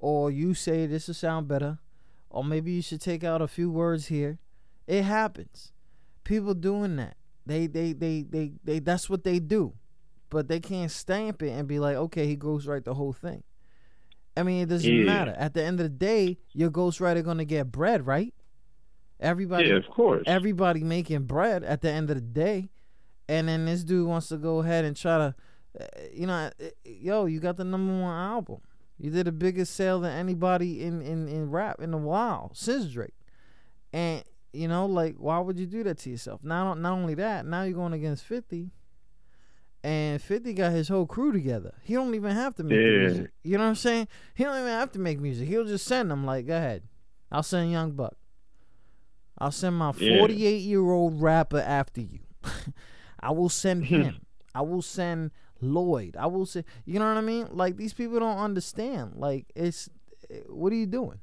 or 0.00 0.30
you 0.32 0.52
say, 0.52 0.84
"This 0.86 1.06
will 1.06 1.14
sound 1.14 1.46
better," 1.48 1.78
or 2.30 2.44
maybe 2.44 2.72
you 2.72 2.82
should 2.82 3.00
take 3.00 3.24
out 3.24 3.40
a 3.42 3.48
few 3.48 3.70
words 3.70 4.06
here. 4.06 4.38
It 4.86 5.02
happens. 5.02 5.72
People 6.24 6.54
doing 6.54 6.96
that. 6.96 7.16
They 7.44 7.66
they 7.66 7.92
they 7.92 8.22
they 8.22 8.52
they. 8.64 8.78
That's 8.80 9.08
what 9.08 9.22
they 9.24 9.38
do, 9.38 9.74
but 10.30 10.48
they 10.48 10.60
can't 10.60 10.90
stamp 10.90 11.42
it 11.42 11.50
and 11.50 11.68
be 11.68 11.78
like, 11.78 11.96
"Okay, 11.96 12.26
he 12.26 12.36
right 12.36 12.84
the 12.84 12.94
whole 12.94 13.12
thing." 13.12 13.42
I 14.36 14.42
mean, 14.42 14.62
it 14.62 14.68
doesn't 14.68 14.92
Yeah. 14.92 15.04
matter. 15.04 15.34
At 15.38 15.54
the 15.54 15.62
end 15.62 15.80
of 15.80 15.84
the 15.84 15.96
day, 15.96 16.38
your 16.52 16.70
ghostwriter 16.70 17.24
gonna 17.24 17.44
get 17.44 17.70
bread, 17.72 18.06
right? 18.06 18.34
Everybody, 19.18 19.68
yeah, 19.68 19.76
of 19.76 19.86
course. 19.88 20.24
everybody 20.26 20.84
making 20.84 21.22
bread 21.24 21.64
at 21.64 21.80
the 21.80 21.90
end 21.90 22.10
of 22.10 22.16
the 22.16 22.20
day, 22.22 22.68
and 23.28 23.48
then 23.48 23.64
this 23.64 23.82
dude 23.82 24.06
wants 24.06 24.28
to 24.28 24.36
go 24.36 24.58
ahead 24.58 24.84
and 24.84 24.94
try 24.94 25.16
to, 25.16 25.34
uh, 25.80 25.84
you 26.12 26.26
know, 26.26 26.50
uh, 26.60 26.64
yo, 26.84 27.24
you 27.24 27.40
got 27.40 27.56
the 27.56 27.64
number 27.64 27.92
one 28.02 28.12
album. 28.14 28.60
You 28.98 29.10
did 29.10 29.26
the 29.26 29.32
biggest 29.32 29.74
sale 29.74 30.00
than 30.00 30.12
anybody 30.12 30.82
in 30.82 31.02
in 31.02 31.28
in 31.28 31.50
rap 31.50 31.80
in 31.80 31.92
a 31.92 31.98
while 31.98 32.50
since 32.54 32.86
Drake, 32.86 33.14
and 33.92 34.24
you 34.52 34.68
know, 34.68 34.86
like, 34.86 35.16
why 35.18 35.38
would 35.38 35.58
you 35.58 35.66
do 35.66 35.82
that 35.84 35.98
to 35.98 36.10
yourself? 36.10 36.42
Not 36.42 36.78
not 36.78 36.92
only 36.92 37.14
that, 37.14 37.44
now 37.44 37.62
you're 37.62 37.74
going 37.74 37.92
against 37.92 38.24
Fifty. 38.24 38.70
And 39.84 40.20
50 40.20 40.52
got 40.54 40.72
his 40.72 40.88
whole 40.88 41.06
crew 41.06 41.30
together. 41.30 41.72
He 41.82 41.94
don't 41.94 42.12
even 42.16 42.32
have 42.32 42.56
to 42.56 42.64
make 42.64 42.72
Yeah. 42.80 42.98
music. 43.06 43.30
You 43.44 43.56
know 43.56 43.62
what 43.64 43.68
I'm 43.68 43.74
saying? 43.76 44.08
He 44.34 44.42
don't 44.42 44.56
even 44.56 44.66
have 44.70 44.90
to 44.92 44.98
make 44.98 45.20
music. 45.20 45.46
He'll 45.46 45.64
just 45.64 45.84
send 45.86 46.10
them 46.10 46.24
like, 46.24 46.46
go 46.48 46.56
ahead. 46.56 46.82
I'll 47.30 47.44
send 47.44 47.70
Young 47.70 47.92
Buck. 47.92 48.16
I'll 49.38 49.52
send 49.52 49.76
my 49.76 49.92
Yeah. 49.96 50.18
48 50.18 50.62
year 50.62 50.90
old 50.90 51.20
rapper 51.22 51.60
after 51.60 52.00
you. 52.00 52.18
I 53.20 53.30
will 53.30 53.48
send 53.50 53.84
him. 53.94 54.22
I 54.56 54.62
will 54.62 54.82
send 54.82 55.30
Lloyd. 55.60 56.16
I 56.18 56.26
will 56.26 56.46
say, 56.46 56.64
you 56.84 56.98
know 56.98 57.08
what 57.08 57.18
I 57.18 57.22
mean? 57.22 57.48
Like 57.50 57.76
these 57.76 57.92
people 57.92 58.18
don't 58.18 58.38
understand. 58.38 59.14
Like 59.16 59.46
it's, 59.54 59.88
eh, 60.30 60.40
what 60.48 60.72
are 60.72 60.76
you 60.76 60.86
doing? 60.86 61.20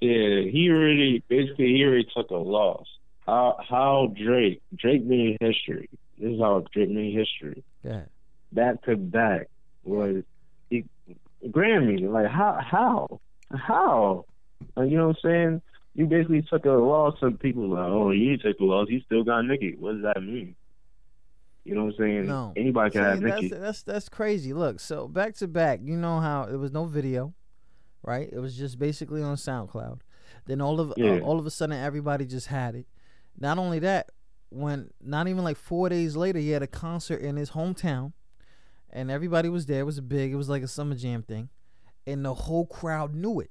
Yeah, 0.00 0.50
he 0.50 0.68
really 0.68 1.22
basically 1.28 1.74
he 1.74 1.84
already 1.84 2.08
took 2.14 2.30
a 2.30 2.36
loss. 2.36 2.86
How 3.26 3.56
how 3.68 4.12
Drake 4.16 4.60
Drake 4.74 5.04
made 5.04 5.38
history. 5.40 5.88
This 6.18 6.32
is 6.32 6.40
how 6.40 6.64
Drake 6.72 6.90
made 6.90 7.14
history. 7.14 7.62
Yeah. 7.84 8.02
Back 8.52 8.82
to 8.82 8.96
back 8.96 9.48
was 9.84 10.24
he 10.70 10.84
Grammy. 11.46 12.10
Like 12.10 12.26
how 12.26 12.58
how 12.60 13.20
how? 13.54 14.24
Like, 14.76 14.90
you 14.90 14.96
know 14.96 15.08
what 15.08 15.16
I'm 15.24 15.30
saying? 15.30 15.62
You 15.94 16.06
basically 16.06 16.42
took 16.42 16.64
a 16.64 16.70
loss 16.70 17.18
Some 17.20 17.36
people 17.36 17.68
like, 17.68 17.90
oh, 17.90 18.10
you 18.10 18.38
took 18.38 18.58
a 18.58 18.64
loss. 18.64 18.88
You 18.88 19.00
still 19.02 19.24
got 19.24 19.42
Nicki. 19.42 19.76
What 19.78 19.94
does 19.94 20.02
that 20.02 20.22
mean? 20.22 20.54
You 21.64 21.74
know 21.76 21.84
what 21.84 21.94
I'm 21.94 21.98
saying? 21.98 22.26
No. 22.26 22.52
Anybody 22.56 22.90
can 22.90 23.00
See, 23.02 23.04
have 23.04 23.20
that's, 23.20 23.42
Nicki. 23.42 23.54
that's 23.54 23.82
that's 23.82 24.08
crazy. 24.08 24.52
Look, 24.52 24.80
so 24.80 25.06
back 25.06 25.34
to 25.36 25.46
back, 25.48 25.80
you 25.82 25.96
know 25.96 26.18
how 26.20 26.44
it 26.44 26.56
was 26.56 26.72
no 26.72 26.84
video, 26.86 27.34
right? 28.02 28.28
It 28.32 28.40
was 28.40 28.56
just 28.56 28.78
basically 28.78 29.22
on 29.22 29.36
SoundCloud. 29.36 30.00
Then 30.46 30.60
all 30.60 30.80
of 30.80 30.92
Yeah. 30.96 31.12
uh, 31.14 31.20
all 31.20 31.38
of 31.38 31.46
a 31.46 31.50
sudden, 31.50 31.76
everybody 31.76 32.24
just 32.26 32.48
had 32.48 32.74
it. 32.74 32.86
Not 33.38 33.58
only 33.58 33.78
that, 33.78 34.10
when 34.50 34.90
not 35.00 35.28
even 35.28 35.44
like 35.44 35.56
four 35.56 35.88
days 35.88 36.16
later, 36.16 36.38
he 36.40 36.50
had 36.50 36.62
a 36.62 36.66
concert 36.66 37.20
in 37.20 37.36
his 37.36 37.50
hometown, 37.52 38.12
and 38.90 39.10
everybody 39.10 39.48
was 39.48 39.66
there. 39.66 39.80
It 39.80 39.84
was 39.84 40.00
big. 40.00 40.32
It 40.32 40.36
was 40.36 40.48
like 40.48 40.62
a 40.64 40.68
summer 40.68 40.96
jam 40.96 41.22
thing, 41.22 41.48
and 42.06 42.24
the 42.24 42.34
whole 42.34 42.66
crowd 42.66 43.14
knew 43.14 43.38
it. 43.40 43.50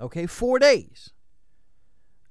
Okay, 0.00 0.26
four 0.26 0.58
days. 0.58 1.10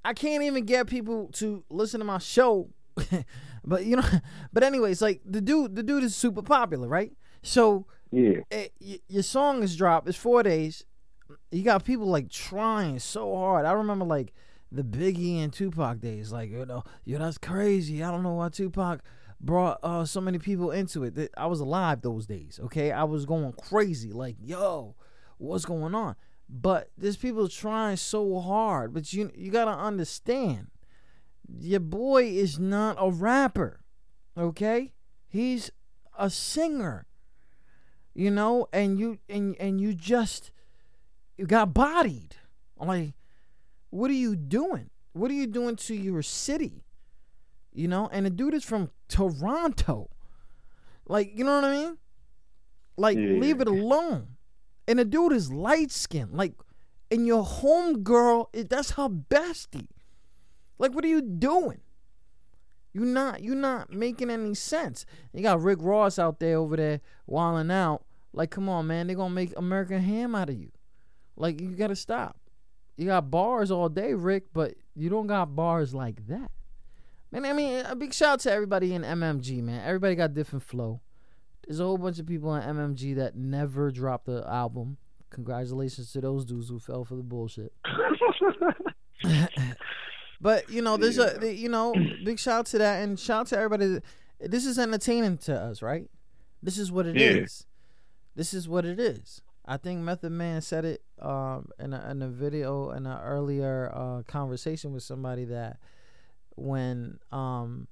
I 0.03 0.13
can't 0.13 0.43
even 0.43 0.65
get 0.65 0.87
people 0.87 1.29
to 1.33 1.63
listen 1.69 1.99
to 1.99 2.05
my 2.05 2.17
show, 2.17 2.69
but 3.65 3.85
you 3.85 3.95
know. 3.97 4.03
But 4.53 4.63
anyways, 4.63 5.01
like 5.01 5.21
the 5.25 5.41
dude, 5.41 5.75
the 5.75 5.83
dude 5.83 6.03
is 6.03 6.15
super 6.15 6.41
popular, 6.41 6.87
right? 6.87 7.11
So 7.41 7.85
Yeah. 8.11 8.41
eh, 8.51 8.67
y- 8.79 8.99
your 9.07 9.23
song 9.23 9.63
is 9.63 9.75
dropped. 9.75 10.07
It's 10.07 10.17
four 10.17 10.43
days. 10.43 10.85
You 11.51 11.63
got 11.63 11.83
people 11.83 12.05
like 12.07 12.29
trying 12.29 12.99
so 12.99 13.35
hard. 13.35 13.65
I 13.65 13.71
remember 13.73 14.05
like 14.05 14.33
the 14.71 14.83
Biggie 14.83 15.43
and 15.43 15.51
Tupac 15.51 15.99
days. 15.99 16.31
Like 16.31 16.51
you 16.51 16.65
know, 16.65 16.83
yo, 17.05 17.17
that's 17.17 17.37
crazy. 17.37 18.03
I 18.03 18.11
don't 18.11 18.23
know 18.23 18.33
why 18.33 18.49
Tupac 18.49 19.01
brought 19.41 19.79
uh, 19.83 20.05
so 20.05 20.21
many 20.21 20.37
people 20.39 20.71
into 20.71 21.03
it. 21.03 21.31
I 21.35 21.47
was 21.47 21.59
alive 21.59 22.01
those 22.01 22.25
days. 22.27 22.59
Okay, 22.65 22.91
I 22.91 23.03
was 23.05 23.25
going 23.25 23.53
crazy. 23.53 24.11
Like 24.11 24.35
yo, 24.39 24.95
what's 25.37 25.65
going 25.65 25.95
on? 25.95 26.15
But 26.49 26.91
there's 26.97 27.17
people 27.17 27.47
trying 27.47 27.97
so 27.97 28.39
hard. 28.39 28.93
But 28.93 29.11
you 29.13 29.31
you 29.35 29.49
gotta 29.51 29.71
understand, 29.71 30.67
your 31.47 31.79
boy 31.79 32.25
is 32.25 32.59
not 32.59 32.97
a 32.99 33.09
rapper. 33.11 33.81
Okay, 34.37 34.93
he's 35.27 35.69
a 36.17 36.29
singer 36.29 37.07
you 38.15 38.29
know 38.29 38.67
and 38.71 38.99
you 38.99 39.17
and 39.27 39.55
and 39.59 39.81
you 39.81 39.93
just 39.93 40.51
you 41.37 41.45
got 41.45 41.73
bodied. 41.73 42.35
Like 42.77 43.13
what 43.89 44.09
are 44.11 44.15
you 44.15 44.35
doing? 44.35 44.89
What 45.13 45.31
are 45.31 45.35
you 45.35 45.47
doing 45.47 45.75
to 45.77 45.95
your 45.95 46.21
city? 46.21 46.83
You 47.73 47.87
know 47.87 48.09
and 48.11 48.25
the 48.25 48.29
dude 48.29 48.53
is 48.53 48.63
from 48.63 48.91
toronto. 49.07 50.09
Like 51.07 51.31
you 51.35 51.43
know 51.43 51.55
what 51.55 51.65
i 51.65 51.73
mean? 51.73 51.97
Like 52.97 53.17
Yeah. 53.17 53.39
leave 53.39 53.61
it 53.61 53.67
alone. 53.67 54.35
And 54.87 54.99
the 54.99 55.05
dude 55.05 55.33
is 55.33 55.51
light 55.51 55.91
skinned 55.91 56.33
like 56.33 56.53
and 57.09 57.25
your 57.25 57.43
home 57.43 58.03
girl 58.03 58.49
that's 58.53 58.91
her 58.91 59.09
bestie 59.09 59.87
like 60.77 60.93
what 60.93 61.05
are 61.05 61.09
you 61.09 61.21
doing 61.21 61.81
you 62.93 63.05
not 63.05 63.41
you 63.41 63.55
not 63.55 63.91
making 63.91 64.29
any 64.29 64.53
sense. 64.53 65.05
You 65.33 65.41
got 65.41 65.61
Rick 65.61 65.79
Ross 65.81 66.19
out 66.19 66.39
there 66.39 66.57
over 66.57 66.77
there 66.77 67.01
wilding 67.25 67.71
out. 67.71 68.05
Like, 68.31 68.51
come 68.51 68.69
on, 68.69 68.87
man, 68.87 69.07
they're 69.07 69.15
gonna 69.15 69.33
make 69.33 69.53
American 69.57 70.01
ham 70.01 70.35
out 70.35 70.49
of 70.49 70.55
you. 70.55 70.71
Like, 71.35 71.59
you 71.59 71.69
gotta 71.69 71.95
stop. 71.95 72.37
You 72.95 73.07
got 73.07 73.31
bars 73.31 73.71
all 73.71 73.89
day, 73.89 74.13
Rick, 74.13 74.53
but 74.53 74.75
you 74.95 75.09
don't 75.09 75.25
got 75.25 75.55
bars 75.55 75.95
like 75.95 76.27
that. 76.27 76.51
Man, 77.31 77.45
I 77.45 77.53
mean, 77.53 77.83
a 77.85 77.95
big 77.95 78.13
shout 78.13 78.33
out 78.33 78.39
to 78.41 78.51
everybody 78.51 78.93
in 78.93 79.01
MMG, 79.01 79.63
man. 79.63 79.83
Everybody 79.83 80.13
got 80.13 80.35
different 80.35 80.63
flow. 80.63 81.01
There's 81.65 81.79
a 81.79 81.83
whole 81.83 81.97
bunch 81.97 82.19
of 82.19 82.27
people 82.27 82.53
in 82.53 82.61
MMG 82.61 83.15
that 83.15 83.35
never 83.35 83.89
dropped 83.89 84.27
the 84.27 84.47
album. 84.47 84.97
Congratulations 85.31 86.11
to 86.11 86.21
those 86.21 86.45
dudes 86.45 86.69
who 86.69 86.77
fell 86.77 87.03
for 87.03 87.15
the 87.15 87.23
bullshit. 87.23 87.73
But 90.43 90.69
you 90.69 90.81
know, 90.81 90.97
there's 90.97 91.17
a 91.17 91.55
you 91.55 91.69
know, 91.69 91.95
big 92.25 92.37
shout 92.37 92.59
out 92.59 92.65
to 92.67 92.77
that, 92.79 93.01
and 93.01 93.17
shout 93.17 93.39
out 93.39 93.47
to 93.47 93.57
everybody. 93.57 94.01
This 94.41 94.65
is 94.65 94.77
entertaining 94.77 95.37
to 95.39 95.55
us, 95.55 95.81
right? 95.81 96.09
This 96.61 96.77
is 96.77 96.91
what 96.91 97.05
it 97.05 97.15
is. 97.15 97.65
Yeah. 97.65 97.69
This 98.35 98.53
is 98.53 98.67
what 98.67 98.83
it 98.85 98.99
is. 98.99 99.41
I 99.65 99.77
think 99.77 100.01
Method 100.01 100.33
Man 100.33 100.59
said 100.59 100.83
it 100.83 101.01
um, 101.21 101.69
in 101.79 101.93
a, 101.93 102.11
in 102.11 102.21
a 102.21 102.27
video 102.27 102.89
in 102.91 103.05
an 103.05 103.19
earlier 103.21 103.89
uh, 103.95 104.23
conversation 104.23 104.91
with 104.91 105.03
somebody 105.03 105.45
that 105.45 105.77
when 106.55 107.19
um 107.31 107.87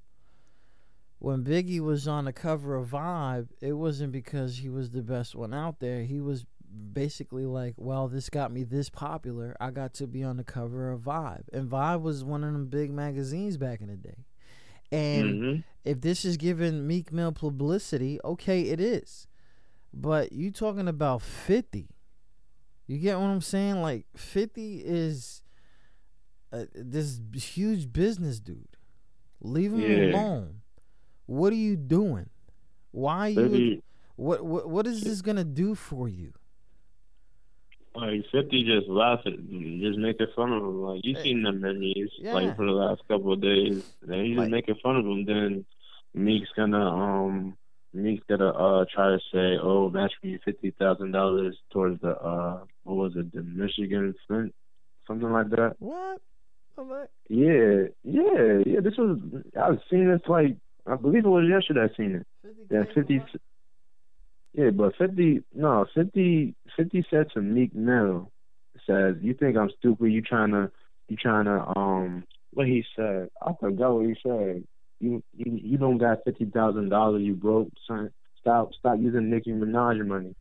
when 1.20 1.46
Biggie 1.46 1.80
was 1.80 2.06
on 2.06 2.26
the 2.26 2.34
cover 2.34 2.76
of 2.76 2.90
Vibe, 2.90 3.48
it 3.62 3.74
wasn't 3.74 4.12
because 4.12 4.58
he 4.58 4.68
was 4.68 4.90
the 4.90 5.04
best 5.04 5.36
one 5.36 5.54
out 5.54 5.80
there. 5.80 6.04
He 6.04 6.20
was 6.20 6.46
basically 6.94 7.46
like, 7.46 7.74
well, 7.78 8.08
this 8.08 8.30
got 8.30 8.52
me 8.52 8.64
this 8.64 8.90
popular. 8.90 9.56
I 9.60 9.72
got 9.72 9.94
to 9.96 10.08
be 10.08 10.24
on 10.24 10.38
the 10.38 10.44
cover 10.44 10.92
of 10.92 11.02
Vibe. 11.02 11.44
And 11.54 11.70
Vibe 11.70 12.02
was 12.02 12.24
one 12.24 12.44
of 12.44 12.54
them 12.54 12.68
big 12.68 12.92
magazines 12.92 13.58
back 13.58 13.82
in 13.82 13.88
the 13.88 13.98
day. 13.98 14.26
And 14.92 15.42
Mhm. 15.42 15.64
if 15.84 16.02
this 16.02 16.26
is 16.26 16.38
giving 16.38 16.86
Meek 16.88 17.12
Mill 17.12 17.32
publicity, 17.32 18.20
okay, 18.24 18.64
it 18.70 18.80
is. 18.80 19.28
But 19.94 20.32
you 20.32 20.52
talking 20.52 20.88
about 20.88 21.22
50. 21.22 21.90
You 22.88 22.98
get 22.98 23.18
what 23.18 23.26
I'm 23.28 23.42
saying? 23.42 23.82
Like 23.82 24.06
50 24.16 24.80
is 24.80 25.42
uh, 26.54 26.66
this 26.76 27.22
huge 27.34 27.94
business 27.94 28.40
dude. 28.42 28.76
Leave 29.40 29.72
him 29.74 29.80
Yeah. 29.82 30.12
alone. 30.12 30.62
What 31.26 31.54
are 31.54 31.56
you 31.58 31.78
doing? 31.78 32.30
Why 32.92 33.28
are 33.28 33.30
you 33.30 33.82
what 34.18 34.46
what 34.46 34.70
what 34.70 34.86
is 34.86 35.04
this 35.06 35.22
going 35.22 35.38
to 35.38 35.46
do 35.46 35.76
for 35.76 36.10
you? 36.10 36.34
Like 37.96 38.24
Fifty 38.32 38.64
just 38.64 38.88
laughing, 38.88 39.80
just 39.82 39.98
making 40.00 40.28
fun 40.36 40.54
of 40.54 40.64
him. 40.64 40.82
Like 40.82 41.02
you 41.04 41.16
seen 41.16 41.44
the 41.44 41.52
memes 41.52 42.12
Yeah. 42.18 42.34
like 42.34 42.56
for 42.56 42.66
the 42.66 42.72
last 42.72 43.02
couple 43.08 43.34
of 43.34 43.42
days. 43.42 43.84
Then 44.02 44.26
he's 44.26 44.38
Like- 44.38 44.46
just 44.46 44.52
making 44.52 44.76
fun 44.84 44.96
of 44.98 45.06
him. 45.06 45.26
Then 45.26 45.66
Meek's 46.14 46.50
gonna 46.56 46.86
um 46.90 47.58
Meek's 47.94 48.24
gonna 48.30 48.50
uh 48.50 48.86
try 48.94 49.10
to 49.10 49.20
say, 49.34 49.58
oh, 49.62 49.90
match 49.90 50.14
me 50.24 50.40
fifty 50.46 50.72
thousand 50.72 51.12
dollars 51.12 51.58
towards 51.72 52.00
the 52.02 52.18
uh 52.22 52.64
what 52.84 52.96
was 52.96 53.16
it, 53.16 53.32
the 53.34 53.44
Michigan 53.44 54.16
Flint, 54.28 54.54
something 55.08 55.32
like 55.32 55.50
that. 55.50 55.76
What? 55.80 56.22
I'm 56.78 56.90
like, 56.90 57.10
Yeah, 57.30 57.88
yeah, 58.04 58.60
yeah. 58.66 58.80
This 58.80 58.98
was 58.98 59.20
I've 59.62 59.80
seen 59.90 60.08
this 60.08 60.22
like 60.28 60.56
I 60.88 60.96
believe 60.96 61.26
it 61.26 61.30
was 61.30 61.48
yesterday. 61.48 61.82
I 61.92 61.96
seen 61.98 62.16
it. 62.16 62.28
50K 62.46 62.72
Yeah, 62.72 62.84
fifty. 62.94 63.20
what? 63.20 63.30
Yeah, 64.54 64.72
but 64.72 64.96
fifty. 64.98 65.44
No, 65.54 65.86
50, 65.94 66.56
50 66.76 67.06
said 67.10 67.28
to 67.34 67.42
Meek 67.42 67.74
Mill, 67.74 68.32
says, 68.86 69.16
"You 69.22 69.34
think 69.34 69.58
I'm 69.58 69.70
stupid? 69.80 70.12
You 70.12 70.22
trying 70.22 70.52
to, 70.52 70.72
you 71.08 71.16
trying 71.16 71.46
to, 71.46 71.78
um, 71.78 72.26
what 72.52 72.68
he 72.68 72.84
said? 72.96 73.30
I 73.42 73.52
forgot 73.60 73.94
what 73.94 74.06
he 74.06 74.16
said. 74.22 74.64
You, 75.00 75.24
you, 75.34 75.60
you 75.64 75.78
don't 75.78 75.98
got 75.98 76.24
fifty 76.26 76.46
thousand 76.46 76.90
dollars. 76.90 77.22
You 77.22 77.34
broke, 77.34 77.70
son. 77.88 78.12
Stop, 78.40 78.74
stop 78.74 78.98
using 79.00 79.30
Nicki 79.30 79.52
Minaj 79.52 80.06
money." 80.06 80.36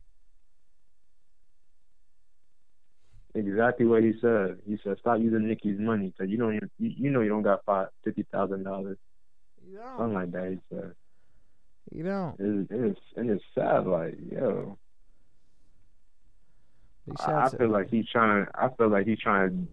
Exactly 3.33 3.85
what 3.85 4.03
he 4.03 4.11
said. 4.19 4.57
He 4.67 4.77
said, 4.83 4.97
"Stop 4.99 5.19
using 5.19 5.47
Nicki's 5.47 5.79
money 5.79 6.07
because 6.07 6.29
you 6.29 6.37
don't, 6.37 6.55
even, 6.55 6.69
you, 6.79 6.91
you 6.97 7.09
know, 7.11 7.21
you 7.21 7.29
don't 7.29 7.43
got 7.43 7.63
five 7.65 7.87
fifty 8.03 8.23
thousand 8.29 8.63
dollars, 8.63 8.97
You 9.65 9.79
something 9.97 10.13
like 10.13 10.31
that." 10.33 10.51
He 10.51 10.75
said. 10.75 10.91
You 11.89 12.03
don't. 12.03 12.39
It, 12.39 12.67
it's 12.69 12.99
and 13.15 13.29
it's 13.29 13.43
sad, 13.55 13.87
like 13.87 14.17
yo, 14.31 14.77
I, 17.19 17.45
I 17.45 17.49
feel 17.49 17.69
like 17.69 17.89
he's 17.89 18.07
trying. 18.07 18.45
I 18.55 18.69
feel 18.77 18.89
like 18.89 19.07
he's 19.07 19.19
trying 19.19 19.67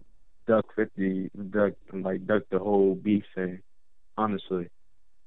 to 0.47 0.53
duck 0.53 0.65
fifty, 0.75 1.29
duck 1.49 1.73
like 1.93 2.25
duck 2.25 2.43
the 2.51 2.59
whole 2.59 2.95
beef 2.95 3.23
thing. 3.35 3.61
Honestly, 4.17 4.67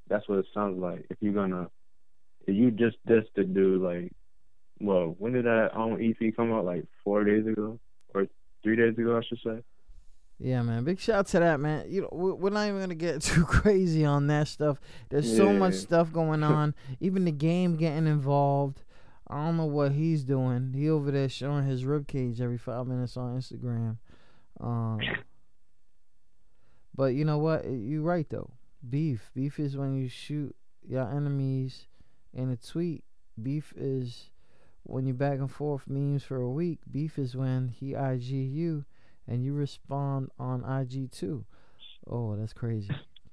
that's 0.09 0.29
what 0.29 0.41
it 0.41 0.47
sounds 0.53 0.79
like. 0.79 1.07
If 1.11 1.19
you're 1.21 1.33
gonna, 1.33 1.71
if 2.47 2.55
you 2.55 2.71
just 2.71 2.97
diss 3.07 3.25
the 3.35 3.45
dude, 3.45 3.81
like, 3.81 4.13
well, 4.81 5.15
when 5.19 5.33
did 5.33 5.45
that 5.47 5.71
um 5.75 5.99
EP 6.01 6.35
come 6.37 6.53
out? 6.53 6.65
Like 6.65 6.85
four 7.05 7.25
days 7.25 7.47
ago 7.47 7.79
or 8.15 8.27
three 8.63 8.77
days 8.77 8.99
ago, 8.99 9.17
I 9.17 9.23
should 9.27 9.39
say. 9.45 9.63
Yeah, 10.45 10.63
man. 10.63 10.83
Big 10.83 10.99
shout 10.99 11.17
out 11.21 11.27
to 11.29 11.39
that, 11.39 11.61
man. 11.61 11.87
You 11.89 12.03
know, 12.03 12.09
we- 12.13 12.33
we're 12.33 12.51
not 12.51 12.67
even 12.67 12.81
gonna 12.81 12.95
get 12.97 13.23
too 13.23 13.45
crazy 13.45 14.05
on 14.05 14.27
that 14.27 14.49
stuff. 14.49 14.81
There's 15.09 15.37
so 15.37 15.53
much 15.53 15.75
stuff 15.75 16.13
going 16.13 16.43
on. 16.43 16.75
even 17.01 17.25
the 17.25 17.31
game 17.33 17.77
getting 17.77 18.07
involved. 18.09 18.83
I 19.29 19.45
don't 19.47 19.57
know 19.57 19.67
what 19.67 19.93
he's 19.93 20.25
doing. 20.25 20.73
He 20.75 20.91
over 20.91 21.11
there 21.13 21.29
showing 21.29 21.65
his 21.65 21.85
rib 21.85 22.07
cage 22.09 22.41
every 22.41 22.59
five 22.59 22.87
minutes 22.89 23.17
on 23.17 23.39
Instagram. 23.39 23.97
Um, 24.61 25.01
but 26.95 27.15
you 27.15 27.25
know 27.25 27.39
what? 27.39 27.65
You're 27.71 28.03
right 28.03 28.29
though. 28.29 28.51
Beef. 28.89 29.31
Beef 29.35 29.59
is 29.59 29.77
when 29.77 29.95
you 29.95 30.09
shoot 30.09 30.55
your 30.87 31.09
enemies 31.09 31.87
in 32.35 32.51
a 32.51 32.57
tweet. 32.57 33.05
Beef 33.41 33.73
is 33.77 34.31
when 34.83 35.07
you 35.07 35.15
back 35.15 35.39
and 35.39 35.51
forth 35.51 35.89
memes 35.89 36.25
for 36.25 36.37
a 36.37 36.51
week. 36.51 36.81
Beef 36.91 37.19
is 37.19 37.37
when 37.37 37.69
he 37.69 37.95
IG 37.95 38.25
you 38.25 38.85
and 39.27 39.45
you 39.45 39.53
respond 39.53 40.31
on 40.39 40.65
IG 40.65 41.11
too. 41.11 41.45
Oh, 42.07 42.37
that's 42.37 42.53
crazy. 42.53 42.91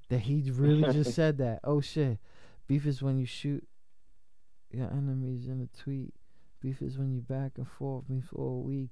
that 0.09 0.19
he 0.21 0.49
really 0.51 0.91
just 0.93 1.13
said 1.13 1.37
that. 1.37 1.59
Oh 1.63 1.81
shit. 1.81 2.19
Beef 2.67 2.85
is 2.85 3.01
when 3.01 3.17
you 3.17 3.25
shoot 3.25 3.67
your 4.71 4.87
enemies 4.87 5.47
in 5.47 5.61
a 5.61 5.77
tweet. 5.81 6.13
Beef 6.61 6.81
is 6.81 6.97
when 6.97 7.13
you 7.13 7.21
back 7.21 7.53
and 7.57 7.67
forth 7.67 8.09
me 8.09 8.21
for 8.21 8.47
a 8.47 8.59
week. 8.59 8.91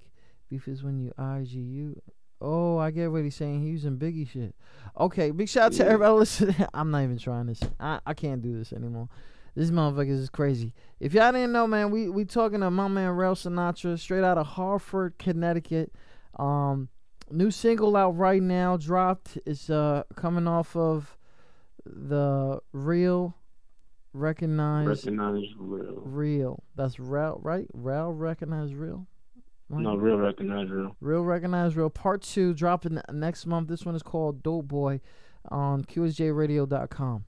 Beef 0.50 0.66
is 0.66 0.82
when 0.82 0.98
you 0.98 1.12
IG 1.18 1.52
you. 1.52 2.00
Oh, 2.40 2.78
I 2.78 2.90
get 2.90 3.10
what 3.10 3.24
he's 3.24 3.34
saying. 3.34 3.62
He's 3.62 3.84
using 3.84 3.98
Biggie 3.98 4.28
shit. 4.28 4.54
Okay, 4.98 5.30
big 5.32 5.48
shout 5.48 5.66
out 5.66 5.72
to 5.74 5.86
everybody 5.86 6.14
listening. 6.14 6.54
I'm 6.74 6.90
not 6.90 7.02
even 7.02 7.18
trying 7.18 7.46
this. 7.46 7.60
I, 7.80 8.00
I 8.06 8.14
can't 8.14 8.42
do 8.42 8.56
this 8.56 8.72
anymore. 8.72 9.08
This 9.56 9.70
motherfucker 9.70 10.10
is 10.10 10.30
crazy. 10.30 10.72
If 11.00 11.14
y'all 11.14 11.32
didn't 11.32 11.52
know, 11.52 11.66
man, 11.66 11.90
we 11.90 12.08
we 12.08 12.24
talking 12.24 12.60
to 12.60 12.70
my 12.70 12.86
man 12.86 13.10
Rel 13.10 13.34
Sinatra, 13.34 13.98
straight 13.98 14.22
out 14.22 14.38
of 14.38 14.46
Hartford, 14.46 15.18
Connecticut. 15.18 15.92
Um, 16.38 16.88
new 17.30 17.50
single 17.50 17.96
out 17.96 18.16
right 18.16 18.42
now, 18.42 18.76
dropped. 18.76 19.38
It's 19.46 19.68
uh 19.70 20.04
coming 20.16 20.46
off 20.46 20.76
of 20.76 21.16
the 21.84 22.60
real, 22.72 23.34
recognized, 24.12 25.06
Recognize 25.06 25.44
real. 25.58 26.02
real. 26.04 26.62
That's 26.76 26.98
Rel, 27.00 27.40
right? 27.42 27.66
Rel 27.72 28.12
recognize 28.12 28.74
real. 28.74 29.06
Right? 29.70 29.82
No, 29.82 29.96
real 29.96 30.16
recognize 30.16 30.70
real. 30.70 30.96
Real 31.00 31.22
Recognize 31.22 31.76
Real 31.76 31.90
Part 31.90 32.22
2 32.22 32.54
dropping 32.54 33.00
next 33.12 33.44
month. 33.44 33.68
This 33.68 33.84
one 33.84 33.94
is 33.94 34.02
called 34.02 34.42
Dope 34.42 34.66
Boy 34.66 35.00
on 35.50 35.84
QSJRadio.com. 35.84 37.24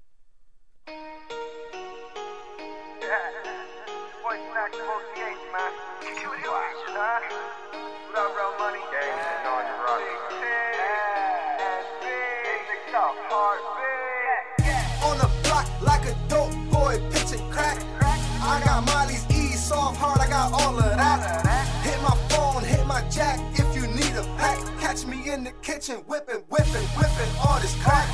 kitchen, 25.80 26.02
whipping, 26.06 26.42
whipping, 26.50 26.86
whipping 26.96 27.32
all 27.42 27.58
this 27.60 27.74
crack. 27.82 28.06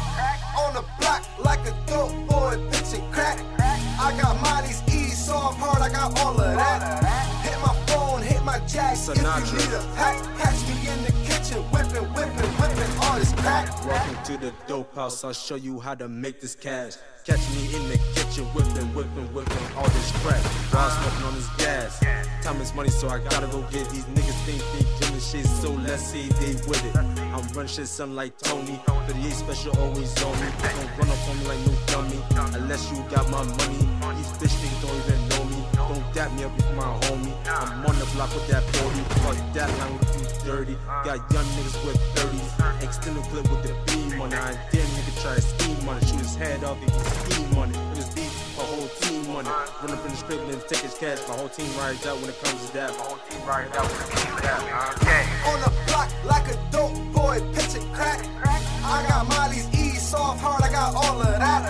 On 0.58 0.72
the 0.72 0.84
block 1.00 1.26
like 1.38 1.60
a 1.66 1.74
dope 1.86 2.12
boy 2.28 2.56
pitching 2.70 3.04
crack. 3.10 3.40
I 3.58 4.16
got 4.20 4.40
Molly's 4.40 4.82
E, 4.88 5.08
soft 5.10 5.58
hard, 5.58 5.82
I 5.82 5.88
got 5.90 6.18
all 6.20 6.40
of 6.40 6.56
that. 6.56 7.02
Hit 7.42 7.58
my 7.60 7.74
phone, 7.86 8.22
hit 8.22 8.42
my 8.44 8.58
jack 8.66 8.96
if 8.96 9.08
you 9.08 9.58
need 9.58 9.74
a 9.74 9.82
pack. 9.96 10.22
Catch 10.38 10.62
me 10.68 10.74
in 10.88 11.02
the 11.02 11.12
kitchen, 11.26 11.62
whipping, 11.72 12.06
whipping, 12.14 12.50
whipping 12.60 12.98
all 13.02 13.18
this 13.18 13.32
crack. 13.32 13.84
Welcome 13.84 14.24
to 14.24 14.36
the 14.36 14.52
dope 14.68 14.94
house. 14.94 15.24
I'll 15.24 15.32
show 15.32 15.56
you 15.56 15.80
how 15.80 15.94
to 15.96 16.08
make 16.08 16.40
this 16.40 16.54
cash. 16.54 16.94
Catch 17.24 17.50
me 17.50 17.74
in 17.74 17.88
the 17.88 17.98
kitchen, 18.14 18.44
whipping, 18.54 18.94
whipping, 18.94 19.34
whipping 19.34 19.76
all 19.76 19.88
this 19.88 20.12
crack. 20.22 20.42
While 20.72 20.90
smoking 20.90 21.26
on 21.26 21.34
this. 21.34 21.55
Time 22.46 22.60
is 22.60 22.72
money, 22.76 22.90
so 22.90 23.08
I 23.08 23.18
gotta 23.18 23.48
go 23.48 23.60
get 23.72 23.90
these 23.90 24.04
niggas 24.04 24.38
think 24.46 24.62
they 24.70 24.84
doing 25.04 25.18
shit. 25.18 25.46
So 25.46 25.72
let's 25.82 26.00
see 26.00 26.28
they 26.38 26.54
with 26.70 26.78
it. 26.86 26.94
I'm 26.94 27.42
running 27.54 27.66
shit, 27.66 27.88
something 27.88 28.14
like 28.14 28.38
Tony. 28.38 28.78
38 28.86 29.32
special 29.32 29.76
always 29.80 30.14
on 30.22 30.30
me. 30.38 30.46
Don't 30.62 30.96
run 30.96 31.10
up 31.10 31.28
on 31.28 31.38
me 31.40 31.44
like 31.50 31.58
no 31.66 31.74
dummy. 31.90 32.22
Unless 32.54 32.88
you 32.92 33.02
got 33.10 33.28
my 33.30 33.42
money. 33.42 33.82
These 34.14 34.30
bitch 34.38 34.54
niggas 34.62 34.80
don't 34.80 34.94
even 34.94 35.28
know 35.28 35.44
me. 35.50 35.60
Don't 35.74 36.14
dap 36.14 36.30
me 36.34 36.44
up 36.44 36.54
with 36.54 36.72
my 36.76 36.86
homie. 37.02 37.34
I'm 37.50 37.84
on 37.84 37.98
the 37.98 38.06
block 38.14 38.32
with 38.32 38.46
that 38.46 38.62
40. 38.62 38.94
Fuck 39.26 39.54
that 39.54 39.78
line 39.80 39.98
with 39.98 40.14
you 40.14 40.46
dirty. 40.46 40.76
Got 41.02 41.18
young 41.34 41.46
niggas 41.58 41.84
with 41.84 41.98
30s. 42.14 42.80
Extended 42.80 43.24
clip 43.24 43.50
with 43.50 43.62
the 43.64 43.74
beam 43.90 44.20
on 44.20 44.32
it. 44.32 44.38
I 44.38 44.52
dare 44.70 44.86
nigga 44.86 45.20
try 45.20 45.34
to 45.34 45.42
scheme 45.42 45.88
on 45.88 45.96
it. 45.96 46.06
Shoot 46.06 46.20
his 46.20 46.36
head 46.36 46.62
off 46.62 46.78
if 46.80 46.94
he 46.94 47.34
scheme 47.34 47.58
on 47.58 47.70
it. 47.72 47.95
On. 49.30 49.44
Run 49.44 49.90
up 49.90 50.04
in 50.04 50.10
the 50.10 50.16
strip 50.16 50.40
and 50.40 50.60
take 50.68 50.80
his 50.80 50.94
cash. 50.94 51.18
My 51.28 51.36
whole 51.36 51.48
team 51.48 51.66
rides 51.78 52.06
out 52.06 52.20
when 52.20 52.30
it 52.30 52.40
comes 52.42 52.66
to 52.66 52.72
that. 52.74 52.90
My 52.98 53.04
whole 53.04 53.18
team 53.28 53.46
rides 53.46 53.76
out 53.76 53.86
when 53.86 54.00
it 54.00 54.10
comes 54.10 54.36
to 54.36 54.42
that. 54.42 54.60
huh? 54.62 55.50
on 55.50 55.60
the 55.60 55.72
block 55.86 56.10
like 56.24 56.46
a 56.48 56.56
dope 56.70 56.94
boy 57.12 57.40
pitching 57.54 57.86
crack. 57.92 58.24
I 58.84 59.04
got 59.08 59.26
Molly's 59.28 59.66
E, 59.74 59.96
soft 59.96 60.40
hard, 60.40 60.62
I 60.62 60.70
got 60.70 60.94
all 60.94 61.20
of 61.20 61.26
that. 61.26 61.62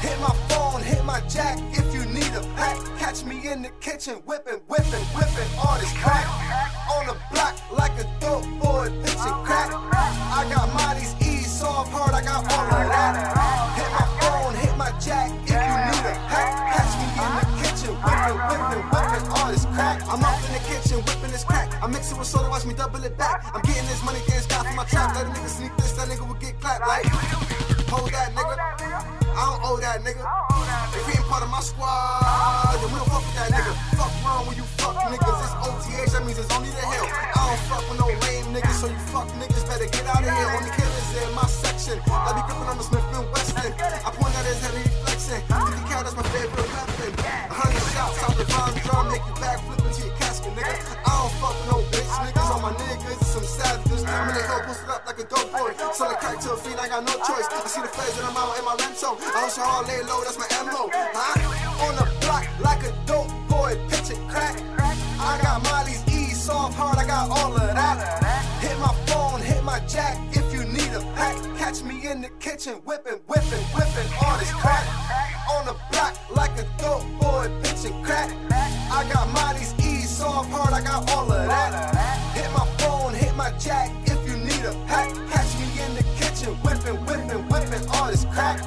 Hit 0.00 0.18
my 0.20 0.34
phone, 0.48 0.82
hit 0.82 1.04
my 1.04 1.20
jack 1.28 1.58
if 1.72 1.92
you 1.92 2.04
need 2.06 2.30
a 2.34 2.42
pack. 2.54 2.78
Catch 2.98 3.24
me 3.24 3.50
in 3.50 3.62
the 3.62 3.70
kitchen, 3.80 4.14
whipping, 4.26 4.60
whipping, 4.68 5.04
whipping 5.16 5.50
all 5.58 5.78
this 5.78 5.92
crack. 5.98 6.26
On 6.94 7.06
the 7.06 7.16
block 7.32 7.54
like 7.72 7.98
a 7.98 8.06
dope 8.20 8.46
boy 8.62 8.88
pitching 9.02 9.38
crack. 9.42 9.72
I 9.74 10.46
got 10.54 10.72
Molly's 10.72 11.14
E, 11.20 11.42
soft 11.42 11.90
hard, 11.90 12.14
I 12.14 12.22
got 12.22 12.44
all 12.52 12.66
of 12.66 12.88
that. 12.88 13.14
Hit 13.76 13.90
my 13.90 14.06
phone, 14.20 14.54
hit 14.54 14.76
my 14.76 14.90
jack 15.00 15.41
I'm 20.12 20.20
up 20.28 20.36
in 20.44 20.52
the 20.52 20.60
kitchen, 20.68 21.00
whipping 21.08 21.32
this 21.32 21.40
crack. 21.40 21.72
I 21.80 21.88
mix 21.88 22.12
it 22.12 22.18
with 22.20 22.28
soda, 22.28 22.44
watch 22.52 22.68
me 22.68 22.76
double 22.76 23.00
it 23.00 23.16
back. 23.16 23.48
I'm 23.56 23.64
getting 23.64 23.88
this 23.88 24.04
money, 24.04 24.20
getting 24.28 24.44
sky 24.44 24.60
for 24.60 24.76
my 24.76 24.84
trap. 24.84 25.16
Let 25.16 25.24
a 25.24 25.32
nigga 25.32 25.48
sneak 25.48 25.72
this, 25.80 25.96
that 25.96 26.04
nigga 26.04 26.28
will 26.28 26.36
get 26.36 26.60
clapped 26.60 26.84
like. 26.84 27.08
Hold 27.88 28.12
that 28.12 28.36
nigga. 28.36 28.52
I 28.52 29.40
don't 29.48 29.64
owe 29.64 29.80
that 29.80 30.04
nigga. 30.04 30.20
If 30.92 31.08
he 31.08 31.16
ain't 31.16 31.24
part 31.32 31.40
of 31.40 31.48
my 31.48 31.64
squad, 31.64 32.76
then 32.76 32.92
we 32.92 33.00
don't 33.00 33.08
fuck 33.08 33.24
with 33.24 33.40
that 33.40 33.56
nigga. 33.56 33.72
Fuck 33.96 34.12
wrong 34.20 34.44
when 34.44 34.60
you 34.60 34.68
fuck 34.76 35.00
niggas. 35.00 35.38
It's 35.48 35.56
OTH, 35.64 36.12
that 36.12 36.22
means 36.28 36.36
it's 36.36 36.52
only 36.52 36.68
the 36.68 36.84
hell. 36.84 37.08
I 37.08 37.40
don't 37.48 37.62
fuck 37.72 37.84
with 37.88 37.96
no 37.96 38.12
lame 38.12 38.52
niggas, 38.52 38.84
so 38.84 38.92
you 38.92 39.00
fuck 39.08 39.32
niggas 39.40 39.64
better 39.64 39.88
get 39.88 40.04
out 40.12 40.20
of 40.20 40.28
here. 40.28 40.48
Only 40.52 40.76
killers 40.76 41.08
in 41.24 41.32
my 41.32 41.48
section. 41.48 41.96
I 42.12 42.36
be 42.36 42.44
gripping 42.44 42.68
on 42.68 42.76
the 42.76 42.84
Smith 42.84 43.08
and 43.16 43.24
Wesson. 43.32 43.72
I 43.80 44.08
point 44.12 44.36
at 44.36 44.44
his 44.44 44.60
head 44.60 44.76
and 44.76 44.84
he 44.84 44.92
flexing. 45.08 45.40
50 45.48 45.88
cal, 45.88 46.04
that's 46.04 46.12
my 46.12 46.26
favorite 46.36 46.68
weapon. 46.68 47.16
A 47.16 47.54
hundred 47.56 47.80
shots 47.96 48.20
out 48.28 48.36
the 48.36 48.44
bomb 48.52 48.76
drum, 48.84 49.08
make 49.08 49.24
you 49.24 49.36
back 49.40 49.56
niggas. 52.20 52.50
All 52.50 52.60
my 52.60 52.72
niggas 52.72 53.20
is 53.20 53.26
some 53.26 53.44
savages. 53.44 54.04
I'm 54.04 54.28
in 54.28 54.34
the 54.34 54.42
hill, 54.42 54.60
posted 54.66 54.88
up 54.88 55.06
like 55.06 55.18
a 55.18 55.24
dope 55.24 55.50
boy. 55.52 55.72
Selling 55.92 56.16
crack 56.16 56.40
to 56.40 56.52
a 56.52 56.56
fiend, 56.56 56.80
I 56.80 56.88
got 56.88 57.04
no 57.04 57.14
choice. 57.24 57.48
I 57.50 57.66
see 57.66 57.82
the 57.82 57.88
feds 57.88 58.18
and 58.18 58.26
I'm 58.26 58.36
out 58.36 58.58
in 58.58 58.64
my 58.64 58.76
rento. 58.76 59.16
I 59.20 59.42
also 59.42 59.62
all 59.62 59.82
lay 59.84 60.02
low, 60.02 60.20
that's 60.24 60.38
my 60.38 60.48
MO. 60.66 60.90
Huh? 60.92 61.86
On 61.86 61.94
the 61.96 62.06
block 62.20 62.44
like 62.60 62.82
a 62.84 62.92
dope 63.06 63.30
boy, 63.48 63.78
pitching 63.88 64.22
crack. 64.28 64.60
I 65.22 65.38
got 65.42 65.62
Molly's 65.62 66.02
E, 66.08 66.34
soft 66.34 66.74
hard, 66.74 66.98
I 66.98 67.06
got 67.06 67.30
all 67.30 67.54
of 67.54 67.74
that. 67.74 67.96
Hit 68.60 68.78
my 68.78 68.94
phone, 69.06 69.40
hit 69.40 69.62
my 69.62 69.78
jack 69.86 70.18
if 70.32 70.52
you 70.52 70.64
need 70.64 70.92
a 70.92 71.00
pack. 71.14 71.36
Catch 71.56 71.82
me 71.82 72.06
in 72.08 72.20
the 72.20 72.28
kitchen, 72.40 72.74
whipping, 72.84 73.20
whipping, 73.26 73.64
whipping 73.74 74.08
all 74.24 74.36
this 74.38 74.52
crack. 74.52 74.84
Crack. 88.32 88.58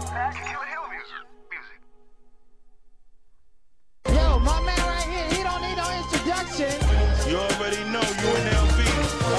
Yo, 4.08 4.40
my 4.40 4.62
man 4.62 4.78
right 4.78 5.04
here, 5.10 5.28
he 5.34 5.44
don't 5.44 5.62
need 5.62 5.78
no 5.78 5.90
introduction. 6.02 6.72
You 7.30 7.38
already 7.38 7.84
know 7.90 8.02
UNLV. 8.02 8.80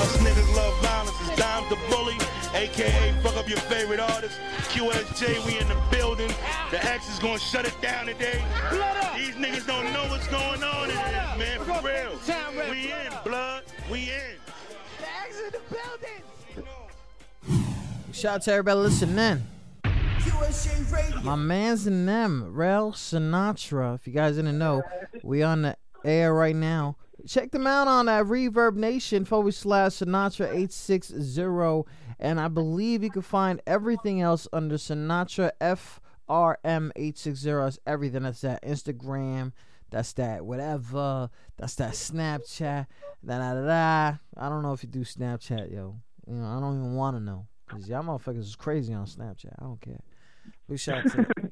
Us 0.03 0.17
niggas 0.19 0.57
love 0.57 0.75
violence. 0.83 1.17
It's 1.21 1.37
Dime 1.39 1.69
the 1.71 1.79
Bully, 1.89 2.19
aka 2.55 3.15
fuck 3.23 3.37
up 3.37 3.49
your 3.49 3.61
favorite 3.71 4.01
artist. 4.01 4.39
QSJ, 4.71 5.47
we 5.47 5.59
in 5.59 5.69
the 5.69 5.81
building. 5.91 6.33
The 6.71 6.85
X 6.85 7.09
is 7.13 7.19
gonna 7.21 7.39
shut 7.39 7.65
it 7.65 7.81
down 7.81 8.07
today. 8.07 8.43
These 9.17 9.37
niggas 9.37 9.67
don't 9.67 9.93
know 9.93 10.05
what's 10.09 10.27
going 10.29 10.63
on 10.63 10.91
in 10.91 10.97
this, 10.97 11.39
man, 11.39 11.59
for 11.61 11.81
real. 11.87 12.19
We 12.71 12.93
in, 12.93 13.13
blood. 13.25 13.63
We 13.91 14.11
in. 14.11 14.37
The 14.99 15.09
X 15.25 15.41
in 15.41 15.53
the 15.53 15.61
building. 15.71 16.23
Shout 18.13 18.37
out 18.37 18.43
to 18.43 18.53
everybody 18.53 18.81
listening. 18.81 19.43
My 21.23 21.35
man's 21.35 21.87
in 21.87 22.07
them, 22.07 22.53
Rel 22.53 22.93
Sinatra. 22.93 23.97
If 23.97 24.07
you 24.07 24.13
guys 24.13 24.37
didn't 24.37 24.59
know, 24.59 24.83
we 25.23 25.43
on 25.43 25.63
the 25.63 25.77
air 26.05 26.33
right 26.33 26.55
now. 26.55 26.97
Check 27.27 27.51
them 27.51 27.67
out 27.67 27.89
on 27.89 28.07
that 28.07 28.27
ReverbNation 28.27 29.27
forward 29.27 29.55
slash 29.55 29.93
Sinatra 29.93 30.47
860. 30.47 31.91
And 32.21 32.41
I 32.41 32.49
believe 32.49 33.03
you 33.03 33.11
can 33.11 33.23
find 33.23 33.61
everything 33.67 34.21
else 34.21 34.47
under 34.53 34.77
Sinatra 34.77 35.51
FRM 35.61 36.91
860. 36.95 37.51
That's 37.51 37.79
everything. 37.87 38.23
That's 38.23 38.41
that 38.43 38.63
Instagram. 38.63 39.53
That's 39.91 40.13
that 40.15 40.45
whatever. 40.45 41.31
That's 41.57 41.75
that 41.77 41.93
Snapchat. 41.93 42.87
Da 43.25 43.39
da 43.39 43.55
da. 43.55 44.17
I 44.37 44.49
don't 44.49 44.63
know 44.63 44.73
if 44.73 44.83
you 44.83 44.89
do 44.89 45.01
Snapchat, 45.01 45.73
yo. 45.73 45.97
You 46.29 46.35
know, 46.35 46.47
I 46.47 46.61
don't 46.61 46.79
even 46.79 46.95
want 46.95 47.17
to 47.17 47.21
know. 47.21 47.47
Cause 47.69 47.89
y'all 47.89 48.05
motherfuckers 48.05 48.39
is 48.39 48.55
crazy 48.55 48.95
on 48.95 49.07
Snapchat. 49.07 49.55
I 49.59 49.65
don't 49.65 49.81
care. 49.81 50.01
Out 50.89 51.05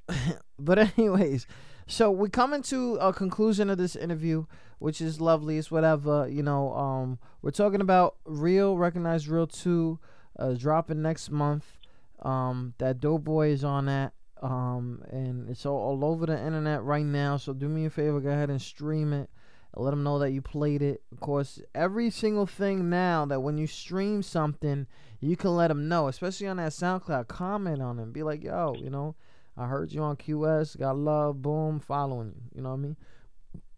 But 0.59 0.79
anyways, 0.99 1.47
so 1.87 2.11
we 2.11 2.29
coming 2.29 2.63
to 2.63 2.97
a 2.97 3.13
conclusion 3.13 3.71
of 3.71 3.79
this 3.79 3.97
interview, 3.97 4.47
which 4.79 5.01
is 5.01 5.21
lovely. 5.21 5.59
It's 5.59 5.71
whatever, 5.71 6.29
you 6.29 6.43
know. 6.43 6.73
Um, 6.75 7.19
we're 7.43 7.51
talking 7.51 7.81
about 7.81 8.17
Real, 8.25 8.77
recognized 8.77 9.29
Real 9.29 9.47
2, 9.47 9.99
uh, 10.39 10.53
dropping 10.55 11.03
next 11.03 11.31
month. 11.31 11.79
Um, 12.23 12.75
that 12.79 13.01
Dope 13.01 13.25
Boy 13.25 13.49
is 13.49 13.65
on 13.65 13.87
that. 13.87 14.15
Um, 14.43 15.03
and 15.11 15.49
it's 15.49 15.65
all, 15.65 15.79
all 15.79 16.05
over 16.05 16.27
the 16.27 16.39
internet 16.39 16.83
right 16.83 17.05
now. 17.05 17.37
So 17.37 17.53
do 17.53 17.69
me 17.69 17.87
a 17.87 17.91
favor, 17.91 18.21
go 18.21 18.31
ahead 18.31 18.51
and 18.51 18.61
stream 18.61 19.13
it. 19.13 19.31
Let 19.77 19.91
them 19.91 20.03
know 20.03 20.19
that 20.21 20.31
you 20.31 20.41
played 20.41 20.83
it. 20.83 21.03
Of 21.13 21.21
course, 21.21 21.61
every 21.75 22.11
single 22.11 22.47
thing 22.47 22.89
now 22.91 23.25
that 23.27 23.41
when 23.41 23.59
you 23.59 23.67
stream 23.67 24.23
something, 24.23 24.87
you 25.21 25.37
can 25.37 25.57
let 25.57 25.69
them 25.69 25.89
know, 25.89 26.09
especially 26.09 26.47
on 26.47 26.59
that 26.59 26.73
SoundCloud. 26.73 27.29
Comment 27.29 27.83
on 27.83 27.99
it. 27.99 28.13
Be 28.13 28.23
like, 28.23 28.45
yo, 28.45 28.75
you 28.79 28.91
know, 28.91 29.17
I 29.57 29.67
heard 29.67 29.93
you 29.93 30.03
on 30.03 30.17
QS. 30.17 30.79
Got 30.79 30.97
love. 30.97 31.43
Boom, 31.43 31.81
following 31.81 32.29
you. 32.29 32.43
You 32.55 32.63
know 32.63 32.71
what 32.71 32.77
I 32.77 32.79
mean? 32.79 32.97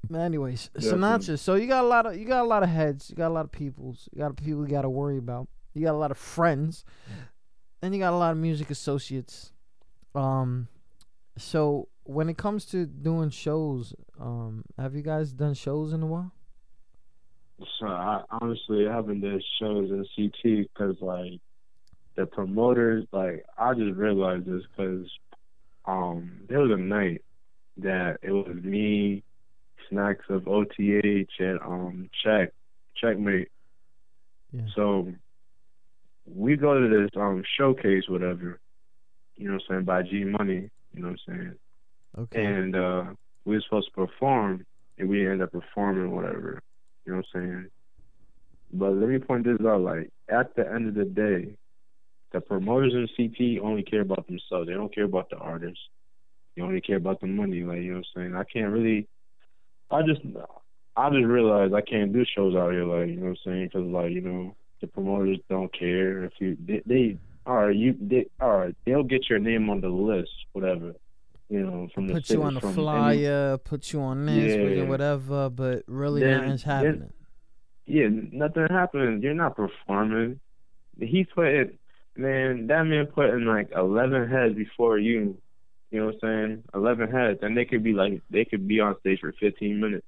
But 0.08 0.18
anyways, 0.20 0.70
Sinatra. 0.78 1.38
So 1.38 1.54
you 1.54 1.66
got 1.66 1.84
a 1.84 1.88
lot 1.88 2.06
of 2.06 2.16
you 2.16 2.26
got 2.26 2.44
a 2.44 2.48
lot 2.48 2.62
of 2.62 2.68
heads. 2.68 3.10
You 3.10 3.16
got 3.16 3.28
a 3.28 3.34
lot 3.34 3.44
of 3.44 3.52
peoples. 3.52 4.08
You 4.12 4.20
got 4.20 4.36
people 4.36 4.62
you 4.62 4.70
got 4.70 4.82
to 4.82 4.90
worry 4.90 5.18
about. 5.18 5.48
You 5.74 5.82
got 5.82 5.94
a 5.94 5.98
lot 5.98 6.10
of 6.10 6.18
friends, 6.18 6.84
and 7.82 7.94
you 7.94 8.00
got 8.00 8.12
a 8.12 8.16
lot 8.16 8.32
of 8.32 8.38
music 8.38 8.70
associates. 8.70 9.52
Um, 10.14 10.68
so 11.38 11.88
when 12.04 12.28
it 12.28 12.36
comes 12.36 12.64
to 12.66 12.86
doing 12.86 13.30
shows, 13.30 13.94
um, 14.20 14.64
have 14.78 14.94
you 14.94 15.02
guys 15.02 15.32
done 15.32 15.54
shows 15.54 15.92
in 15.92 16.02
a 16.02 16.06
while? 16.06 16.32
So 17.78 17.86
I 17.86 18.22
honestly 18.30 18.84
haven't 18.84 19.20
done 19.20 19.40
shows 19.60 19.90
in 19.90 20.04
CT 20.14 20.68
because 20.72 20.96
like 21.00 21.40
the 22.16 22.26
promoters, 22.26 23.04
like 23.12 23.44
I 23.58 23.74
just 23.74 23.96
realized 23.96 24.46
this 24.46 24.62
because 24.70 25.06
um 25.86 26.40
there 26.48 26.60
was 26.60 26.70
a 26.70 26.76
night 26.76 27.22
that 27.78 28.18
it 28.22 28.32
was 28.32 28.56
me, 28.62 29.22
Snacks 29.88 30.24
of 30.28 30.46
OTH, 30.46 30.78
and 30.78 31.60
um 31.62 32.10
Check, 32.22 32.52
Checkmate. 33.02 33.48
Yeah. 34.52 34.62
So 34.74 35.12
we 36.26 36.56
go 36.56 36.78
to 36.78 36.88
this 36.88 37.10
um 37.16 37.42
showcase, 37.56 38.04
whatever, 38.08 38.60
you 39.36 39.48
know 39.48 39.54
what 39.54 39.62
I'm 39.70 39.76
saying, 39.76 39.84
by 39.84 40.02
G 40.02 40.24
Money, 40.24 40.70
you 40.96 41.02
know 41.02 41.08
what 41.10 41.20
I'm 41.28 41.34
saying, 41.36 41.54
Okay. 42.18 42.44
and 42.44 42.76
uh 42.76 43.04
we 43.44 43.54
were 43.54 43.60
supposed 43.62 43.88
to 43.94 44.06
perform, 44.06 44.64
and 44.98 45.08
we 45.08 45.24
ended 45.24 45.42
up 45.42 45.52
performing, 45.52 46.10
whatever, 46.10 46.62
you 47.04 47.12
know 47.12 47.18
what 47.18 47.26
I'm 47.34 47.42
saying. 47.42 47.66
But 48.72 48.94
let 48.94 49.08
me 49.08 49.18
point 49.18 49.44
this 49.44 49.58
out, 49.66 49.82
like 49.82 50.10
at 50.28 50.54
the 50.56 50.68
end 50.68 50.88
of 50.88 50.94
the 50.94 51.04
day, 51.04 51.56
the 52.32 52.40
promoters 52.40 52.92
in 52.94 53.08
CT 53.16 53.64
only 53.64 53.82
care 53.82 54.00
about 54.00 54.26
themselves. 54.26 54.66
They 54.66 54.74
don't 54.74 54.94
care 54.94 55.04
about 55.04 55.30
the 55.30 55.36
artists. 55.36 55.80
They 56.56 56.62
only 56.62 56.80
care 56.80 56.96
about 56.96 57.20
the 57.20 57.26
money. 57.28 57.62
Like 57.62 57.78
you 57.78 57.92
know 57.92 57.98
what 57.98 58.06
I'm 58.16 58.32
saying. 58.32 58.34
I 58.34 58.44
can't 58.44 58.72
really. 58.72 59.06
I 59.90 60.02
just 60.02 60.20
I 60.96 61.10
just 61.10 61.24
realized 61.24 61.74
I 61.74 61.82
can't 61.82 62.12
do 62.12 62.24
shows 62.24 62.56
out 62.56 62.72
here. 62.72 62.84
Like 62.84 63.08
you 63.08 63.16
know 63.16 63.22
what 63.22 63.28
I'm 63.30 63.36
saying. 63.44 63.70
Because 63.72 63.86
like 63.86 64.12
you 64.12 64.22
know 64.22 64.56
the 64.80 64.86
promoters 64.88 65.38
don't 65.48 65.72
care 65.72 66.24
if 66.24 66.32
you 66.40 66.56
they, 66.66 66.82
they 66.86 67.18
all 67.46 67.66
right 67.66 67.76
you 67.76 67.96
they 68.00 68.26
all 68.40 68.56
right 68.58 68.74
they'll 68.84 69.02
get 69.04 69.28
your 69.30 69.38
name 69.38 69.70
on 69.70 69.80
the 69.80 69.88
list 69.88 70.30
whatever 70.52 70.92
you 71.48 71.60
know 71.60 71.88
from 71.94 72.08
the 72.08 72.14
put 72.14 72.28
you 72.30 72.42
on 72.42 72.54
the 72.54 72.60
from 72.60 72.70
any- 72.70 72.76
flyer, 72.76 73.58
put 73.58 73.92
you 73.92 74.00
on 74.00 74.26
this, 74.26 74.76
Yeah. 74.78 74.84
whatever, 74.84 75.48
but 75.48 75.84
really 75.86 76.20
Then- 76.22 76.40
nothing's 76.40 76.64
then- 76.64 76.84
happening. 76.84 77.12
yeah, 77.86 78.08
nothing 78.32 78.66
happened. 78.68 79.22
You're 79.22 79.34
not 79.34 79.54
performing. 79.54 80.40
He 81.00 81.22
put 81.24 81.46
it, 81.46 81.78
man. 82.16 82.66
That 82.66 82.82
man 82.82 83.06
put 83.06 83.30
in 83.30 83.44
like 83.46 83.70
eleven 83.76 84.28
heads 84.28 84.56
before 84.56 84.98
you. 84.98 85.38
You 85.92 86.00
know 86.00 86.06
what 86.06 86.14
I'm 86.14 86.20
saying? 86.20 86.62
Eleven 86.74 87.08
heads, 87.12 87.38
and 87.42 87.56
they 87.56 87.64
could 87.64 87.84
be 87.84 87.92
like 87.92 88.22
they 88.28 88.44
could 88.44 88.66
be 88.66 88.80
on 88.80 88.98
stage 88.98 89.20
for 89.20 89.30
15 89.38 89.78
minutes, 89.78 90.04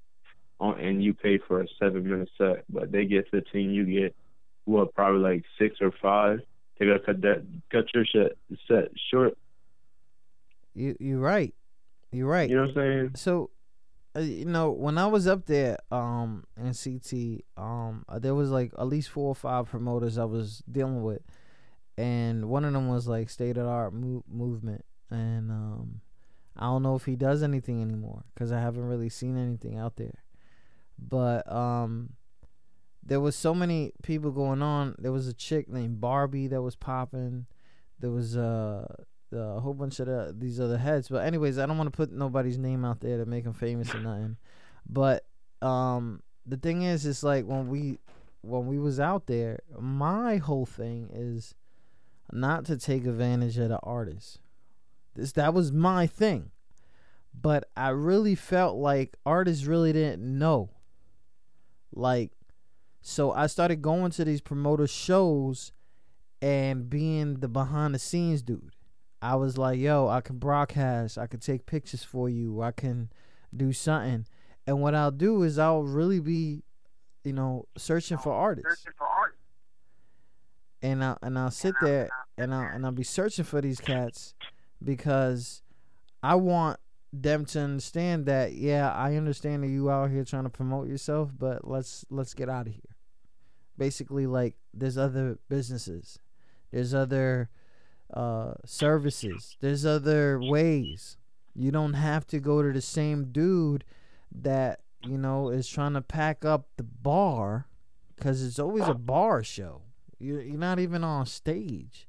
on 0.59 0.81
and 0.81 1.05
you 1.05 1.15
pay 1.15 1.39
for 1.39 1.61
a 1.61 1.69
seven 1.79 2.03
minute 2.03 2.31
set, 2.37 2.65
but 2.69 2.91
they 2.91 3.05
get 3.05 3.29
15. 3.31 3.71
You 3.71 3.85
get 3.85 4.17
what 4.65 4.93
probably 4.93 5.21
like 5.21 5.45
six 5.57 5.77
or 5.81 5.93
five. 6.03 6.41
They 6.79 6.87
gotta 6.87 7.01
cut 7.01 7.21
that 7.23 7.45
cut 7.71 7.87
your 7.95 8.05
set 8.07 8.33
set 8.67 8.91
short. 9.11 9.37
You 10.75 10.97
you're 11.01 11.19
right. 11.19 11.55
You're 12.13 12.29
right. 12.29 12.49
You 12.49 12.57
know 12.57 12.63
what 12.63 12.71
I'm 12.71 12.75
saying? 12.77 13.11
so 13.17 13.51
uh, 14.17 14.21
you 14.21 14.47
know 14.47 14.71
when 14.71 14.97
i 14.97 15.07
was 15.07 15.27
up 15.27 15.45
there 15.45 15.77
um 15.93 16.43
in 16.57 16.73
ct 16.73 17.45
um 17.59 18.05
uh, 18.09 18.19
there 18.19 18.35
was 18.35 18.51
like 18.51 18.73
at 18.79 18.87
least 18.87 19.11
four 19.11 19.29
or 19.29 19.35
five 19.35 19.67
promoters 19.67 20.17
i 20.17 20.25
was 20.25 20.63
dealing 20.71 21.03
with 21.03 21.21
and 21.99 22.49
one 22.49 22.65
of 22.65 22.73
them 22.73 22.89
was 22.89 23.07
like 23.07 23.29
state 23.29 23.59
of 23.59 23.67
art 23.67 23.93
mo- 23.93 24.25
movement 24.27 24.83
and 25.11 25.51
um 25.51 26.01
i 26.57 26.63
don't 26.65 26.83
know 26.83 26.97
if 26.97 27.05
he 27.05 27.17
does 27.17 27.43
anything 27.43 27.83
anymore 27.83 28.25
because 28.33 28.51
i 28.51 28.59
haven't 28.59 28.89
really 28.89 29.11
seen 29.11 29.37
anything 29.37 29.77
out 29.77 29.97
there 29.97 30.25
but 30.99 31.51
um 31.53 32.09
there 33.09 33.21
was 33.21 33.35
so 33.35 33.55
many 33.55 33.93
people 34.03 34.31
going 34.31 34.63
on 34.63 34.95
there 34.99 35.13
was 35.13 35.27
a 35.27 35.35
chick 35.35 35.69
named 35.69 36.01
barbie 36.01 36.47
that 36.47 36.63
was 36.63 36.77
popping 36.77 37.47
there 38.01 38.11
was 38.11 38.37
uh 38.37 38.87
a 39.33 39.61
whole 39.61 39.75
bunch 39.75 40.01
of 40.01 40.07
the, 40.07 40.35
these 40.37 40.61
other 40.61 40.79
heads. 40.79 41.09
But 41.09 41.27
anyways, 41.27 41.59
I 41.59 41.67
don't 41.67 41.79
want 41.79 41.93
to 41.93 41.97
put 41.97 42.13
nobody's 42.13 42.59
name 42.59 42.85
out 42.85 43.01
there 43.01 43.19
to 43.19 43.27
make 43.27 43.45
them 43.45 43.53
famous 43.53 43.95
or 43.95 44.01
nothing. 44.01 44.37
But 44.89 45.27
um, 45.61 46.23
the 46.47 46.57
thing 46.57 46.83
is, 46.83 47.05
it's 47.05 47.23
like 47.23 47.45
when 47.45 47.69
we 47.69 47.99
when 48.43 48.67
we 48.67 48.79
was 48.79 49.01
out 49.01 49.27
there, 49.27 49.61
my 49.79 50.37
whole 50.37 50.67
thing 50.67 51.11
is 51.13 51.55
not 52.33 52.65
to 52.67 52.77
take 52.77 53.05
advantage 53.07 53.59
of 53.59 53.69
the 53.69 53.79
artists. 53.83 54.39
This 55.15 55.33
that 55.33 55.53
was 55.53 55.73
my 55.73 56.07
thing. 56.07 56.51
But 57.41 57.69
I 57.77 57.91
really 57.91 58.35
felt 58.35 58.77
like 58.77 59.17
artists 59.27 59.65
really 59.67 59.93
didn't 59.93 60.39
know. 60.39 60.71
Like, 61.93 62.33
so 63.09 63.33
I 63.33 63.47
started 63.47 63.81
going 63.81 64.11
to 64.13 64.25
these 64.27 64.43
promoter 64.43 64.87
shows 64.87 65.73
and 66.43 66.91
being 66.91 67.41
the 67.41 67.49
behind 67.49 67.95
the 67.95 67.99
scenes 67.99 68.43
dude. 68.43 68.77
I 69.23 69.35
was 69.37 69.57
like, 69.57 69.79
yo, 69.79 70.09
I 70.09 70.21
can 70.21 70.37
broadcast, 70.37 71.17
I 71.17 71.27
can 71.27 71.41
take 71.41 71.65
pictures 71.65 72.05
for 72.05 72.29
you, 72.29 72.61
I 72.61 72.71
can 72.71 73.09
do 73.57 73.73
something. 73.73 74.27
And 74.67 74.83
what 74.83 74.95
I'll 74.95 75.11
do 75.11 75.43
is 75.43 75.59
I'll 75.59 75.85
really 75.85 76.21
be, 76.21 76.63
you 77.25 77.33
know, 77.33 77.67
searching 77.79 78.19
for 78.19 78.31
artists. 78.31 78.85
And 80.83 81.03
I 81.03 81.17
and 81.23 81.39
I'll 81.39 81.51
sit 81.51 81.75
there 81.81 82.11
and 82.37 82.55
I 82.55 82.67
and 82.67 82.85
I'll 82.85 82.93
be 82.93 83.05
searching 83.05 83.47
for 83.47 83.63
these 83.63 83.81
cats 83.81 84.35
because 84.85 85.63
I 86.23 86.35
want 86.35 86.79
them 87.11 87.47
to 87.47 87.61
understand 87.61 88.27
that 88.27 88.53
yeah, 88.53 88.93
I 88.93 89.17
understand 89.17 89.65
that 89.65 89.69
you 89.69 89.91
out 89.91 90.11
here 90.11 90.25
trying 90.25 90.45
to 90.45 90.51
promote 90.51 90.89
yourself, 90.89 91.31
but 91.37 91.67
let's 91.67 92.05
let's 92.11 92.35
get 92.35 92.51
out 92.51 92.67
of 92.67 92.75
here. 92.75 92.83
Basically 93.79 94.27
like 94.27 94.57
there's 94.75 94.99
other 94.99 95.39
businesses. 95.49 96.19
There's 96.73 96.93
other 96.93 97.49
uh 98.13 98.55
services. 98.67 99.57
There's 99.61 99.87
other 99.87 100.39
ways. 100.41 101.17
You 101.55 101.71
don't 101.71 101.95
have 101.95 102.27
to 102.29 102.41
go 102.41 102.63
to 102.63 102.73
the 102.73 102.83
same 102.83 103.33
dude 103.33 103.85
that, 104.31 104.81
you 105.03 105.19
know, 105.19 105.49
is 105.49 105.69
trying 105.69 105.95
to 105.95 106.03
pack 106.03 106.45
up 106.45 106.69
the 106.77 106.83
bar 106.85 107.67
cuz 108.21 108.43
it's 108.43 108.59
always 108.59 108.87
a 108.89 108.95
bar 108.95 109.43
show. 109.43 109.83
You're 110.19 110.43
you're 110.43 110.59
not 110.59 110.79
even 110.79 111.05
on 111.05 111.27
stage. 111.27 112.09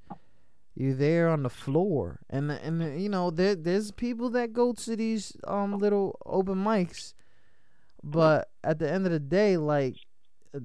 You're 0.76 0.96
there 0.96 1.30
on 1.30 1.44
the 1.44 1.50
floor, 1.50 2.22
and 2.30 2.50
and 2.52 3.02
you 3.02 3.10
know 3.10 3.30
there 3.32 3.54
there's 3.56 3.92
people 3.92 4.30
that 4.32 4.54
go 4.54 4.72
to 4.74 4.96
these 4.96 5.36
um 5.46 5.78
little 5.78 6.18
open 6.26 6.56
mics, 6.56 7.14
but 8.02 8.50
at 8.64 8.80
the 8.80 8.90
end 8.90 9.06
of 9.06 9.12
the 9.12 9.20
day, 9.20 9.58
like 9.58 9.98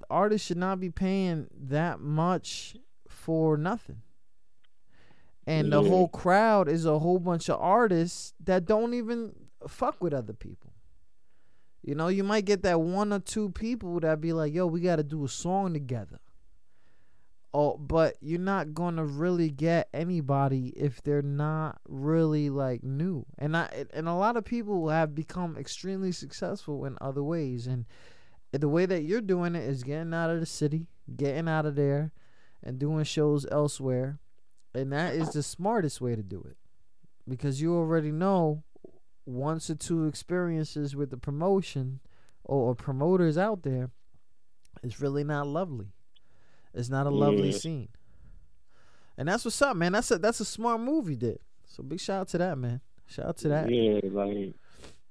artists 0.08 0.46
should 0.46 0.56
not 0.56 0.80
be 0.80 0.90
paying 0.90 1.46
that 1.68 2.00
much 2.00 2.76
for 3.08 3.56
nothing. 3.56 4.02
And 5.46 5.72
the 5.72 5.82
mm-hmm. 5.82 5.90
whole 5.90 6.08
crowd 6.08 6.68
is 6.68 6.86
a 6.86 6.98
whole 6.98 7.18
bunch 7.18 7.50
of 7.50 7.60
artists 7.60 8.32
that 8.44 8.64
don't 8.64 8.94
even 8.94 9.34
fuck 9.68 10.02
with 10.02 10.14
other 10.14 10.32
people. 10.32 10.72
You 11.82 11.94
know, 11.94 12.08
you 12.08 12.24
might 12.24 12.46
get 12.46 12.62
that 12.62 12.80
one 12.80 13.12
or 13.12 13.18
two 13.18 13.50
people 13.50 14.00
that 14.00 14.20
be 14.20 14.32
like, 14.32 14.54
"Yo, 14.54 14.66
we 14.66 14.80
got 14.80 14.96
to 14.96 15.02
do 15.02 15.22
a 15.24 15.28
song 15.28 15.74
together." 15.74 16.18
Oh, 17.52 17.76
but 17.76 18.16
you're 18.20 18.40
not 18.40 18.74
gonna 18.74 19.04
really 19.04 19.50
get 19.50 19.88
anybody 19.94 20.68
if 20.76 21.02
they're 21.02 21.22
not 21.22 21.78
really 21.86 22.50
like 22.50 22.82
new. 22.82 23.26
And 23.38 23.56
I 23.56 23.84
and 23.92 24.08
a 24.08 24.14
lot 24.14 24.36
of 24.36 24.44
people 24.44 24.88
have 24.88 25.14
become 25.14 25.56
extremely 25.56 26.10
successful 26.10 26.84
in 26.86 26.96
other 27.00 27.22
ways. 27.22 27.66
And 27.66 27.84
the 28.60 28.68
way 28.68 28.86
that 28.86 29.02
you're 29.02 29.20
doing 29.20 29.54
it 29.54 29.64
is 29.64 29.82
getting 29.82 30.14
out 30.14 30.30
of 30.30 30.40
the 30.40 30.46
city, 30.46 30.86
getting 31.16 31.48
out 31.48 31.66
of 31.66 31.74
there, 31.74 32.12
and 32.62 32.78
doing 32.78 33.04
shows 33.04 33.46
elsewhere. 33.50 34.18
And 34.74 34.92
that 34.92 35.14
is 35.14 35.30
the 35.30 35.42
smartest 35.42 36.00
way 36.00 36.16
to 36.16 36.22
do 36.22 36.42
it, 36.48 36.56
because 37.28 37.60
you 37.62 37.74
already 37.74 38.10
know 38.10 38.64
once 39.26 39.70
or 39.70 39.74
two 39.74 40.06
experiences 40.06 40.94
with 40.96 41.10
the 41.10 41.16
promotion 41.16 42.00
or, 42.44 42.70
or 42.70 42.74
promoters 42.74 43.38
out 43.38 43.62
there. 43.62 43.90
It's 44.82 45.00
really 45.00 45.24
not 45.24 45.46
lovely. 45.46 45.92
It's 46.74 46.90
not 46.90 47.06
a 47.06 47.10
lovely 47.10 47.50
Yeah. 47.50 47.56
scene. 47.58 47.88
And 49.16 49.28
that's 49.28 49.44
what's 49.44 49.62
up, 49.62 49.76
man. 49.76 49.92
That's 49.92 50.10
a 50.10 50.18
that's 50.18 50.40
a 50.40 50.44
smart 50.44 50.80
move 50.80 51.08
you 51.08 51.16
did. 51.16 51.38
So 51.66 51.82
big 51.84 52.00
shout 52.00 52.22
out 52.22 52.28
to 52.28 52.38
that, 52.38 52.58
man. 52.58 52.80
Shout 53.06 53.26
out 53.26 53.36
to 53.38 53.48
that. 53.48 53.70
Yeah, 53.70 54.00
like 54.10 54.54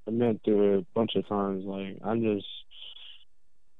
I've 0.05 0.17
been 0.19 0.39
through 0.43 0.73
it 0.73 0.79
a 0.79 0.85
bunch 0.93 1.15
of 1.15 1.25
times. 1.27 1.63
Like 1.63 1.97
I'm 2.03 2.21
just 2.21 2.45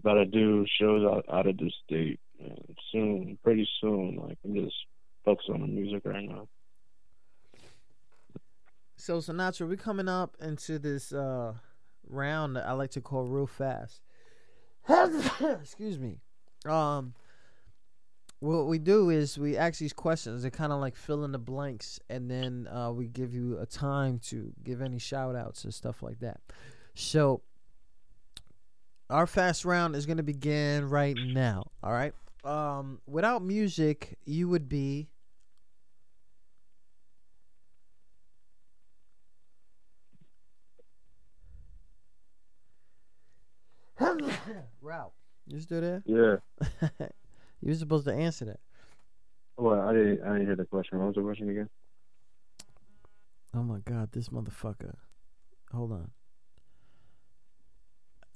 about 0.04 0.16
to 0.16 0.26
do 0.26 0.66
shows 0.80 1.06
out 1.06 1.26
out 1.32 1.48
of 1.48 1.58
the 1.58 1.72
state 1.86 2.20
and 2.40 2.78
soon, 2.92 3.38
pretty 3.44 3.68
soon. 3.80 4.18
Like 4.18 4.38
I'm 4.44 4.54
just 4.54 4.76
focused 5.24 5.50
on 5.50 5.62
the 5.62 5.68
music 5.68 6.04
right 6.06 6.28
now. 6.28 6.48
So 8.98 9.18
Sinatra, 9.18 9.68
we're 9.68 9.78
coming 9.78 10.08
up 10.08 10.36
into 10.42 10.80
this 10.80 11.14
uh 11.14 11.54
round 12.08 12.56
that 12.56 12.68
I 12.68 12.74
like 12.74 12.92
to 12.92 13.02
call 13.02 13.26
real 13.26 13.48
fast. 13.48 14.02
Excuse 14.90 16.00
me. 16.00 16.20
Um 16.66 17.14
what 18.44 18.68
we 18.68 18.78
do 18.78 19.10
is 19.10 19.38
we 19.38 19.56
ask 19.56 19.80
these 19.80 19.94
questions. 19.94 20.44
They 20.44 20.50
kind 20.50 20.74
of 20.74 20.82
like 20.82 20.98
fill 20.98 21.24
in 21.24 21.32
the 21.32 21.40
blanks, 21.40 21.98
and 22.10 22.30
then 22.30 22.68
uh, 22.68 22.92
we 22.92 23.08
give 23.08 23.34
you 23.34 23.58
a 23.58 23.66
time 23.66 24.20
to 24.26 24.52
give 24.62 24.82
any 24.82 25.00
shout 25.00 25.36
outs 25.38 25.64
and 25.64 25.74
stuff 25.74 26.04
like 26.04 26.20
that. 26.20 26.42
So, 26.94 27.42
our 29.10 29.28
fast 29.28 29.66
round 29.66 29.96
is 29.96 30.06
going 30.06 30.18
to 30.18 30.24
begin 30.24 30.90
right 30.90 31.18
now. 31.18 31.68
All 31.84 31.92
right. 31.92 32.14
Um, 32.44 33.00
without 33.08 33.42
music, 33.44 34.18
you 34.26 34.50
would 34.50 34.68
be. 34.68 35.08
Ralph, 44.82 45.14
you 45.48 45.60
still 45.62 45.80
there? 45.80 46.04
Yeah. 46.06 46.38
you 47.62 47.70
were 47.70 47.76
supposed 47.76 48.06
to 48.06 48.14
answer 48.14 48.46
that. 48.46 48.60
Well, 49.58 49.80
I 49.80 49.94
didn't. 49.94 50.22
I 50.24 50.34
didn't 50.34 50.48
hear 50.48 50.56
the 50.56 50.66
question. 50.66 51.00
What 51.00 51.08
was 51.08 51.16
the 51.16 51.22
question 51.22 51.50
again? 51.50 51.70
Oh 53.56 53.64
my 53.64 53.80
god, 53.80 54.12
this 54.12 54.30
motherfucker. 54.30 54.96
Hold 55.72 55.92
on. 55.92 56.12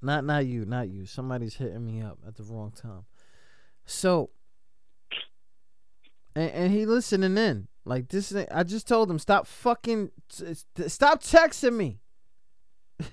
Not 0.02 0.26
not 0.26 0.46
you, 0.46 0.66
not 0.66 0.90
you. 0.90 1.06
Somebody's 1.06 1.56
hitting 1.56 1.86
me 1.86 2.02
up 2.02 2.20
at 2.28 2.36
the 2.36 2.44
wrong 2.44 2.72
time. 2.72 3.06
So 3.86 4.30
and, 6.36 6.52
and 6.52 6.72
he 6.72 6.86
listening 6.86 7.38
in. 7.38 7.68
Like 7.84 8.10
this 8.10 8.36
I 8.52 8.64
just 8.64 8.88
told 8.88 9.10
him 9.10 9.18
stop 9.18 9.48
fucking 9.48 10.12
stop 10.30 11.24
texting 11.24 11.76
me. 11.76 12.00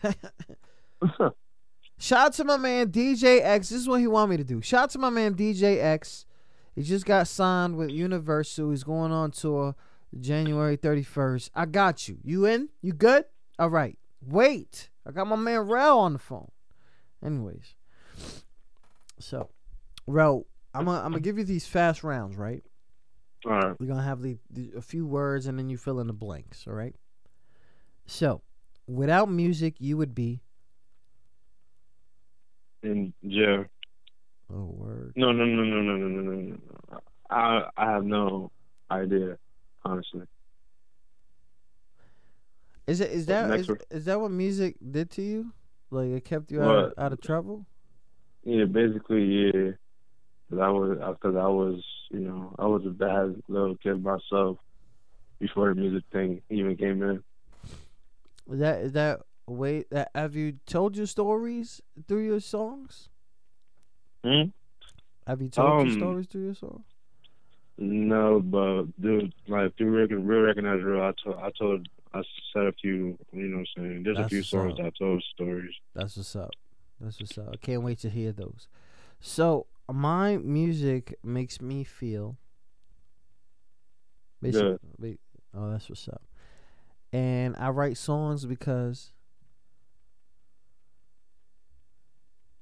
Shout 1.99 2.27
out 2.27 2.33
to 2.35 2.45
my 2.45 2.57
man 2.57 2.89
DJ 2.89 3.41
X. 3.43 3.69
This 3.69 3.81
is 3.81 3.89
what 3.89 4.01
he 4.01 4.07
want 4.07 4.31
me 4.31 4.37
to 4.37 4.45
do. 4.45 4.61
Shout 4.61 4.85
out 4.85 4.91
to 4.91 4.99
my 4.99 5.11
man 5.11 5.35
DJ 5.35 5.83
X. 5.83 6.27
He 6.75 6.83
just 6.83 7.07
got 7.07 7.29
signed 7.29 7.77
with 7.77 7.91
Universal. 7.91 8.71
He's 8.71 8.83
going 8.83 9.13
on 9.13 9.31
tour 9.31 9.77
January 10.21 10.77
31st. 10.77 11.51
I 11.55 11.67
got 11.67 12.09
you. 12.09 12.19
You 12.25 12.47
in? 12.47 12.69
You 12.83 12.93
good? 12.93 13.27
All 13.59 13.71
right. 13.71 13.97
Wait. 14.21 14.91
I 15.07 15.13
got 15.13 15.29
my 15.29 15.37
man 15.37 15.61
Rel 15.61 16.01
on 16.01 16.15
the 16.15 16.19
phone. 16.19 16.51
Anyways. 17.25 17.75
So, 19.19 19.49
Rel, 20.07 20.47
I'm 20.75 20.85
gonna 20.85 20.99
I'm 20.99 21.13
gonna 21.13 21.21
give 21.21 21.39
you 21.39 21.45
these 21.45 21.67
fast 21.67 22.05
rounds, 22.05 22.37
right? 22.37 22.63
All 23.47 23.53
right. 23.53 23.81
We're 23.81 23.87
gonna 23.87 24.03
have 24.03 24.21
the, 24.23 24.37
the 24.51 24.73
a 24.77 24.83
few 24.83 25.07
words 25.07 25.47
and 25.47 25.59
then 25.59 25.69
you 25.71 25.77
fill 25.79 26.01
in 26.01 26.07
the 26.07 26.13
blanks, 26.13 26.67
all 26.67 26.75
right? 26.75 26.95
So, 28.07 28.43
without 28.87 29.31
music, 29.31 29.77
you 29.79 29.97
would 29.97 30.15
be 30.15 30.43
In 32.83 33.15
jail. 33.27 33.65
oh 34.53 34.67
word. 34.77 35.15
No, 35.17 35.33
no, 35.33 35.45
no, 35.45 35.63
no, 35.63 35.81
no, 35.81 35.97
no, 35.97 36.09
no, 36.09 36.33
no, 36.33 36.57
no. 36.91 37.01
I 37.31 37.69
I 37.77 37.91
have 37.93 38.05
no 38.05 38.51
idea, 38.91 39.39
honestly. 39.85 40.27
Is 42.87 43.01
it 43.01 43.11
is 43.11 43.27
that 43.27 43.51
is, 43.59 43.71
is 43.91 44.05
that 44.05 44.21
what 44.21 44.31
music 44.31 44.77
did 44.91 45.11
to 45.13 45.23
you? 45.23 45.53
Like 45.95 46.09
it 46.09 46.25
kept 46.25 46.51
you 46.51 46.61
out 46.61 46.77
of, 46.77 46.93
out 46.99 47.13
of 47.13 47.21
trouble? 47.21 47.67
Yeah, 48.43 48.65
basically, 48.65 49.23
yeah. 49.25 49.71
Cause 50.51 50.59
I 50.61 50.69
was, 50.69 50.99
because 50.99 51.37
I 51.37 51.47
was, 51.47 51.83
you 52.11 52.21
know, 52.21 52.55
I 52.59 52.67
was 52.67 52.85
a 52.85 52.91
bad 52.91 53.41
little 53.49 53.77
kid 53.77 54.03
myself 54.03 54.59
before 55.39 55.69
the 55.73 55.81
music 55.81 56.03
thing 56.13 56.43
even 56.51 56.77
came 56.77 57.03
in. 57.03 57.23
Is 58.53 58.59
that 58.59 58.81
is 58.81 58.93
that 58.93 59.21
way 59.47 59.85
that 59.91 60.11
have 60.15 60.35
you 60.35 60.55
told 60.67 60.97
your 60.97 61.07
stories 61.07 61.81
through 62.09 62.27
your 62.27 62.41
songs? 62.41 63.09
Hmm? 64.25 64.45
Have 65.27 65.41
you 65.41 65.49
told 65.49 65.69
your 65.69 65.81
Um, 65.81 65.93
stories 65.93 66.27
through 66.27 66.45
your 66.45 66.55
songs? 66.55 66.85
No, 67.79 68.41
but 68.41 68.85
dude, 69.01 69.33
like 69.49 69.77
through 69.77 69.91
Real, 69.91 70.21
Real 70.21 70.41
Recognize 70.43 70.83
Real, 70.83 71.03
I 71.03 71.13
told, 71.23 71.37
I 71.37 71.51
told, 71.59 71.89
I 72.15 72.23
said 72.53 72.67
a 72.67 72.73
few, 72.73 73.19
you 73.33 73.43
know, 73.49 73.59
what 73.59 73.67
I'm 73.77 73.83
saying 73.85 74.03
there's 74.05 74.17
That's 74.17 74.27
a 74.27 74.31
few 74.31 74.43
songs 74.45 74.79
up. 74.79 74.85
that 74.85 74.93
told 74.99 75.23
stories. 75.35 75.75
That's 75.95 76.17
what's 76.17 76.37
up. 76.37 76.51
That's 77.01 77.19
what's 77.19 77.37
up. 77.37 77.49
I 77.53 77.57
can't 77.57 77.83
wait 77.83 77.99
to 78.01 78.09
hear 78.11 78.31
those. 78.31 78.69
So 79.21 79.67
my 79.93 80.37
music 80.37 81.17
makes 81.25 81.61
me 81.61 81.83
feel. 81.83 82.37
Basically, 84.41 84.79
wait, 84.99 85.21
oh, 85.57 85.71
that's 85.71 85.89
what's 85.89 86.07
up. 86.09 86.23
And 87.13 87.57
I 87.59 87.71
write 87.71 87.97
songs 87.97 88.45
because 88.45 89.13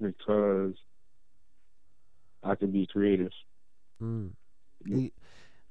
because 0.00 0.74
I 2.42 2.54
can 2.54 2.70
be 2.70 2.86
creative. 2.86 3.30
mm, 4.02 4.30
you, 4.84 5.10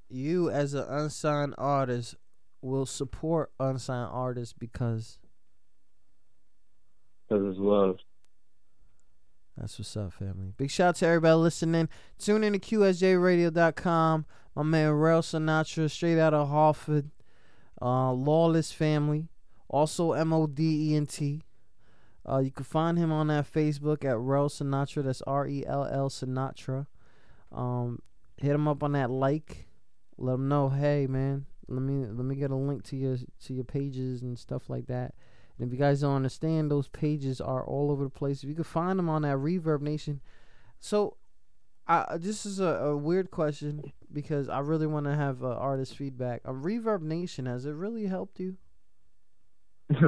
you 0.09 0.49
as 0.49 0.73
an 0.73 0.85
unsigned 0.87 1.55
artist 1.57 2.15
will 2.61 2.85
support 2.85 3.51
unsigned 3.59 4.09
artists 4.11 4.53
because 4.57 5.17
Because 7.27 7.45
it's 7.45 7.59
love. 7.59 7.97
That's 9.57 9.77
what's 9.77 9.95
up, 9.97 10.13
family. 10.13 10.53
Big 10.57 10.71
shout 10.71 10.89
out 10.89 10.95
to 10.97 11.07
everybody 11.07 11.35
listening. 11.35 11.89
Tune 12.17 12.43
in 12.43 12.53
to 12.53 12.59
QSJRadio.com. 12.59 14.25
My 14.55 14.63
man 14.63 14.91
Rel 14.91 15.21
Sinatra, 15.21 15.89
straight 15.89 16.19
out 16.19 16.33
of 16.33 16.49
Hartford. 16.49 17.11
Uh, 17.81 18.11
Lawless 18.11 18.71
Family. 18.71 19.27
Also 19.67 20.13
M 20.13 20.33
O 20.33 20.47
D 20.47 20.91
E 20.91 20.95
N 20.95 21.05
T. 21.05 21.43
Uh, 22.27 22.37
you 22.37 22.51
can 22.51 22.63
find 22.63 22.97
him 22.97 23.11
on 23.11 23.27
that 23.27 23.51
Facebook 23.51 24.05
at 24.05 24.17
Rel 24.17 24.49
Sinatra. 24.49 25.03
That's 25.03 25.21
R 25.23 25.47
E 25.47 25.65
L 25.65 25.85
L 25.85 26.09
Sinatra. 26.09 26.87
Um, 27.51 27.99
hit 28.37 28.51
him 28.51 28.67
up 28.67 28.83
on 28.83 28.93
that 28.93 29.09
like. 29.09 29.67
Let 30.17 30.33
him 30.35 30.47
know, 30.47 30.69
hey 30.69 31.07
man, 31.07 31.45
let 31.71 31.81
me 31.81 32.05
let 32.05 32.25
me 32.25 32.35
get 32.35 32.51
a 32.51 32.55
link 32.55 32.83
to 32.85 32.95
your 32.95 33.17
to 33.45 33.53
your 33.53 33.63
pages 33.63 34.21
and 34.21 34.37
stuff 34.37 34.69
like 34.69 34.87
that. 34.87 35.13
And 35.57 35.67
if 35.67 35.73
you 35.73 35.79
guys 35.79 36.01
don't 36.01 36.15
understand, 36.15 36.71
those 36.71 36.87
pages 36.87 37.39
are 37.39 37.63
all 37.63 37.91
over 37.91 38.03
the 38.03 38.09
place. 38.09 38.43
If 38.43 38.49
you 38.49 38.55
can 38.55 38.63
find 38.63 38.97
them 38.97 39.09
on 39.09 39.21
that 39.21 39.37
ReverbNation. 39.37 40.19
So, 40.79 41.17
I 41.87 42.17
this 42.17 42.45
is 42.45 42.59
a, 42.59 42.65
a 42.65 42.97
weird 42.97 43.31
question 43.31 43.91
because 44.11 44.49
I 44.49 44.59
really 44.59 44.87
want 44.87 45.05
to 45.05 45.15
have 45.15 45.43
uh, 45.43 45.49
artist 45.49 45.95
feedback. 45.95 46.41
A 46.45 46.53
ReverbNation 46.53 47.47
has 47.47 47.65
it 47.65 47.73
really 47.73 48.07
helped 48.07 48.39
you? 48.39 48.57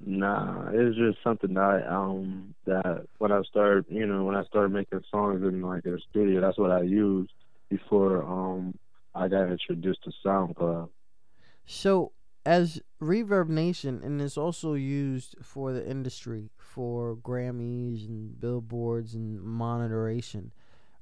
nah, 0.00 0.70
it's 0.72 0.96
just 0.96 1.18
something 1.22 1.54
that 1.54 1.86
um 1.92 2.54
that 2.64 3.06
when 3.18 3.30
I 3.30 3.42
started, 3.42 3.84
you 3.88 4.06
know, 4.06 4.24
when 4.24 4.36
I 4.36 4.44
started 4.44 4.72
making 4.72 5.02
songs 5.10 5.42
in 5.42 5.60
like 5.60 5.84
a 5.84 5.98
studio, 6.10 6.40
that's 6.40 6.58
what 6.58 6.70
I 6.70 6.82
used 6.82 7.32
before 7.68 8.22
um 8.22 8.74
I 9.14 9.28
got 9.28 9.50
introduced 9.50 10.04
to 10.04 10.12
SoundCloud. 10.24 10.88
So, 11.66 12.12
as 12.46 12.80
ReverbNation, 13.02 14.04
and 14.04 14.20
it's 14.20 14.38
also 14.38 14.74
used 14.74 15.36
for 15.42 15.72
the 15.72 15.88
industry 15.88 16.50
for 16.56 17.16
Grammys 17.16 18.06
and 18.06 18.38
billboards 18.40 19.14
and 19.14 19.40
monitoration. 19.42 20.52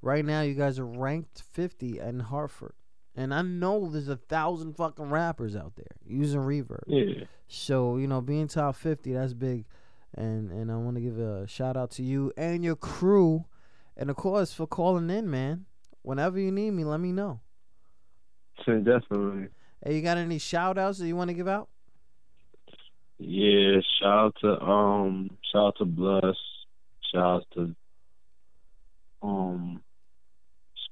Right 0.01 0.25
now, 0.25 0.43
you 0.43 0.55
guys 0.55 0.79
are 0.79 0.87
ranked 0.87 1.43
50 1.53 1.99
in 1.99 2.21
Hartford 2.21 2.75
And 3.17 3.35
I 3.35 3.43
know 3.43 3.89
there's 3.89 4.09
a 4.09 4.17
thousand 4.17 4.75
fucking 4.77 5.11
rappers 5.11 5.57
out 5.57 5.75
there 5.77 5.97
using 6.07 6.41
reverb. 6.41 6.85
Yeah. 6.87 7.25
So, 7.49 7.97
you 7.97 8.07
know, 8.07 8.21
being 8.21 8.47
top 8.49 8.77
50, 8.77 9.13
that's 9.13 9.35
big. 9.35 9.65
And 10.15 10.51
and 10.51 10.73
I 10.73 10.77
want 10.77 10.97
to 10.97 11.03
give 11.03 11.19
a 11.19 11.47
shout 11.47 11.77
out 11.77 11.91
to 11.93 12.03
you 12.03 12.33
and 12.37 12.65
your 12.65 12.77
crew. 12.77 13.45
And 13.97 14.11
of 14.11 14.17
course, 14.17 14.53
for 14.53 14.67
calling 14.67 15.11
in, 15.11 15.31
man. 15.31 15.67
Whenever 16.03 16.39
you 16.39 16.51
need 16.51 16.71
me, 16.71 16.85
let 16.85 17.01
me 17.01 17.13
know. 17.13 17.41
So 18.69 18.79
definitely. 18.81 19.49
Hey, 19.83 19.97
you 19.97 20.03
got 20.03 20.19
any 20.19 20.39
shout 20.39 20.77
outs 20.77 20.99
that 20.99 21.07
you 21.07 21.17
want 21.17 21.29
to 21.29 21.35
give 21.35 21.49
out? 21.49 21.71
Yeah, 23.19 23.81
shout 23.99 24.27
out 24.27 24.35
to 24.43 24.61
um 24.63 25.31
shout 25.51 25.69
out 25.69 25.77
to 25.79 25.87
Bless. 25.87 26.37
Shout 27.11 27.25
out 27.25 27.47
to 27.55 27.75
um 29.23 29.81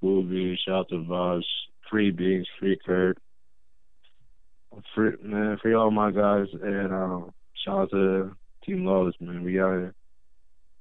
Scooby, 0.02 0.56
shout 0.64 0.74
out 0.74 0.88
to 0.88 1.04
Vosh, 1.04 1.44
Free 1.90 2.10
Beans, 2.12 2.48
Free 2.58 2.78
Kurt. 2.86 3.18
Free 4.94 5.12
man, 5.22 5.58
free 5.60 5.74
all 5.74 5.90
my 5.90 6.10
guys 6.10 6.46
and 6.54 6.94
um 6.94 7.34
shout 7.62 7.78
out 7.80 7.90
to 7.90 8.34
Team 8.64 8.86
Lawless, 8.86 9.16
man. 9.20 9.44
We 9.44 9.52
got 9.52 9.74
it. 9.74 9.94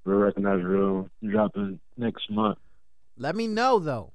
Real 0.06 0.20
recognized 0.20 0.64
real 0.64 1.10
dropping 1.22 1.82
next 1.98 2.32
month. 2.32 2.58
Let 3.18 3.36
me 3.36 3.48
know 3.48 3.80
though. 3.80 4.14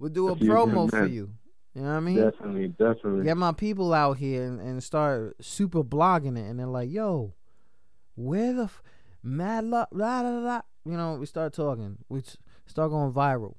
We'll 0.00 0.10
do 0.10 0.30
a 0.30 0.36
you- 0.36 0.50
promo 0.50 0.90
for 0.90 1.06
you. 1.06 1.30
You 1.74 1.82
know 1.82 1.88
what 1.88 1.96
I 1.96 2.00
mean? 2.00 2.16
Definitely, 2.16 2.68
definitely. 2.68 3.24
Get 3.24 3.36
my 3.36 3.52
people 3.52 3.94
out 3.94 4.16
here 4.18 4.44
and, 4.44 4.60
and 4.60 4.82
start 4.82 5.36
super 5.40 5.84
blogging 5.84 6.36
it, 6.36 6.48
and 6.48 6.58
they're 6.58 6.66
like, 6.66 6.90
"Yo, 6.90 7.34
where 8.16 8.52
the 8.52 8.64
f- 8.64 8.82
mad 9.22 9.64
love?" 9.64 9.86
Blah, 9.92 10.22
blah, 10.22 10.40
blah. 10.40 10.60
You 10.84 10.96
know, 10.96 11.14
we 11.14 11.26
start 11.26 11.52
talking. 11.52 11.98
We 12.08 12.22
start 12.66 12.90
going 12.90 13.12
viral. 13.12 13.54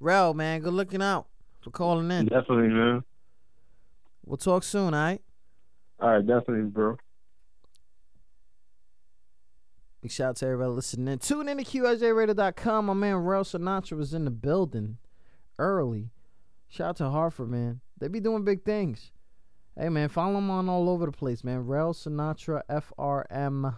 Rel, 0.00 0.34
man, 0.34 0.60
good 0.60 0.72
looking 0.72 1.02
out 1.02 1.26
for 1.60 1.70
calling 1.70 2.10
in. 2.10 2.26
Definitely, 2.26 2.68
man. 2.68 3.04
We'll 4.24 4.36
talk 4.36 4.64
soon, 4.64 4.94
all 4.94 5.00
right? 5.00 5.20
All 6.00 6.10
right, 6.10 6.26
definitely, 6.26 6.62
bro. 6.62 6.96
Big 10.00 10.10
shout 10.10 10.30
out 10.30 10.36
to 10.36 10.46
everybody 10.46 10.70
listening. 10.70 11.08
In. 11.12 11.18
Tune 11.18 11.48
in 11.48 11.58
to 11.58 11.64
QSJRadio.com. 11.64 12.86
My 12.86 12.94
man 12.94 13.16
Rel 13.16 13.44
Sinatra 13.44 13.96
was 13.98 14.14
in 14.14 14.24
the 14.24 14.30
building 14.30 14.96
early. 15.58 16.08
Shout 16.70 16.88
out 16.90 16.96
to 16.98 17.10
Hartford, 17.10 17.50
man. 17.50 17.80
They 17.98 18.08
be 18.08 18.20
doing 18.20 18.44
big 18.44 18.64
things. 18.64 19.10
Hey, 19.78 19.88
man, 19.88 20.08
follow 20.08 20.34
them 20.34 20.50
on 20.50 20.68
all 20.68 20.88
over 20.88 21.04
the 21.06 21.12
place, 21.12 21.42
man. 21.44 21.66
Rel 21.66 21.92
Sinatra, 21.92 22.62
FRM 22.70 23.74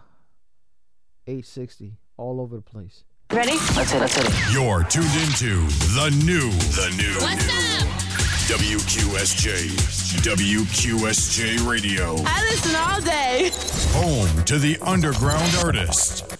860, 1.27 1.97
all 2.17 2.39
over 2.39 2.55
the 2.55 2.61
place. 2.61 3.03
Ready? 3.31 3.53
Let's 3.75 3.91
hit 3.91 3.97
it. 3.97 3.99
Let's 4.01 4.15
hit 4.15 4.25
it. 4.27 4.53
You're 4.53 4.83
tuned 4.83 5.05
into 5.15 5.65
the 5.95 6.09
new, 6.25 6.51
the 6.51 6.93
new, 6.97 7.15
What's 7.19 7.47
new 7.47 7.87
up? 7.87 7.99
WQSJ, 8.43 9.69
WQSJ 10.21 11.67
Radio, 11.67 12.15
I 12.25 12.41
listen 12.51 12.75
all 12.75 13.01
day. 13.01 13.49
home 13.93 14.43
to 14.43 14.59
the 14.59 14.77
underground 14.81 15.55
artist. 15.63 16.37